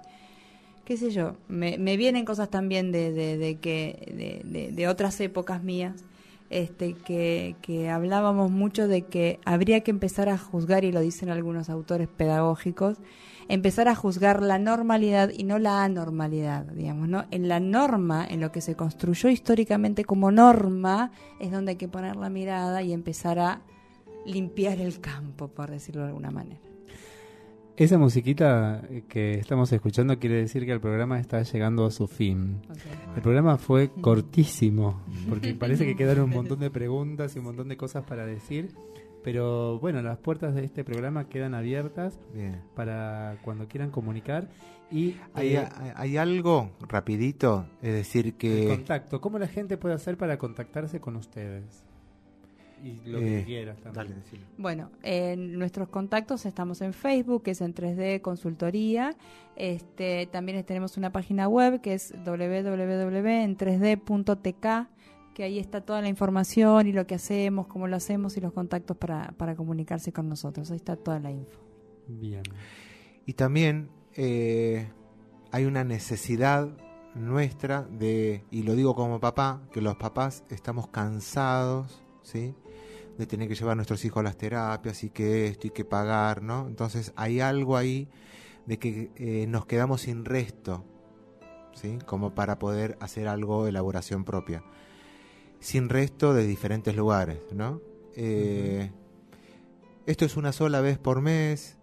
qué 0.84 0.96
sé 0.96 1.10
yo, 1.10 1.36
me, 1.48 1.78
me 1.78 1.96
vienen 1.96 2.24
cosas 2.24 2.50
también 2.50 2.90
de, 2.90 3.12
de, 3.12 3.38
de 3.38 3.56
que 3.56 4.42
de, 4.44 4.50
de- 4.50 4.72
de 4.72 4.88
otras 4.88 5.20
épocas 5.20 5.62
mías, 5.62 6.04
este, 6.50 6.94
que, 6.94 7.54
que 7.62 7.88
hablábamos 7.88 8.50
mucho 8.50 8.88
de 8.88 9.02
que 9.02 9.38
habría 9.44 9.80
que 9.82 9.90
empezar 9.92 10.28
a 10.28 10.36
juzgar, 10.36 10.84
y 10.84 10.92
lo 10.92 11.00
dicen 11.00 11.30
algunos 11.30 11.70
autores 11.70 12.08
pedagógicos, 12.08 12.98
empezar 13.48 13.88
a 13.88 13.94
juzgar 13.94 14.42
la 14.42 14.58
normalidad 14.58 15.30
y 15.36 15.44
no 15.44 15.58
la 15.58 15.84
anormalidad, 15.84 16.64
digamos, 16.66 17.08
¿no? 17.08 17.24
En 17.30 17.48
la 17.48 17.60
norma, 17.60 18.26
en 18.28 18.40
lo 18.40 18.52
que 18.52 18.60
se 18.60 18.74
construyó 18.74 19.28
históricamente 19.28 20.04
como 20.04 20.30
norma, 20.30 21.10
es 21.40 21.50
donde 21.50 21.72
hay 21.72 21.76
que 21.76 21.88
poner 21.88 22.16
la 22.16 22.30
mirada 22.30 22.82
y 22.82 22.92
empezar 22.92 23.38
a 23.38 23.62
limpiar 24.24 24.80
el 24.80 25.00
campo, 25.00 25.48
por 25.48 25.70
decirlo 25.70 26.02
de 26.02 26.08
alguna 26.08 26.30
manera. 26.30 26.60
Esa 27.76 27.96
musiquita 27.96 28.82
que 29.08 29.34
estamos 29.34 29.72
escuchando 29.72 30.18
quiere 30.18 30.36
decir 30.36 30.66
que 30.66 30.72
el 30.72 30.80
programa 30.80 31.18
está 31.18 31.42
llegando 31.42 31.86
a 31.86 31.90
su 31.90 32.06
fin. 32.06 32.60
El 33.16 33.22
programa 33.22 33.56
fue 33.56 33.90
cortísimo, 34.00 35.00
porque 35.28 35.54
parece 35.58 35.86
que 35.86 35.96
quedaron 35.96 36.24
un 36.24 36.30
montón 36.34 36.60
de 36.60 36.70
preguntas 36.70 37.34
y 37.34 37.38
un 37.38 37.46
montón 37.46 37.68
de 37.68 37.78
cosas 37.78 38.04
para 38.04 38.26
decir. 38.26 38.68
Pero 39.24 39.78
bueno, 39.78 40.02
las 40.02 40.18
puertas 40.18 40.54
de 40.54 40.64
este 40.64 40.84
programa 40.84 41.28
quedan 41.28 41.54
abiertas 41.54 42.18
Bien. 42.34 42.60
para 42.74 43.36
cuando 43.44 43.68
quieran 43.68 43.90
comunicar. 43.90 44.48
Y 44.90 45.16
Hay, 45.34 45.54
eh, 45.56 45.68
hay- 45.76 45.92
hay 45.96 46.16
algo 46.18 46.70
rapidito, 46.88 47.66
es 47.80 47.92
decir 47.94 48.26
el 48.26 48.34
que 48.34 48.66
contacto, 48.68 49.20
¿cómo 49.20 49.38
la 49.38 49.46
gente 49.48 49.76
puede 49.78 49.94
hacer 49.94 50.16
para 50.18 50.36
contactarse 50.38 51.00
con 51.00 51.16
ustedes? 51.16 51.84
Y 52.84 53.00
lo 53.08 53.20
que 53.20 53.40
Eh, 53.40 53.44
quieras 53.44 53.78
también. 53.78 54.08
dale. 54.08 54.20
Bueno, 54.58 54.90
en 55.04 55.56
nuestros 55.56 55.88
contactos 55.88 56.44
estamos 56.46 56.80
en 56.82 56.92
Facebook, 56.92 57.44
que 57.44 57.52
es 57.52 57.60
en 57.60 57.74
3D 57.74 58.20
Consultoría. 58.20 59.14
Este, 59.54 60.26
también 60.26 60.62
tenemos 60.64 60.96
una 60.96 61.12
página 61.12 61.46
web 61.48 61.80
que 61.80 61.94
es 61.94 62.12
www.en3d.tk, 62.24 64.88
que 65.34 65.44
ahí 65.44 65.58
está 65.58 65.80
toda 65.80 66.00
la 66.02 66.08
información 66.08 66.86
y 66.86 66.92
lo 66.92 67.06
que 67.06 67.14
hacemos, 67.14 67.66
cómo 67.66 67.86
lo 67.88 67.96
hacemos 67.96 68.36
y 68.36 68.40
los 68.40 68.52
contactos 68.52 68.96
para, 68.96 69.32
para 69.32 69.56
comunicarse 69.56 70.12
con 70.12 70.28
nosotros. 70.28 70.70
Ahí 70.70 70.76
está 70.76 70.96
toda 70.96 71.18
la 71.18 71.30
info. 71.30 71.60
Bien. 72.06 72.42
Y 73.26 73.34
también 73.34 73.88
eh, 74.14 74.88
hay 75.50 75.64
una 75.64 75.84
necesidad 75.84 76.68
nuestra 77.14 77.82
de, 77.82 78.44
y 78.50 78.62
lo 78.62 78.74
digo 78.74 78.94
como 78.94 79.20
papá, 79.20 79.62
que 79.72 79.80
los 79.80 79.96
papás 79.96 80.44
estamos 80.48 80.88
cansados, 80.88 82.02
¿sí? 82.22 82.54
De 83.18 83.26
tener 83.26 83.48
que 83.48 83.54
llevar 83.54 83.72
a 83.72 83.76
nuestros 83.76 84.04
hijos 84.04 84.20
a 84.20 84.22
las 84.24 84.36
terapias 84.36 85.04
y 85.04 85.10
que 85.10 85.46
esto 85.46 85.66
y 85.66 85.70
que 85.70 85.84
pagar, 85.84 86.42
¿no? 86.42 86.66
Entonces 86.66 87.12
hay 87.16 87.40
algo 87.40 87.76
ahí 87.76 88.08
de 88.66 88.78
que 88.78 89.10
eh, 89.16 89.46
nos 89.46 89.66
quedamos 89.66 90.02
sin 90.02 90.24
resto, 90.24 90.84
¿sí? 91.74 91.98
Como 92.06 92.34
para 92.34 92.58
poder 92.58 92.96
hacer 93.00 93.28
algo 93.28 93.64
de 93.64 93.70
elaboración 93.70 94.24
propia. 94.24 94.64
Sin 95.62 95.88
resto 95.88 96.34
de 96.34 96.44
diferentes 96.44 96.94
lugares, 96.96 97.38
¿no? 97.54 97.80
Eh, 98.16 98.90
Esto 100.06 100.24
es 100.24 100.36
una 100.36 100.52
sola 100.52 100.80
vez 100.80 100.98
por 100.98 101.20
mes, 101.20 101.78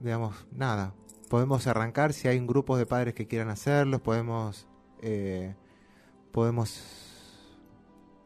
digamos, 0.00 0.46
nada. 0.50 0.94
Podemos 1.28 1.66
arrancar 1.66 2.14
si 2.14 2.28
hay 2.28 2.38
un 2.38 2.46
grupo 2.46 2.78
de 2.78 2.86
padres 2.86 3.12
que 3.12 3.26
quieran 3.26 3.50
hacerlo, 3.50 4.02
podemos, 4.02 4.66
eh, 5.02 5.54
podemos 6.32 6.82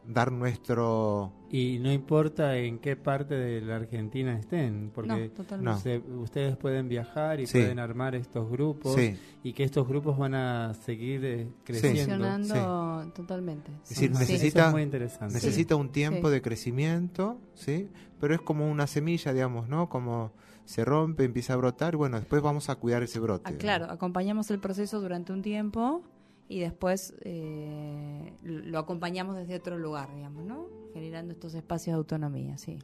dar 0.05 0.31
nuestro... 0.31 1.33
Y 1.51 1.79
no 1.79 1.91
importa 1.91 2.55
en 2.57 2.77
qué 2.77 2.95
parte 2.95 3.33
de 3.33 3.61
la 3.61 3.77
Argentina 3.77 4.37
estén, 4.37 4.91
porque 4.93 5.31
no, 5.59 5.77
se- 5.79 5.97
ustedes 5.97 6.55
pueden 6.57 6.87
viajar 6.87 7.39
y 7.39 7.47
Sí. 7.47 7.57
pueden 7.57 7.79
armar 7.79 8.13
estos 8.13 8.49
grupos 8.51 8.93
Sí, 8.95 9.15
y 9.43 9.53
que 9.53 9.63
estos 9.63 9.87
grupos 9.87 10.17
van 10.17 10.35
a 10.35 10.73
seguir 10.75 11.25
eh, 11.25 11.47
creciendo. 11.63 11.99
Funcionando 12.01 13.11
totalmente. 13.15 13.71
Es 13.83 13.89
decir, 13.89 14.11
necesita- 14.11 14.59
Eso 14.59 14.67
es 14.67 14.71
muy 14.73 14.81
interesante. 14.83 15.33
necesita 15.33 15.75
un 15.75 15.91
tiempo 15.91 16.27
Sí. 16.27 16.33
de 16.33 16.41
crecimiento, 16.41 17.39
¿sí? 17.55 17.89
Pero 18.19 18.35
es 18.35 18.41
como 18.41 18.69
una 18.69 18.85
semilla, 18.85 19.33
digamos, 19.33 19.67
¿no? 19.67 19.89
Como 19.89 20.31
se 20.65 20.85
rompe, 20.85 21.23
empieza 21.23 21.53
a 21.53 21.55
brotar, 21.55 21.95
bueno, 21.95 22.17
después 22.19 22.43
vamos 22.43 22.69
a 22.69 22.75
cuidar 22.75 23.01
ese 23.01 23.19
brote. 23.19 23.51
Ah, 23.51 23.57
claro, 23.57 23.85
acompañamos 23.89 24.51
el 24.51 24.59
proceso 24.59 25.01
durante 25.01 25.33
un 25.33 25.41
tiempo 25.41 26.03
y 26.49 26.59
después 26.59 27.13
eh, 27.21 28.33
lo 28.43 28.79
acompañamos 28.79 29.37
desde 29.37 29.55
otro 29.55 29.77
lugar, 29.77 30.13
digamos, 30.13 30.43
¿no? 30.43 30.65
Generando 30.93 31.31
estos 31.31 31.53
espacios 31.53 31.93
de 31.93 31.97
autonomía, 31.99 32.57
sí. 32.57 32.79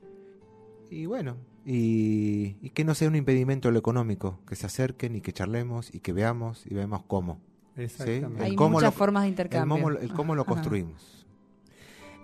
Y 0.89 1.07
bueno, 1.07 1.35
y, 1.65 2.55
y 2.61 2.69
que 2.69 2.85
no 2.85 2.93
sea 2.93 3.07
un 3.07 3.15
impedimento 3.15 3.71
lo 3.71 3.79
económico, 3.79 4.39
que 4.47 4.55
se 4.55 4.67
acerquen 4.67 5.15
y 5.15 5.21
que 5.21 5.33
charlemos 5.33 5.93
y 5.93 5.99
que 5.99 6.13
veamos 6.13 6.65
y 6.67 6.75
vemos 6.75 7.03
cómo. 7.07 7.39
Exactamente. 7.75 8.37
El 8.37 8.51
Hay 8.51 8.55
cómo 8.55 8.69
muchas 8.77 8.93
lo- 8.93 8.97
formas 8.97 9.23
de 9.23 9.27
El 9.29 9.31
intercambio. 9.33 9.75
cómo, 9.83 9.89
el 9.97 10.13
cómo 10.13 10.35
lo 10.35 10.43
Ajá. 10.43 10.51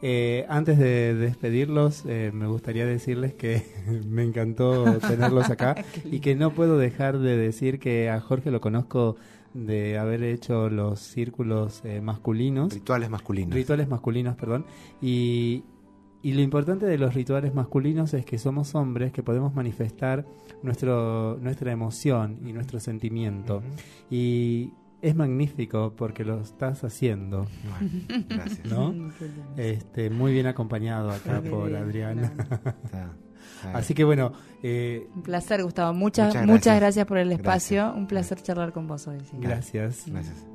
Eh, 0.01 0.45
antes 0.49 0.79
de 0.79 1.13
despedirlos, 1.13 2.03
eh, 2.07 2.31
me 2.33 2.47
gustaría 2.47 2.85
decirles 2.85 3.33
que 3.33 3.63
me 4.07 4.23
encantó 4.23 4.97
tenerlos 4.99 5.49
acá 5.49 5.75
y 6.05 6.19
que 6.19 6.35
no 6.35 6.51
puedo 6.53 6.77
dejar 6.77 7.19
de 7.19 7.37
decir 7.37 7.79
que 7.79 8.09
a 8.09 8.19
Jorge 8.19 8.49
lo 8.51 8.61
conozco 8.61 9.15
de 9.53 9.97
haber 9.99 10.23
hecho 10.23 10.69
los 10.69 10.99
círculos 11.01 11.81
eh, 11.83 12.01
masculinos, 12.01 12.73
Rituales 12.73 13.09
masculinos. 13.09 13.53
rituales 13.53 13.87
masculinos, 13.89 14.35
perdón, 14.37 14.65
y, 15.01 15.63
y 16.23 16.33
lo 16.33 16.41
importante 16.41 16.85
de 16.85 16.97
los 16.97 17.13
rituales 17.13 17.53
masculinos 17.53 18.13
es 18.13 18.25
que 18.25 18.37
somos 18.37 18.73
hombres 18.75 19.11
que 19.11 19.23
podemos 19.23 19.53
manifestar 19.53 20.25
nuestro, 20.63 21.37
nuestra 21.41 21.71
emoción 21.71 22.39
y 22.45 22.53
nuestro 22.53 22.79
sentimiento. 22.79 23.57
Ujú. 23.57 23.65
Y 24.09 24.71
es 25.01 25.15
magnífico 25.15 25.93
porque 25.95 26.23
lo 26.23 26.41
estás 26.41 26.83
haciendo. 26.83 27.47
Bueno, 27.63 28.25
gracias. 28.29 28.65
¿No? 28.65 28.93
Este, 29.57 30.09
muy 30.09 30.31
bien 30.33 30.47
acompañado 30.47 31.11
acá 31.11 31.41
por. 31.41 31.75
Adriana. 31.75 32.31
Así 33.73 33.93
que 33.93 34.03
bueno, 34.03 34.33
eh, 34.63 35.07
Un 35.15 35.23
placer, 35.23 35.63
Gustavo. 35.63 35.93
Muchas, 35.93 36.27
Muchas 36.27 36.47
muchas 36.47 36.79
gracias. 36.79 37.05
por 37.05 37.17
el 37.17 37.31
espacio. 37.31 37.81
Gracias. 37.81 37.97
Un 37.99 38.07
placer 38.07 38.41
charlar 38.41 38.71
con 38.71 38.87
vos 38.87 39.07
hoy. 39.07 39.19
sí. 39.19 39.37
gracias. 39.39 40.05
Gracias. 40.07 40.47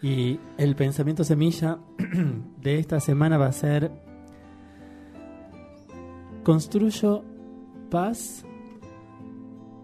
Y 0.00 0.38
el 0.58 0.76
pensamiento 0.76 1.24
semilla 1.24 1.78
de 2.62 2.78
esta 2.78 3.00
semana 3.00 3.36
va 3.36 3.46
a 3.46 3.52
ser 3.52 3.90
construyo 6.44 7.24
paz, 7.90 8.44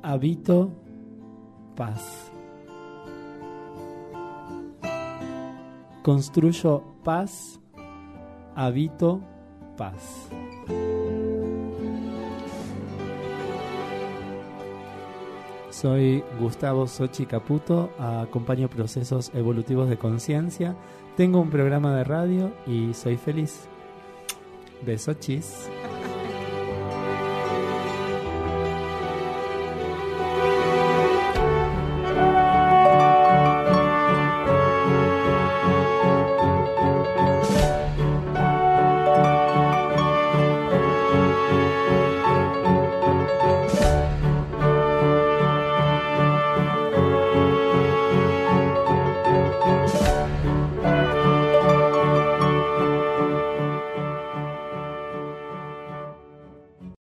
habito 0.02 0.83
paz. 1.74 2.30
Construyo 6.02 6.82
paz, 7.02 7.60
habito 8.54 9.20
paz. 9.76 10.28
Soy 15.70 16.24
Gustavo 16.38 16.86
Sochi 16.86 17.26
Caputo, 17.26 17.90
acompaño 17.98 18.70
procesos 18.70 19.30
evolutivos 19.34 19.88
de 19.88 19.98
conciencia, 19.98 20.76
tengo 21.16 21.40
un 21.40 21.50
programa 21.50 21.94
de 21.94 22.04
radio 22.04 22.52
y 22.66 22.94
soy 22.94 23.16
feliz. 23.16 23.68
Besochis. 24.84 25.68